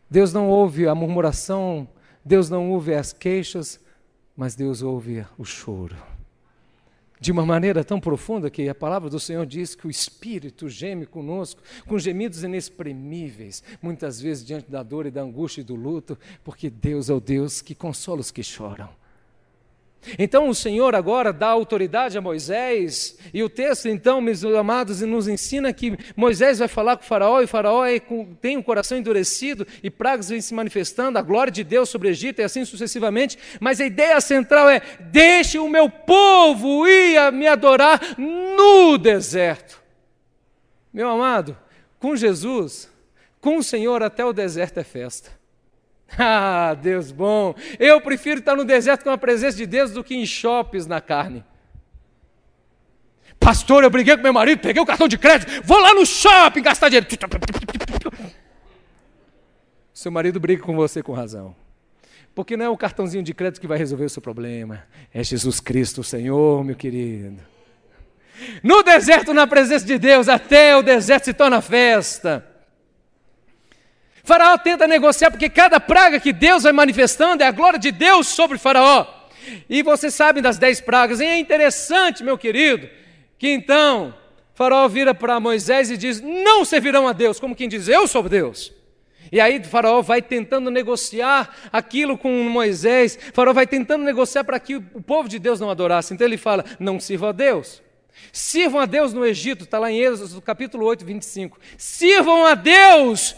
Deus 0.09 0.33
não 0.33 0.49
ouve 0.49 0.87
a 0.87 0.95
murmuração, 0.95 1.87
Deus 2.25 2.49
não 2.49 2.71
ouve 2.71 2.93
as 2.93 3.13
queixas, 3.13 3.79
mas 4.35 4.55
Deus 4.55 4.81
ouve 4.81 5.25
o 5.37 5.45
choro. 5.45 5.95
De 7.21 7.31
uma 7.31 7.45
maneira 7.45 7.83
tão 7.83 7.99
profunda 7.99 8.49
que 8.49 8.67
a 8.67 8.75
palavra 8.75 9.09
do 9.09 9.19
Senhor 9.19 9.45
diz 9.45 9.75
que 9.75 9.85
o 9.85 9.89
Espírito 9.89 10.69
geme 10.69 11.05
conosco, 11.05 11.61
com 11.85 11.99
gemidos 11.99 12.43
inexprimíveis, 12.43 13.61
muitas 13.81 14.19
vezes 14.19 14.45
diante 14.45 14.71
da 14.71 14.81
dor 14.81 15.05
e 15.05 15.11
da 15.11 15.21
angústia 15.21 15.61
e 15.61 15.65
do 15.65 15.75
luto, 15.75 16.17
porque 16.43 16.69
Deus 16.69 17.09
é 17.09 17.13
o 17.13 17.19
Deus 17.19 17.61
que 17.61 17.75
consola 17.75 18.21
os 18.21 18.31
que 18.31 18.41
choram. 18.41 18.89
Então 20.17 20.47
o 20.47 20.55
Senhor 20.55 20.95
agora 20.95 21.33
dá 21.33 21.47
autoridade 21.47 22.17
a 22.17 22.21
Moisés, 22.21 23.17
e 23.33 23.43
o 23.43 23.49
texto, 23.49 23.87
então, 23.87 24.21
meus 24.21 24.43
amados, 24.45 25.01
nos 25.01 25.27
ensina 25.27 25.73
que 25.73 25.97
Moisés 26.15 26.59
vai 26.59 26.67
falar 26.67 26.95
com 26.95 27.03
o 27.03 27.05
Faraó, 27.05 27.41
e 27.41 27.45
o 27.45 27.47
Faraó 27.47 27.85
é 27.85 27.99
tem 28.41 28.55
o 28.55 28.59
um 28.59 28.63
coração 28.63 28.97
endurecido, 28.97 29.67
e 29.83 29.89
pragas 29.89 30.29
vêm 30.29 30.41
se 30.41 30.53
manifestando, 30.53 31.19
a 31.19 31.21
glória 31.21 31.51
de 31.51 31.63
Deus 31.63 31.89
sobre 31.89 32.07
o 32.07 32.11
Egito, 32.11 32.39
e 32.39 32.43
assim 32.43 32.63
sucessivamente. 32.63 33.37
Mas 33.59 33.81
a 33.81 33.85
ideia 33.85 34.19
central 34.21 34.69
é: 34.69 34.81
deixe 34.99 35.59
o 35.59 35.69
meu 35.69 35.89
povo 35.89 36.87
ir 36.87 37.17
a 37.17 37.31
me 37.31 37.47
adorar 37.47 37.99
no 38.17 38.97
deserto. 38.97 39.81
Meu 40.93 41.09
amado, 41.09 41.57
com 41.99 42.15
Jesus, 42.15 42.89
com 43.39 43.57
o 43.57 43.63
Senhor, 43.63 44.01
até 44.01 44.25
o 44.25 44.33
deserto 44.33 44.79
é 44.79 44.83
festa. 44.83 45.38
Ah, 46.17 46.73
Deus 46.73 47.11
bom. 47.11 47.53
Eu 47.79 48.01
prefiro 48.01 48.39
estar 48.39 48.55
no 48.55 48.65
deserto 48.65 49.03
com 49.03 49.09
a 49.09 49.17
presença 49.17 49.55
de 49.55 49.65
Deus 49.65 49.91
do 49.91 50.03
que 50.03 50.15
em 50.15 50.25
shoppings 50.25 50.87
na 50.87 50.99
carne. 50.99 51.45
Pastor, 53.39 53.83
eu 53.83 53.89
briguei 53.89 54.17
com 54.17 54.23
meu 54.23 54.33
marido, 54.33 54.59
peguei 54.59 54.81
o 54.81 54.85
cartão 54.85 55.07
de 55.07 55.17
crédito, 55.17 55.63
vou 55.63 55.79
lá 55.79 55.93
no 55.93 56.05
shopping 56.05 56.61
gastar 56.61 56.89
dinheiro. 56.89 57.07
Seu 59.93 60.11
marido 60.11 60.39
briga 60.39 60.63
com 60.63 60.75
você 60.75 61.01
com 61.01 61.13
razão. 61.13 61.55
Porque 62.35 62.55
não 62.55 62.65
é 62.65 62.69
o 62.69 62.77
cartãozinho 62.77 63.23
de 63.23 63.33
crédito 63.33 63.59
que 63.59 63.67
vai 63.67 63.77
resolver 63.77 64.05
o 64.05 64.09
seu 64.09 64.21
problema. 64.21 64.83
É 65.13 65.23
Jesus 65.23 65.59
Cristo, 65.59 66.01
o 66.01 66.03
Senhor, 66.03 66.63
meu 66.63 66.75
querido. 66.75 67.41
No 68.63 68.83
deserto, 68.83 69.33
na 69.33 69.45
presença 69.45 69.85
de 69.85 69.97
Deus, 69.97 70.29
até 70.29 70.75
o 70.75 70.81
deserto 70.81 71.25
se 71.25 71.33
torna 71.33 71.61
festa. 71.61 72.45
Faraó 74.29 74.59
tenta 74.59 74.85
negociar, 74.85 75.31
porque 75.31 75.49
cada 75.49 75.79
praga 75.79 76.19
que 76.19 76.31
Deus 76.31 76.61
vai 76.61 76.71
manifestando 76.71 77.41
é 77.41 77.47
a 77.47 77.51
glória 77.51 77.79
de 77.79 77.91
Deus 77.91 78.27
sobre 78.27 78.59
Faraó. 78.59 79.07
E 79.67 79.81
vocês 79.81 80.13
sabem 80.13 80.43
das 80.43 80.59
dez 80.59 80.79
pragas. 80.79 81.19
E 81.19 81.25
é 81.25 81.39
interessante, 81.39 82.23
meu 82.23 82.37
querido, 82.37 82.87
que 83.39 83.47
então 83.47 84.13
Faraó 84.53 84.87
vira 84.87 85.15
para 85.15 85.39
Moisés 85.39 85.89
e 85.89 85.97
diz: 85.97 86.21
Não 86.21 86.63
servirão 86.63 87.07
a 87.07 87.11
Deus, 87.11 87.39
como 87.39 87.55
quem 87.55 87.67
diz, 87.67 87.87
Eu 87.87 88.07
sou 88.07 88.21
Deus. 88.29 88.71
E 89.31 89.41
aí 89.41 89.63
Faraó 89.63 89.99
vai 90.03 90.21
tentando 90.21 90.69
negociar 90.69 91.49
aquilo 91.73 92.15
com 92.15 92.31
Moisés, 92.43 93.17
Faraó 93.33 93.51
vai 93.51 93.65
tentando 93.65 94.03
negociar 94.03 94.43
para 94.43 94.59
que 94.59 94.75
o 94.75 95.01
povo 95.01 95.27
de 95.27 95.39
Deus 95.39 95.59
não 95.59 95.71
adorasse. 95.71 96.13
Então 96.13 96.27
ele 96.27 96.37
fala: 96.37 96.63
Não 96.79 96.99
sirvam 96.99 97.29
a 97.29 97.31
Deus. 97.31 97.81
Sirvam 98.31 98.79
a 98.79 98.85
Deus 98.85 99.11
no 99.11 99.25
Egito, 99.25 99.63
está 99.63 99.79
lá 99.79 99.91
em 99.91 99.99
Êxodo 100.01 100.39
capítulo 100.39 100.85
8, 100.85 101.03
25. 101.03 101.57
Sirvam 101.79 102.45
a 102.45 102.53
Deus 102.53 103.35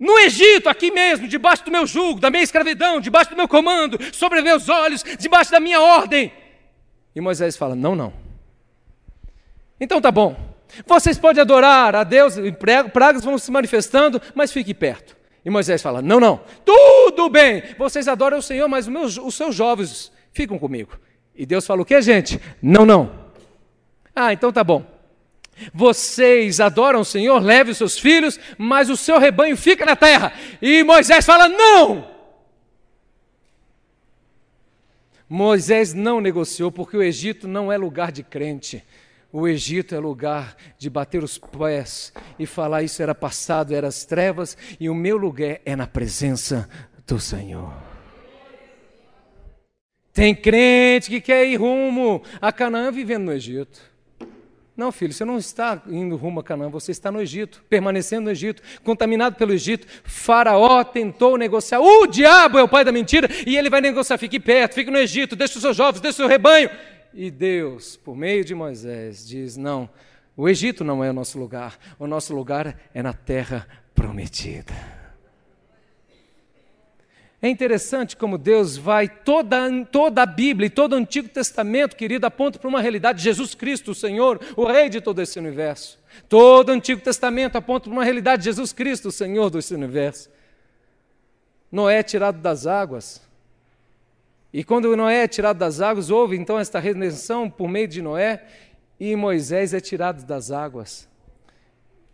no 0.00 0.18
Egito, 0.18 0.66
aqui 0.70 0.90
mesmo, 0.90 1.28
debaixo 1.28 1.62
do 1.62 1.70
meu 1.70 1.86
jugo, 1.86 2.18
da 2.18 2.30
minha 2.30 2.42
escravidão, 2.42 3.02
debaixo 3.02 3.28
do 3.28 3.36
meu 3.36 3.46
comando, 3.46 3.98
sobre 4.14 4.40
meus 4.40 4.66
olhos, 4.70 5.04
debaixo 5.18 5.50
da 5.50 5.60
minha 5.60 5.78
ordem. 5.78 6.32
E 7.14 7.20
Moisés 7.20 7.54
fala: 7.54 7.74
Não, 7.74 7.94
não. 7.94 8.10
Então 9.78 10.00
tá 10.00 10.10
bom. 10.10 10.34
Vocês 10.86 11.18
podem 11.18 11.42
adorar 11.42 11.94
a 11.94 12.02
Deus, 12.02 12.36
pragas 12.90 13.22
vão 13.22 13.36
se 13.36 13.50
manifestando, 13.50 14.22
mas 14.34 14.50
fique 14.50 14.72
perto. 14.72 15.14
E 15.44 15.50
Moisés 15.50 15.82
fala: 15.82 16.00
Não, 16.00 16.18
não. 16.18 16.40
Tudo 16.64 17.28
bem. 17.28 17.62
Vocês 17.76 18.08
adoram 18.08 18.38
o 18.38 18.42
Senhor, 18.42 18.68
mas 18.68 18.86
os, 18.86 18.92
meus, 18.92 19.18
os 19.18 19.34
seus 19.34 19.54
jovens 19.54 20.10
ficam 20.32 20.58
comigo. 20.58 20.98
E 21.34 21.44
Deus 21.44 21.66
fala 21.66 21.82
o 21.82 21.84
que, 21.84 22.00
gente? 22.00 22.40
Não, 22.62 22.86
não. 22.86 23.12
Ah, 24.16 24.32
então 24.32 24.50
tá 24.50 24.64
bom. 24.64 24.82
Vocês 25.72 26.60
adoram 26.60 27.00
o 27.00 27.04
Senhor, 27.04 27.40
leve 27.40 27.70
os 27.70 27.78
seus 27.78 27.98
filhos, 27.98 28.38
mas 28.56 28.88
o 28.88 28.96
seu 28.96 29.18
rebanho 29.18 29.56
fica 29.56 29.84
na 29.84 29.96
terra. 29.96 30.32
E 30.60 30.82
Moisés 30.82 31.24
fala: 31.24 31.48
não! 31.48 32.08
Moisés 35.28 35.94
não 35.94 36.20
negociou, 36.20 36.72
porque 36.72 36.96
o 36.96 37.02
Egito 37.02 37.46
não 37.46 37.70
é 37.70 37.76
lugar 37.76 38.10
de 38.10 38.22
crente. 38.22 38.82
O 39.32 39.46
Egito 39.46 39.94
é 39.94 39.98
lugar 39.98 40.56
de 40.76 40.90
bater 40.90 41.22
os 41.22 41.38
pés 41.38 42.12
e 42.38 42.46
falar: 42.46 42.82
Isso 42.82 43.00
era 43.00 43.14
passado, 43.14 43.72
eram 43.72 43.86
as 43.86 44.04
trevas, 44.04 44.56
e 44.80 44.90
o 44.90 44.94
meu 44.94 45.16
lugar 45.16 45.60
é 45.64 45.76
na 45.76 45.86
presença 45.86 46.68
do 47.06 47.20
Senhor. 47.20 47.72
Tem 50.12 50.34
crente 50.34 51.08
que 51.08 51.20
quer 51.20 51.46
ir 51.46 51.56
rumo 51.56 52.22
a 52.40 52.52
Canaã 52.52 52.90
vivendo 52.90 53.26
no 53.26 53.32
Egito. 53.32 53.89
Não, 54.80 54.90
filho, 54.90 55.12
você 55.12 55.26
não 55.26 55.36
está 55.36 55.82
indo 55.88 56.16
rumo 56.16 56.40
a 56.40 56.42
Canaã, 56.42 56.70
você 56.70 56.90
está 56.90 57.12
no 57.12 57.20
Egito, 57.20 57.62
permanecendo 57.68 58.22
no 58.22 58.30
Egito, 58.30 58.62
contaminado 58.82 59.36
pelo 59.36 59.52
Egito. 59.52 59.86
Faraó 60.04 60.82
tentou 60.82 61.36
negociar. 61.36 61.80
O 61.80 62.06
diabo 62.06 62.58
é 62.58 62.62
o 62.62 62.68
pai 62.68 62.82
da 62.82 62.90
mentira 62.90 63.28
e 63.46 63.58
ele 63.58 63.68
vai 63.68 63.82
negociar. 63.82 64.16
Fique 64.16 64.40
perto, 64.40 64.76
fique 64.76 64.90
no 64.90 64.96
Egito, 64.96 65.36
deixe 65.36 65.56
os 65.56 65.60
seus 65.60 65.76
jovens, 65.76 66.00
deixe 66.00 66.14
o 66.14 66.16
seu 66.16 66.26
rebanho. 66.26 66.70
E 67.12 67.30
Deus, 67.30 67.98
por 67.98 68.16
meio 68.16 68.42
de 68.42 68.54
Moisés, 68.54 69.28
diz: 69.28 69.54
Não, 69.54 69.86
o 70.34 70.48
Egito 70.48 70.82
não 70.82 71.04
é 71.04 71.10
o 71.10 71.12
nosso 71.12 71.38
lugar, 71.38 71.78
o 71.98 72.06
nosso 72.06 72.34
lugar 72.34 72.74
é 72.94 73.02
na 73.02 73.12
terra 73.12 73.68
prometida. 73.94 74.72
É 77.42 77.48
interessante 77.48 78.16
como 78.16 78.36
Deus 78.36 78.76
vai, 78.76 79.08
toda, 79.08 79.56
toda 79.86 80.22
a 80.22 80.26
Bíblia 80.26 80.66
e 80.66 80.70
todo 80.70 80.92
o 80.92 80.96
Antigo 80.96 81.26
Testamento, 81.28 81.96
querido, 81.96 82.26
aponta 82.26 82.58
para 82.58 82.68
uma 82.68 82.82
realidade: 82.82 83.22
Jesus 83.22 83.54
Cristo, 83.54 83.92
o 83.92 83.94
Senhor, 83.94 84.38
o 84.56 84.66
Rei 84.66 84.90
de 84.90 85.00
todo 85.00 85.22
esse 85.22 85.38
universo. 85.38 85.98
Todo 86.28 86.68
o 86.68 86.72
Antigo 86.72 87.00
Testamento 87.00 87.56
aponta 87.56 87.84
para 87.84 87.92
uma 87.92 88.04
realidade: 88.04 88.44
Jesus 88.44 88.74
Cristo, 88.74 89.08
o 89.08 89.12
Senhor 89.12 89.48
desse 89.48 89.74
universo. 89.74 90.28
Noé 91.72 92.00
é 92.00 92.02
tirado 92.02 92.38
das 92.40 92.66
águas. 92.66 93.22
E 94.52 94.62
quando 94.62 94.94
Noé 94.94 95.22
é 95.24 95.28
tirado 95.28 95.56
das 95.56 95.80
águas, 95.80 96.10
houve 96.10 96.36
então 96.36 96.58
esta 96.58 96.78
redenção 96.78 97.48
por 97.48 97.68
meio 97.68 97.88
de 97.88 98.02
Noé, 98.02 98.44
e 98.98 99.16
Moisés 99.16 99.72
é 99.72 99.80
tirado 99.80 100.24
das 100.24 100.50
águas. 100.50 101.08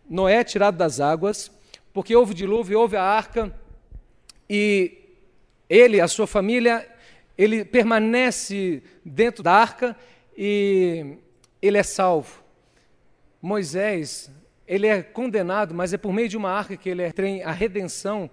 Noé 0.09 0.35
é 0.35 0.43
tirado 0.43 0.77
das 0.77 1.01
águas, 1.01 1.51
porque 1.91 2.15
houve 2.15 2.33
dilúvio, 2.33 2.79
houve 2.79 2.95
a 2.95 3.03
arca, 3.03 3.51
e 4.49 5.06
ele, 5.69 5.99
a 5.99 6.07
sua 6.07 6.27
família, 6.27 6.87
ele 7.37 7.63
permanece 7.63 8.81
dentro 9.03 9.43
da 9.43 9.53
arca 9.53 9.95
e 10.37 11.17
ele 11.61 11.77
é 11.77 11.83
salvo. 11.83 12.43
Moisés, 13.41 14.31
ele 14.67 14.87
é 14.87 15.01
condenado, 15.01 15.73
mas 15.73 15.93
é 15.93 15.97
por 15.97 16.11
meio 16.11 16.27
de 16.27 16.37
uma 16.37 16.51
arca 16.51 16.75
que 16.75 16.89
ele 16.89 17.11
tem 17.11 17.43
a 17.43 17.51
redenção, 17.51 18.29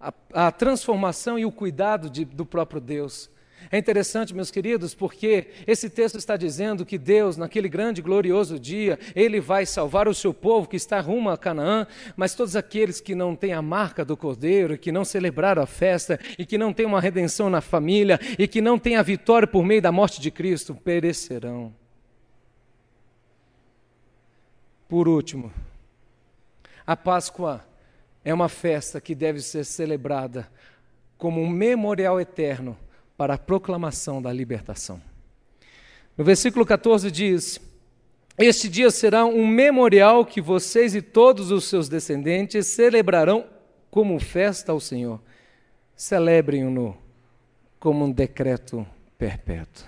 a, 0.00 0.12
a 0.32 0.50
transformação 0.50 1.38
e 1.38 1.44
o 1.44 1.52
cuidado 1.52 2.08
de, 2.08 2.24
do 2.24 2.46
próprio 2.46 2.80
Deus. 2.80 3.30
É 3.70 3.76
interessante, 3.76 4.34
meus 4.34 4.50
queridos, 4.50 4.94
porque 4.94 5.48
esse 5.66 5.90
texto 5.90 6.16
está 6.16 6.36
dizendo 6.36 6.86
que 6.86 6.96
Deus, 6.96 7.36
naquele 7.36 7.68
grande 7.68 8.00
e 8.00 8.04
glorioso 8.04 8.58
dia, 8.58 8.98
Ele 9.14 9.40
vai 9.40 9.66
salvar 9.66 10.08
o 10.08 10.14
seu 10.14 10.32
povo 10.32 10.68
que 10.68 10.76
está 10.76 11.00
rumo 11.00 11.28
a 11.28 11.36
Canaã, 11.36 11.86
mas 12.16 12.34
todos 12.34 12.56
aqueles 12.56 13.00
que 13.00 13.14
não 13.14 13.36
têm 13.36 13.52
a 13.52 13.60
marca 13.60 14.04
do 14.04 14.16
Cordeiro, 14.16 14.78
que 14.78 14.90
não 14.90 15.04
celebraram 15.04 15.62
a 15.62 15.66
festa, 15.66 16.18
e 16.38 16.46
que 16.46 16.56
não 16.56 16.72
têm 16.72 16.86
uma 16.86 17.00
redenção 17.00 17.50
na 17.50 17.60
família, 17.60 18.18
e 18.38 18.48
que 18.48 18.62
não 18.62 18.78
têm 18.78 18.96
a 18.96 19.02
vitória 19.02 19.46
por 19.46 19.62
meio 19.64 19.82
da 19.82 19.92
morte 19.92 20.18
de 20.20 20.30
Cristo, 20.30 20.74
perecerão. 20.74 21.74
Por 24.88 25.06
último, 25.06 25.52
a 26.86 26.96
Páscoa 26.96 27.62
é 28.24 28.32
uma 28.32 28.48
festa 28.48 28.98
que 28.98 29.14
deve 29.14 29.42
ser 29.42 29.64
celebrada 29.64 30.48
como 31.18 31.42
um 31.42 31.48
memorial 31.50 32.18
eterno 32.18 32.78
para 33.18 33.34
a 33.34 33.38
proclamação 33.38 34.22
da 34.22 34.32
libertação. 34.32 35.02
No 36.16 36.24
versículo 36.24 36.64
14 36.64 37.10
diz: 37.10 37.60
Este 38.38 38.68
dia 38.68 38.92
será 38.92 39.26
um 39.26 39.44
memorial 39.44 40.24
que 40.24 40.40
vocês 40.40 40.94
e 40.94 41.02
todos 41.02 41.50
os 41.50 41.64
seus 41.64 41.88
descendentes 41.88 42.68
celebrarão 42.68 43.44
como 43.90 44.20
festa 44.20 44.70
ao 44.70 44.78
Senhor. 44.78 45.20
Celebrem-no 45.96 46.96
como 47.80 48.04
um 48.04 48.12
decreto 48.12 48.86
perpétuo. 49.18 49.84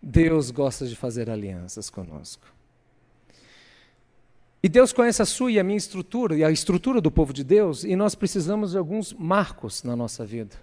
Deus 0.00 0.50
gosta 0.50 0.86
de 0.86 0.96
fazer 0.96 1.28
alianças 1.28 1.90
conosco. 1.90 2.46
E 4.62 4.68
Deus 4.68 4.92
conhece 4.92 5.20
a 5.20 5.26
sua 5.26 5.52
e 5.52 5.60
a 5.60 5.64
minha 5.64 5.76
estrutura, 5.76 6.36
e 6.36 6.44
a 6.44 6.50
estrutura 6.50 7.00
do 7.00 7.10
povo 7.10 7.32
de 7.32 7.44
Deus, 7.44 7.84
e 7.84 7.94
nós 7.96 8.14
precisamos 8.14 8.70
de 8.70 8.78
alguns 8.78 9.12
marcos 9.12 9.82
na 9.82 9.94
nossa 9.94 10.24
vida. 10.24 10.56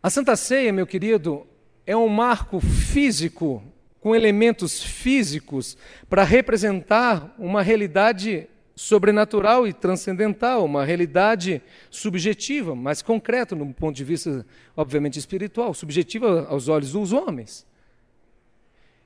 A 0.00 0.08
Santa 0.08 0.36
Ceia, 0.36 0.72
meu 0.72 0.86
querido, 0.86 1.44
é 1.84 1.96
um 1.96 2.08
marco 2.08 2.60
físico, 2.60 3.60
com 4.00 4.14
elementos 4.14 4.80
físicos, 4.80 5.76
para 6.08 6.22
representar 6.22 7.34
uma 7.36 7.62
realidade 7.62 8.48
sobrenatural 8.76 9.66
e 9.66 9.72
transcendental, 9.72 10.64
uma 10.64 10.84
realidade 10.84 11.60
subjetiva, 11.90 12.76
mas 12.76 13.02
concreta 13.02 13.56
no 13.56 13.74
ponto 13.74 13.96
de 13.96 14.04
vista, 14.04 14.46
obviamente, 14.76 15.18
espiritual, 15.18 15.74
subjetiva 15.74 16.46
aos 16.48 16.68
olhos 16.68 16.92
dos 16.92 17.12
homens. 17.12 17.66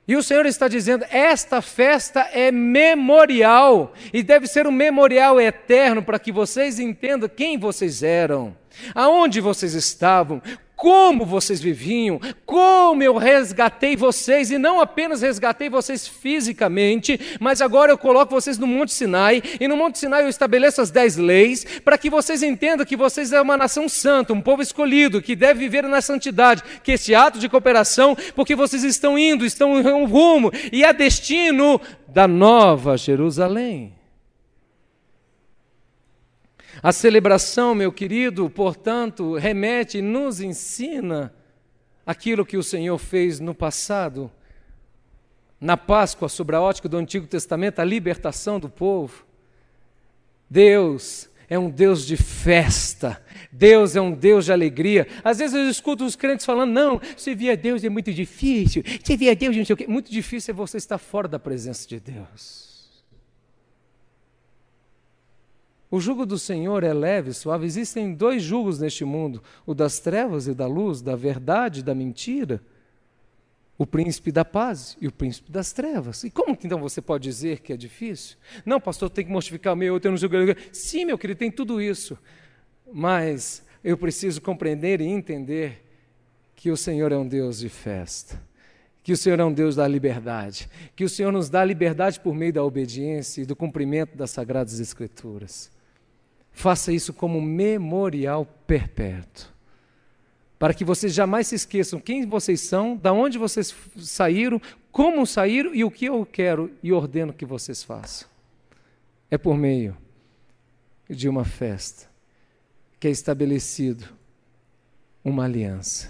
E 0.07 0.15
o 0.15 0.21
Senhor 0.21 0.45
está 0.45 0.67
dizendo: 0.67 1.05
esta 1.09 1.59
festa 1.59 2.19
é 2.31 2.51
memorial, 2.51 3.93
e 4.13 4.21
deve 4.21 4.45
ser 4.45 4.67
um 4.67 4.71
memorial 4.71 5.41
eterno 5.41 6.03
para 6.03 6.19
que 6.19 6.31
vocês 6.31 6.77
entendam 6.77 7.27
quem 7.27 7.57
vocês 7.57 8.03
eram, 8.03 8.55
aonde 8.93 9.41
vocês 9.41 9.73
estavam, 9.73 10.39
como 10.83 11.25
vocês 11.25 11.61
viviam, 11.61 12.19
como 12.45 13.01
eu 13.01 13.15
resgatei 13.15 13.95
vocês, 13.95 14.51
e 14.51 14.57
não 14.57 14.81
apenas 14.81 15.21
resgatei 15.21 15.69
vocês 15.69 16.05
fisicamente, 16.05 17.17
mas 17.39 17.61
agora 17.61 17.93
eu 17.93 17.97
coloco 17.97 18.35
vocês 18.35 18.57
no 18.57 18.67
Monte 18.67 18.91
Sinai, 18.91 19.41
e 19.61 19.65
no 19.65 19.77
Monte 19.77 19.97
Sinai 19.97 20.25
eu 20.25 20.27
estabeleço 20.27 20.81
as 20.81 20.91
dez 20.91 21.15
leis, 21.15 21.65
para 21.85 21.97
que 21.97 22.09
vocês 22.09 22.43
entendam 22.43 22.85
que 22.85 22.97
vocês 22.97 23.31
é 23.31 23.41
uma 23.41 23.55
nação 23.55 23.87
santa, 23.87 24.33
um 24.33 24.41
povo 24.41 24.61
escolhido, 24.61 25.21
que 25.21 25.37
deve 25.37 25.61
viver 25.61 25.83
na 25.83 26.01
santidade, 26.01 26.61
que 26.83 26.91
esse 26.91 27.15
ato 27.15 27.39
de 27.39 27.47
cooperação, 27.47 28.13
porque 28.35 28.53
vocês 28.53 28.83
estão 28.83 29.17
indo, 29.17 29.45
estão 29.45 29.79
em 29.79 30.05
rumo, 30.05 30.51
e 30.69 30.83
é 30.83 30.91
destino 30.91 31.79
da 32.09 32.27
nova 32.27 32.97
Jerusalém. 32.97 34.02
A 36.81 36.91
celebração, 36.91 37.75
meu 37.75 37.91
querido, 37.91 38.49
portanto, 38.49 39.35
remete 39.35 39.99
e 39.99 40.01
nos 40.01 40.41
ensina 40.41 41.33
aquilo 42.05 42.45
que 42.45 42.57
o 42.57 42.63
Senhor 42.63 42.97
fez 42.97 43.39
no 43.39 43.53
passado, 43.53 44.31
na 45.59 45.77
Páscoa, 45.77 46.27
sobre 46.27 46.55
a 46.55 46.61
ótica 46.61 46.89
do 46.89 46.97
Antigo 46.97 47.27
Testamento, 47.27 47.79
a 47.79 47.85
libertação 47.85 48.59
do 48.59 48.69
povo. 48.69 49.25
Deus 50.49 51.29
é 51.49 51.57
um 51.57 51.69
Deus 51.69 52.05
de 52.05 52.17
festa, 52.17 53.21
Deus 53.51 53.95
é 53.95 54.01
um 54.01 54.11
Deus 54.11 54.45
de 54.45 54.51
alegria. 54.51 55.07
Às 55.23 55.37
vezes 55.37 55.55
eu 55.55 55.69
escuto 55.69 56.03
os 56.03 56.15
crentes 56.15 56.45
falando: 56.45 56.71
não, 56.71 56.99
servir 57.15 57.51
a 57.51 57.55
Deus 57.55 57.83
é 57.83 57.89
muito 57.89 58.11
difícil, 58.11 58.83
servir 59.03 59.29
a 59.29 59.33
Deus 59.33 59.55
quê. 59.77 59.85
Muito 59.87 60.11
difícil 60.11 60.51
é 60.51 60.55
você 60.55 60.77
estar 60.77 60.97
fora 60.97 61.27
da 61.27 61.39
presença 61.39 61.87
de 61.87 61.99
Deus. 61.99 62.72
O 65.93 65.99
jugo 65.99 66.25
do 66.25 66.39
Senhor 66.39 66.83
é 66.83 66.91
leve 66.91 67.33
suave. 67.33 67.67
Existem 67.67 68.15
dois 68.15 68.41
jugos 68.41 68.79
neste 68.79 69.05
mundo: 69.05 69.43
o 69.63 69.75
das 69.75 69.99
trevas 69.99 70.47
e 70.47 70.53
da 70.55 70.65
luz, 70.65 71.03
da 71.03 71.15
verdade 71.15 71.81
e 71.81 71.83
da 71.83 71.93
mentira. 71.93 72.59
O 73.77 73.85
príncipe 73.85 74.31
da 74.31 74.43
paz 74.43 74.97
e 74.99 75.07
o 75.07 75.11
príncipe 75.11 75.51
das 75.51 75.71
trevas. 75.71 76.23
E 76.23 76.31
como 76.31 76.57
que 76.57 76.65
então 76.65 76.79
você 76.79 76.99
pode 76.99 77.21
dizer 77.21 77.59
que 77.59 77.71
é 77.71 77.77
difícil? 77.77 78.37
Não, 78.65 78.81
pastor, 78.81 79.07
tem 79.07 79.23
que 79.23 79.31
mortificar 79.31 79.73
o 79.73 79.75
meu, 79.75 79.93
eu 79.93 79.99
tenho 79.99 80.17
querido. 80.17 80.59
Sim, 80.71 81.05
meu 81.05 81.15
querido, 81.15 81.37
tem 81.37 81.51
tudo 81.51 81.79
isso. 81.79 82.17
Mas 82.91 83.63
eu 83.83 83.95
preciso 83.95 84.41
compreender 84.41 84.99
e 84.99 85.05
entender 85.05 85.85
que 86.55 86.71
o 86.71 86.77
Senhor 86.77 87.11
é 87.11 87.17
um 87.17 87.27
Deus 87.27 87.59
de 87.59 87.69
festa 87.69 88.41
que 89.03 89.11
o 89.11 89.17
Senhor 89.17 89.37
é 89.37 89.43
um 89.43 89.51
Deus 89.51 89.75
da 89.75 89.85
liberdade, 89.85 90.69
que 90.95 91.03
o 91.03 91.09
Senhor 91.09 91.29
nos 91.29 91.49
dá 91.49 91.65
liberdade 91.65 92.21
por 92.21 92.33
meio 92.33 92.53
da 92.53 92.63
obediência 92.63 93.41
e 93.41 93.45
do 93.45 93.53
cumprimento 93.53 94.15
das 94.15 94.31
sagradas 94.31 94.79
Escrituras. 94.79 95.69
Faça 96.53 96.93
isso 96.93 97.11
como 97.11 97.41
memorial 97.41 98.45
perpétuo. 98.67 99.51
Para 100.57 100.73
que 100.73 100.85
vocês 100.85 101.13
jamais 101.13 101.47
se 101.47 101.55
esqueçam 101.55 101.99
quem 101.99 102.25
vocês 102.25 102.61
são, 102.61 102.95
da 102.95 103.11
onde 103.11 103.37
vocês 103.37 103.75
saíram, 103.97 104.61
como 104.91 105.25
saíram 105.25 105.75
e 105.75 105.83
o 105.83 105.91
que 105.91 106.05
eu 106.05 106.25
quero 106.25 106.71
e 106.81 106.93
ordeno 106.93 107.33
que 107.33 107.45
vocês 107.45 107.83
façam. 107.83 108.29
É 109.29 109.37
por 109.37 109.57
meio 109.57 109.97
de 111.09 111.27
uma 111.27 111.43
festa 111.43 112.07
que 112.99 113.07
é 113.07 113.11
estabelecido 113.11 114.07
uma 115.23 115.43
aliança. 115.45 116.09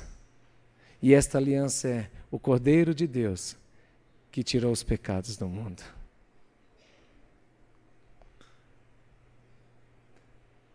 E 1.02 1.14
esta 1.14 1.38
aliança 1.38 1.88
é 1.88 2.10
o 2.30 2.38
Cordeiro 2.38 2.94
de 2.94 3.08
Deus 3.08 3.56
que 4.32 4.44
tirou 4.44 4.72
os 4.72 4.84
pecados 4.84 5.38
do 5.38 5.48
mundo. 5.48 5.84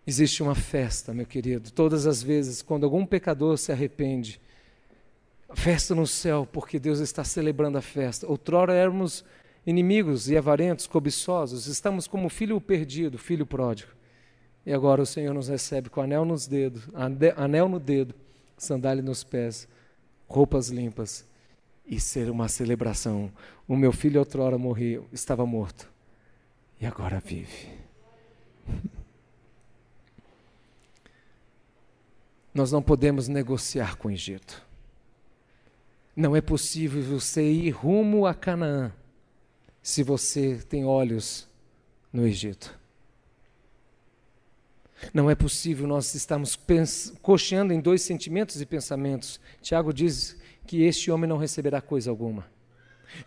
Existe 0.09 0.43
uma 0.43 0.55
festa, 0.55 1.13
meu 1.13 1.27
querido, 1.27 1.71
todas 1.71 2.07
as 2.07 2.23
vezes, 2.23 2.63
quando 2.63 2.85
algum 2.85 3.05
pecador 3.05 3.59
se 3.59 3.71
arrepende, 3.71 4.41
festa 5.53 5.95
no 5.95 6.07
céu, 6.07 6.49
porque 6.51 6.79
Deus 6.79 6.99
está 6.99 7.23
celebrando 7.25 7.77
a 7.77 7.83
festa. 7.83 8.27
Outrora 8.27 8.73
éramos 8.73 9.23
inimigos 9.67 10.31
e 10.31 10.35
avarentos, 10.39 10.87
cobiçosos, 10.87 11.67
estamos 11.67 12.07
como 12.07 12.31
filho 12.31 12.59
perdido, 12.59 13.19
filho 13.19 13.45
pródigo. 13.45 13.91
E 14.65 14.73
agora 14.73 15.03
o 15.03 15.07
Senhor 15.07 15.35
nos 15.35 15.49
recebe 15.49 15.91
com 15.91 16.01
anel 16.01 16.25
nos 16.25 16.47
dedos, 16.47 16.89
anel 17.37 17.69
no 17.69 17.79
dedo, 17.79 18.15
sandália 18.57 19.03
nos 19.03 19.23
pés, 19.23 19.69
roupas 20.27 20.71
limpas 20.71 21.27
e 21.87 22.01
ser 22.01 22.31
uma 22.31 22.49
celebração. 22.49 23.31
O 23.69 23.77
meu 23.77 23.93
filho 23.93 24.21
outrora 24.21 24.57
morreu, 24.57 25.07
estava 25.13 25.45
morto 25.45 25.87
e 26.81 26.87
agora 26.87 27.21
vive. 27.21 27.69
Nós 32.53 32.73
não 32.73 32.83
podemos 32.83 33.29
negociar 33.29 33.97
com 33.97 34.09
o 34.09 34.11
Egito. 34.11 34.67
Não 36.17 36.35
é 36.35 36.41
possível 36.41 37.03
você 37.03 37.49
ir 37.49 37.71
rumo 37.71 38.27
a 38.27 38.35
Canaã 38.35 38.93
se 39.83 40.03
você 40.03 40.57
tem 40.69 40.85
olhos 40.85 41.49
no 42.13 42.27
Egito. 42.27 42.77
Não 45.15 45.31
é 45.31 45.35
possível 45.35 45.87
nós 45.87 46.15
estarmos 46.15 46.59
cocheando 47.23 47.73
em 47.73 47.81
dois 47.81 48.03
sentimentos 48.03 48.61
e 48.61 48.67
pensamentos. 48.67 49.41
Tiago 49.63 49.93
diz 49.93 50.37
que 50.67 50.83
este 50.83 51.11
homem 51.11 51.29
não 51.29 51.39
receberá 51.39 51.81
coisa 51.81 52.11
alguma. 52.11 52.45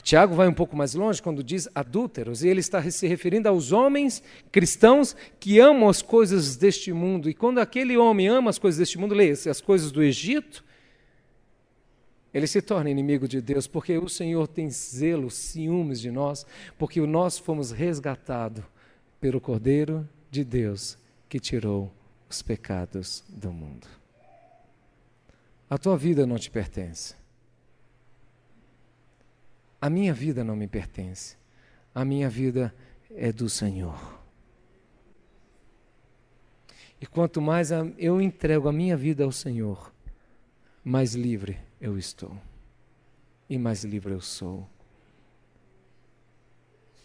Tiago 0.03 0.36
vai 0.36 0.47
um 0.47 0.53
pouco 0.53 0.75
mais 0.75 0.93
longe 0.93 1.21
quando 1.21 1.43
diz 1.43 1.67
adúlteros, 1.73 2.43
e 2.43 2.47
ele 2.47 2.59
está 2.59 2.82
se 2.89 3.07
referindo 3.07 3.47
aos 3.47 3.71
homens 3.71 4.23
cristãos 4.51 5.15
que 5.39 5.59
amam 5.59 5.89
as 5.89 6.01
coisas 6.01 6.55
deste 6.55 6.93
mundo. 6.93 7.29
E 7.29 7.34
quando 7.34 7.59
aquele 7.59 7.97
homem 7.97 8.27
ama 8.27 8.49
as 8.49 8.57
coisas 8.57 8.79
deste 8.79 8.97
mundo, 8.97 9.15
leia 9.15 9.34
as 9.34 9.61
coisas 9.61 9.91
do 9.91 10.03
Egito, 10.03 10.63
ele 12.34 12.47
se 12.47 12.61
torna 12.61 12.89
inimigo 12.89 13.27
de 13.27 13.41
Deus, 13.41 13.67
porque 13.67 13.97
o 13.97 14.07
Senhor 14.07 14.47
tem 14.47 14.69
zelo, 14.69 15.29
ciúmes 15.29 15.99
de 15.99 16.09
nós, 16.09 16.45
porque 16.77 17.01
nós 17.01 17.38
fomos 17.38 17.71
resgatados 17.71 18.63
pelo 19.19 19.41
Cordeiro 19.41 20.07
de 20.29 20.43
Deus 20.43 20.97
que 21.27 21.39
tirou 21.39 21.91
os 22.29 22.41
pecados 22.41 23.23
do 23.27 23.51
mundo. 23.51 23.88
A 25.69 25.77
tua 25.77 25.97
vida 25.97 26.25
não 26.25 26.38
te 26.38 26.49
pertence. 26.49 27.20
A 29.82 29.89
minha 29.89 30.13
vida 30.13 30.43
não 30.43 30.55
me 30.55 30.67
pertence. 30.67 31.36
A 31.93 32.05
minha 32.05 32.29
vida 32.29 32.73
é 33.09 33.32
do 33.32 33.49
Senhor. 33.49 34.21
E 37.01 37.07
quanto 37.07 37.41
mais 37.41 37.71
eu 37.97 38.21
entrego 38.21 38.69
a 38.69 38.71
minha 38.71 38.95
vida 38.95 39.23
ao 39.23 39.32
Senhor, 39.32 39.91
mais 40.84 41.15
livre 41.15 41.57
eu 41.82 41.97
estou 41.97 42.38
e 43.49 43.57
mais 43.57 43.84
livre 43.84 44.13
eu 44.13 44.21
sou. 44.21 44.69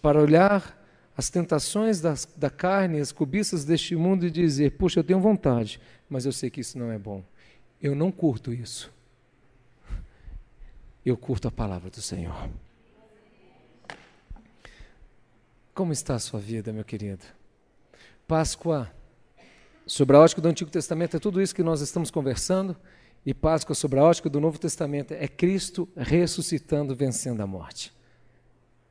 Para 0.03 0.21
olhar 0.21 0.79
as 1.17 1.31
tentações 1.31 2.01
das, 2.01 2.29
da 2.37 2.51
carne, 2.51 3.01
as 3.01 3.11
cobiças 3.11 3.65
deste 3.65 3.97
mundo 3.97 4.27
e 4.27 4.31
dizer: 4.31 4.73
Puxa, 4.73 5.01
eu 5.01 5.05
tenho 5.05 5.19
vontade, 5.19 5.81
mas 6.11 6.27
eu 6.27 6.33
sei 6.33 6.51
que 6.51 6.61
isso 6.61 6.79
não 6.79 6.93
é 6.93 6.99
bom. 6.99 7.25
Eu 7.83 7.95
não 7.95 8.13
curto 8.13 8.53
isso. 8.53 8.93
Eu 11.05 11.17
curto 11.17 11.49
a 11.49 11.51
palavra 11.51 11.89
do 11.89 12.03
Senhor. 12.03 12.49
Como 15.77 15.93
está 15.93 16.15
a 16.15 16.19
sua 16.19 16.41
vida, 16.41 16.73
meu 16.73 16.87
querido? 16.87 17.23
Páscoa, 18.27 18.91
sobre 19.87 20.17
a 20.17 20.21
ótica 20.21 20.41
do 20.41 20.49
Antigo 20.49 20.71
Testamento, 20.71 21.19
é 21.19 21.21
tudo 21.21 21.39
isso 21.39 21.55
que 21.55 21.63
nós 21.63 21.83
estamos 21.83 22.11
conversando. 22.11 22.75
E 23.27 23.35
Páscoa, 23.35 23.75
sobre 23.75 24.01
a 24.01 24.03
ótica 24.03 24.31
do 24.31 24.41
Novo 24.41 24.59
Testamento, 24.59 25.13
é 25.13 25.29
Cristo 25.29 25.87
ressuscitando, 25.95 26.97
vencendo 26.97 27.43
a 27.43 27.47
morte. 27.47 27.95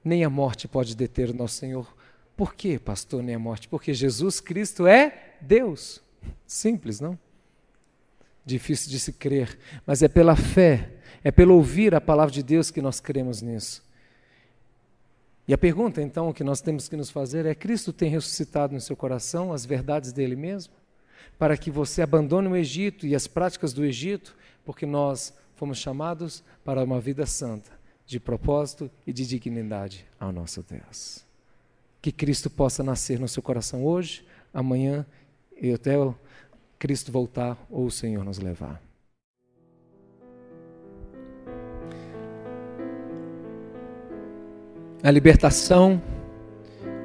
Nem 0.04 0.24
a 0.24 0.30
morte 0.30 0.68
pode 0.68 0.96
deter 0.96 1.32
o 1.32 1.34
nosso 1.34 1.56
Senhor. 1.56 1.92
Por 2.38 2.54
que, 2.54 2.78
pastor, 2.78 3.24
nem 3.24 3.34
a 3.34 3.40
morte? 3.40 3.68
Porque 3.68 3.92
Jesus 3.92 4.40
Cristo 4.40 4.86
é 4.86 5.38
Deus. 5.42 6.04
Simples, 6.46 7.00
não? 7.00 7.18
Difícil 8.46 8.92
de 8.92 9.00
se 9.00 9.12
crer, 9.12 9.58
mas 9.88 10.04
é 10.04 10.08
pela 10.08 10.36
fé, 10.36 10.92
é 11.24 11.32
pelo 11.32 11.56
ouvir 11.56 11.96
a 11.96 12.00
palavra 12.00 12.32
de 12.32 12.44
Deus 12.44 12.70
que 12.70 12.80
nós 12.80 13.00
cremos 13.00 13.42
nisso. 13.42 13.84
E 15.48 15.54
a 15.54 15.58
pergunta, 15.58 16.02
então, 16.02 16.34
que 16.34 16.44
nós 16.44 16.60
temos 16.60 16.90
que 16.90 16.96
nos 16.96 17.10
fazer 17.10 17.46
é: 17.46 17.54
Cristo 17.54 17.94
tem 17.94 18.10
ressuscitado 18.10 18.74
no 18.74 18.82
seu 18.82 18.96
coração 18.96 19.54
as 19.54 19.66
verdades 19.66 20.12
dele 20.12 20.36
mesmo? 20.36 20.74
Para 21.38 21.58
que 21.58 21.70
você 21.70 22.02
abandone 22.02 22.48
o 22.48 22.56
Egito 22.56 23.06
e 23.06 23.14
as 23.14 23.28
práticas 23.28 23.74
do 23.74 23.86
Egito, 23.86 24.36
porque 24.64 24.86
nós 24.86 25.34
fomos 25.56 25.78
chamados 25.78 26.44
para 26.64 26.84
uma 26.84 27.00
vida 27.00 27.26
santa, 27.26 27.72
de 28.06 28.20
propósito 28.20 28.90
e 29.06 29.14
de 29.14 29.26
dignidade 29.26 30.06
ao 30.20 30.32
nosso 30.32 30.64
Deus. 30.64 31.24
Que 32.02 32.12
Cristo 32.12 32.50
possa 32.50 32.84
nascer 32.84 33.20
no 33.20 33.28
seu 33.28 33.44
coração 33.44 33.86
hoje, 33.86 34.26
amanhã 34.54 35.06
e 35.62 35.72
até 35.74 35.96
Cristo 36.78 37.12
voltar 37.12 37.58
ou 37.70 37.86
o 37.86 37.92
Senhor 37.92 38.24
nos 38.24 38.38
levar. 38.38 38.82
A 45.06 45.12
libertação 45.12 46.02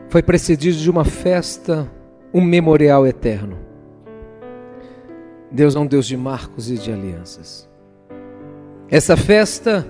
foi 0.09 0.23
precedida 0.23 0.75
de 0.75 0.91
uma 0.91 1.05
festa, 1.05 1.87
um 2.33 2.41
memorial 2.41 3.07
eterno. 3.07 3.59
Deus 5.51 5.77
é 5.77 5.79
um 5.79 5.87
Deus 5.87 6.07
de 6.07 6.17
marcos 6.17 6.71
e 6.71 6.79
de 6.79 6.91
alianças. 6.91 7.69
Essa 8.89 9.19
festa 9.19 9.87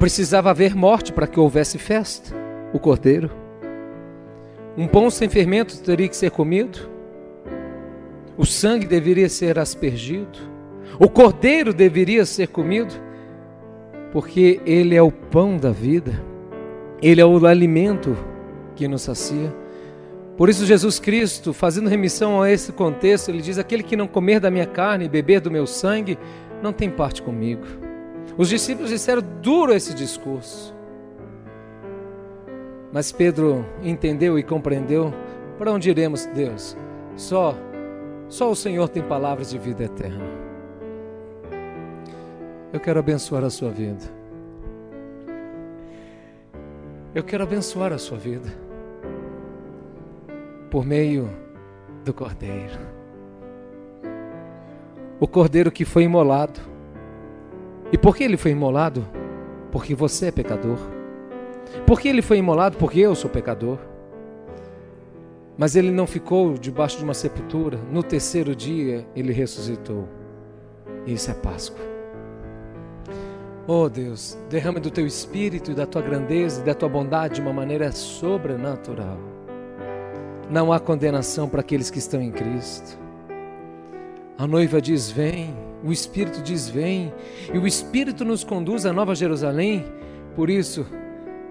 precisava 0.00 0.50
haver 0.50 0.74
morte 0.74 1.12
para 1.12 1.28
que 1.28 1.38
houvesse 1.38 1.78
festa. 1.78 2.34
O 2.72 2.78
cordeiro. 2.80 3.30
Um 4.76 4.88
pão 4.88 5.08
sem 5.10 5.28
fermento 5.28 5.80
teria 5.82 6.08
que 6.08 6.16
ser 6.16 6.32
comido. 6.32 6.90
O 8.36 8.44
sangue 8.44 8.84
deveria 8.84 9.28
ser 9.28 9.60
aspergido. 9.60 10.40
O 10.98 11.08
cordeiro 11.08 11.72
deveria 11.72 12.26
ser 12.26 12.48
comido, 12.48 12.92
porque 14.10 14.60
ele 14.66 14.96
é 14.96 15.02
o 15.02 15.12
pão 15.12 15.56
da 15.56 15.70
vida. 15.70 16.28
Ele 17.02 17.20
é 17.20 17.24
o 17.24 17.46
alimento 17.46 18.16
que 18.76 18.86
nos 18.86 19.02
sacia. 19.02 19.54
Por 20.36 20.48
isso, 20.48 20.64
Jesus 20.64 20.98
Cristo, 20.98 21.52
fazendo 21.52 21.88
remissão 21.88 22.40
a 22.40 22.50
esse 22.50 22.72
contexto, 22.72 23.28
ele 23.28 23.42
diz: 23.42 23.58
Aquele 23.58 23.82
que 23.82 23.96
não 23.96 24.06
comer 24.06 24.40
da 24.40 24.50
minha 24.50 24.66
carne 24.66 25.04
e 25.04 25.08
beber 25.08 25.40
do 25.40 25.50
meu 25.50 25.66
sangue, 25.66 26.18
não 26.62 26.72
tem 26.72 26.90
parte 26.90 27.22
comigo. 27.22 27.64
Os 28.36 28.48
discípulos 28.48 28.90
disseram 28.90 29.22
duro 29.42 29.74
esse 29.74 29.94
discurso. 29.94 30.74
Mas 32.92 33.12
Pedro 33.12 33.64
entendeu 33.82 34.38
e 34.38 34.42
compreendeu: 34.42 35.12
para 35.58 35.72
onde 35.72 35.90
iremos, 35.90 36.26
Deus? 36.26 36.76
Só, 37.16 37.54
só 38.28 38.50
o 38.50 38.56
Senhor 38.56 38.88
tem 38.88 39.02
palavras 39.02 39.50
de 39.50 39.58
vida 39.58 39.84
eterna. 39.84 40.24
Eu 42.72 42.80
quero 42.80 42.98
abençoar 42.98 43.44
a 43.44 43.50
sua 43.50 43.70
vida. 43.70 44.19
Eu 47.12 47.24
quero 47.24 47.42
abençoar 47.42 47.92
a 47.92 47.98
sua 47.98 48.16
vida 48.16 48.48
por 50.70 50.86
meio 50.86 51.28
do 52.04 52.14
Cordeiro. 52.14 52.78
O 55.18 55.26
Cordeiro 55.26 55.72
que 55.72 55.84
foi 55.84 56.04
imolado. 56.04 56.60
E 57.90 57.98
por 57.98 58.14
que 58.14 58.22
ele 58.22 58.36
foi 58.36 58.52
imolado? 58.52 59.04
Porque 59.72 59.92
você 59.92 60.26
é 60.26 60.30
pecador. 60.30 60.78
Por 61.84 62.00
que 62.00 62.08
ele 62.08 62.22
foi 62.22 62.38
imolado? 62.38 62.76
Porque 62.76 63.00
eu 63.00 63.16
sou 63.16 63.28
pecador. 63.28 63.78
Mas 65.58 65.74
ele 65.74 65.90
não 65.90 66.06
ficou 66.06 66.54
debaixo 66.54 66.96
de 66.96 67.02
uma 67.02 67.12
sepultura. 67.12 67.76
No 67.90 68.04
terceiro 68.04 68.54
dia 68.54 69.04
ele 69.16 69.32
ressuscitou. 69.32 70.08
Isso 71.04 71.28
é 71.28 71.34
Páscoa. 71.34 71.99
Oh 73.72 73.88
Deus, 73.88 74.36
derrame 74.48 74.80
do 74.80 74.90
teu 74.90 75.06
espírito 75.06 75.70
e 75.70 75.74
da 75.74 75.86
tua 75.86 76.02
grandeza 76.02 76.60
e 76.60 76.64
da 76.64 76.74
tua 76.74 76.88
bondade 76.88 77.36
de 77.36 77.40
uma 77.40 77.52
maneira 77.52 77.92
sobrenatural. 77.92 79.16
Não 80.50 80.72
há 80.72 80.80
condenação 80.80 81.48
para 81.48 81.60
aqueles 81.60 81.88
que 81.88 82.00
estão 82.00 82.20
em 82.20 82.32
Cristo. 82.32 82.98
A 84.36 84.44
noiva 84.44 84.82
diz: 84.82 85.08
Vem, 85.08 85.54
o 85.84 85.92
Espírito 85.92 86.42
diz: 86.42 86.68
Vem, 86.68 87.14
e 87.54 87.58
o 87.58 87.64
Espírito 87.64 88.24
nos 88.24 88.42
conduz 88.42 88.84
à 88.84 88.92
Nova 88.92 89.14
Jerusalém. 89.14 89.84
Por 90.34 90.50
isso, 90.50 90.84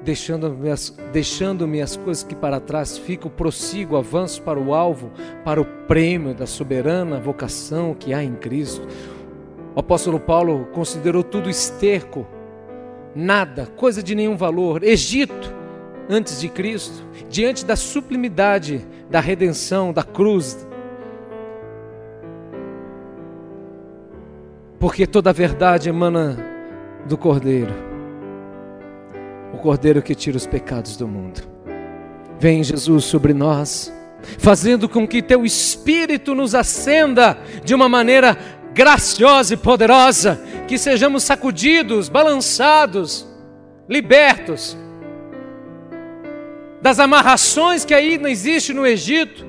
deixando-me 0.03 0.72
as, 0.72 0.89
deixando 1.13 1.65
as 1.82 1.95
coisas 1.95 2.22
que 2.22 2.36
para 2.36 2.59
trás 2.59 2.97
ficam, 2.97 3.32
prossigo, 3.32 3.95
avanço 3.95 4.41
para 4.41 4.59
o 4.59 4.74
alvo, 4.74 5.09
para 5.45 5.61
o 5.61 5.65
prêmio 5.88 6.34
da 6.34 6.45
soberana 6.45 7.17
vocação 7.17 7.95
que 7.97 8.13
há 8.13 8.22
em 8.22 8.36
Cristo. 8.36 8.86
O 9.76 9.80
apóstolo 9.80 10.20
Paulo 10.20 10.67
considerou 10.74 11.24
tudo 11.24 11.49
esterco, 11.49 12.28
nada, 13.15 13.67
coisa 13.76 14.01
de 14.01 14.15
nenhum 14.15 14.36
valor. 14.36 14.84
Egito, 14.84 15.53
antes 16.09 16.41
de 16.41 16.49
Cristo, 16.49 17.05
diante 17.30 17.65
da 17.65 17.76
sublimidade 17.76 18.86
da 19.09 19.20
redenção, 19.20 19.93
da 19.93 20.03
cruz. 20.03 20.67
Porque 24.80 25.05
toda 25.05 25.30
a 25.30 25.34
verdade 25.34 25.89
emana 25.89 26.38
do 27.05 27.17
Cordeiro, 27.17 27.74
o 29.53 29.57
Cordeiro 29.57 30.01
que 30.01 30.15
tira 30.15 30.38
os 30.38 30.47
pecados 30.47 30.97
do 30.97 31.07
mundo. 31.07 31.41
Vem 32.39 32.63
Jesus 32.63 33.03
sobre 33.03 33.34
nós, 33.34 33.93
fazendo 34.38 34.88
com 34.88 35.07
que 35.07 35.22
teu 35.22 35.45
Espírito 35.45 36.34
nos 36.34 36.55
acenda 36.55 37.38
de 37.63 37.76
uma 37.76 37.89
maneira 37.89 38.38
graciosa 38.74 39.53
e 39.53 39.57
poderosa, 39.57 40.39
que 40.67 40.78
sejamos 40.78 41.24
sacudidos, 41.24 42.09
balançados, 42.09 43.28
libertos 43.88 44.78
das 46.82 46.99
amarrações 46.99 47.84
que 47.84 48.17
não 48.17 48.30
existe 48.30 48.74
no 48.74 48.86
Egito. 48.86 49.45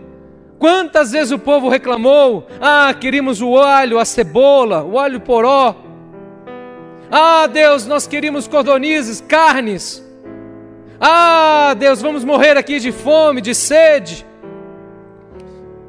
Quantas 0.58 1.12
vezes 1.12 1.32
o 1.32 1.38
povo 1.38 1.68
reclamou: 1.68 2.46
"Ah, 2.60 2.92
queríamos 2.98 3.40
o 3.40 3.56
alho, 3.58 3.98
a 3.98 4.04
cebola, 4.04 4.82
o 4.82 4.98
alho 4.98 5.20
poró. 5.20 5.76
Ah, 7.10 7.46
Deus, 7.46 7.86
nós 7.86 8.06
queríamos 8.06 8.46
cordonizes, 8.46 9.20
carnes. 9.20 10.04
Ah, 11.00 11.74
Deus, 11.78 12.02
vamos 12.02 12.24
morrer 12.24 12.56
aqui 12.56 12.78
de 12.78 12.92
fome, 12.92 13.40
de 13.40 13.54
sede." 13.54 14.26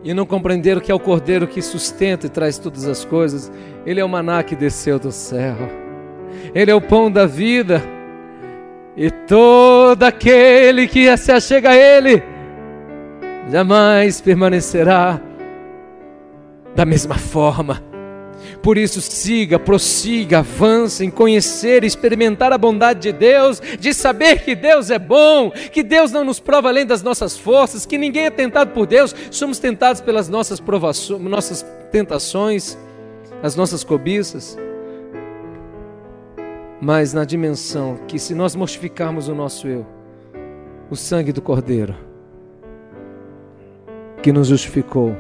E 0.04 0.14
não 0.14 0.26
compreenderam 0.26 0.82
que 0.82 0.92
é 0.92 0.96
o 0.96 1.00
Cordeiro 1.00 1.48
que 1.48 1.62
sustenta 1.62 2.26
e 2.26 2.30
traz 2.30 2.58
todas 2.58 2.88
as 2.88 3.06
coisas. 3.06 3.52
Ele 3.86 4.00
é 4.00 4.06
o 4.06 4.10
maná 4.10 4.42
que 4.42 4.56
desceu 4.56 4.98
do 4.98 5.12
céu. 5.12 5.56
Ele 6.56 6.72
é 6.72 6.76
o 6.76 6.82
pão 6.82 7.12
da 7.12 7.26
vida. 7.26 7.84
E 8.98 9.10
todo 9.12 10.04
aquele 10.04 10.88
que 10.88 11.16
se 11.18 11.32
achega 11.32 11.70
a 11.70 11.76
Ele 11.76 12.24
jamais 13.50 14.22
permanecerá 14.22 15.20
da 16.76 16.86
mesma 16.86 17.16
forma. 17.16 17.91
Por 18.62 18.78
isso, 18.78 19.02
siga, 19.02 19.58
prossiga, 19.58 20.40
avance 20.40 21.04
em 21.04 21.10
conhecer, 21.10 21.84
experimentar 21.84 22.54
a 22.54 22.58
bondade 22.58 23.00
de 23.00 23.12
Deus, 23.12 23.60
de 23.80 23.92
saber 23.94 24.44
que 24.44 24.56
Deus 24.56 24.92
é 24.92 25.00
bom, 25.00 25.50
que 25.50 25.82
Deus 25.82 26.12
não 26.12 26.24
nos 26.24 26.40
prova 26.40 26.70
além 26.70 26.86
das 26.86 27.02
nossas 27.02 27.38
forças, 27.38 27.88
que 27.88 27.98
ninguém 27.98 28.26
é 28.26 28.30
tentado 28.30 28.72
por 28.72 28.86
Deus, 28.86 29.16
somos 29.32 29.58
tentados 29.58 30.00
pelas 30.00 30.30
nossas 30.30 30.60
provações, 30.60 31.22
nossas 31.22 31.66
tentações, 31.92 32.78
as 33.42 33.56
nossas 33.56 33.84
cobiças. 33.84 34.56
Mas 36.80 37.14
na 37.14 37.26
dimensão 37.26 38.00
que, 38.08 38.20
se 38.20 38.36
nós 38.36 38.56
mortificarmos 38.56 39.28
o 39.28 39.34
nosso 39.34 39.68
eu, 39.68 39.86
o 40.90 40.96
sangue 40.96 41.32
do 41.32 41.42
Cordeiro, 41.42 41.96
que 44.22 44.32
nos 44.32 44.48
justificou, 44.48 45.16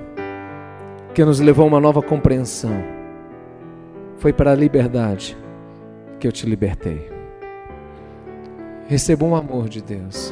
que 1.16 1.26
nos 1.26 1.40
levou 1.40 1.66
a 1.66 1.68
uma 1.68 1.80
nova 1.80 2.02
compreensão, 2.04 3.01
foi 4.22 4.32
para 4.32 4.52
a 4.52 4.56
liberdade 4.56 5.36
que 6.20 6.28
eu 6.28 6.32
te 6.32 6.46
libertei. 6.46 7.10
Receba 8.88 9.26
o 9.26 9.36
amor 9.36 9.68
de 9.68 9.82
Deus, 9.82 10.32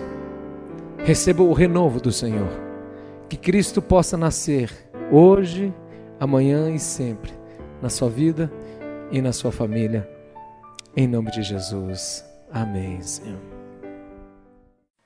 receba 0.99 1.41
o 1.41 1.53
renovo 1.53 1.99
do 1.99 2.11
Senhor, 2.11 2.51
que 3.27 3.35
Cristo 3.35 3.81
possa 3.81 4.15
nascer 4.15 4.71
hoje, 5.11 5.73
amanhã 6.19 6.69
e 6.69 6.77
sempre, 6.77 7.33
na 7.81 7.89
sua 7.89 8.09
vida 8.09 8.51
e 9.11 9.21
na 9.21 9.33
sua 9.33 9.51
família 9.51 10.07
em 10.95 11.07
nome 11.07 11.31
de 11.31 11.41
Jesus. 11.41 12.23
Amém, 12.51 13.01
Senhor. 13.01 13.58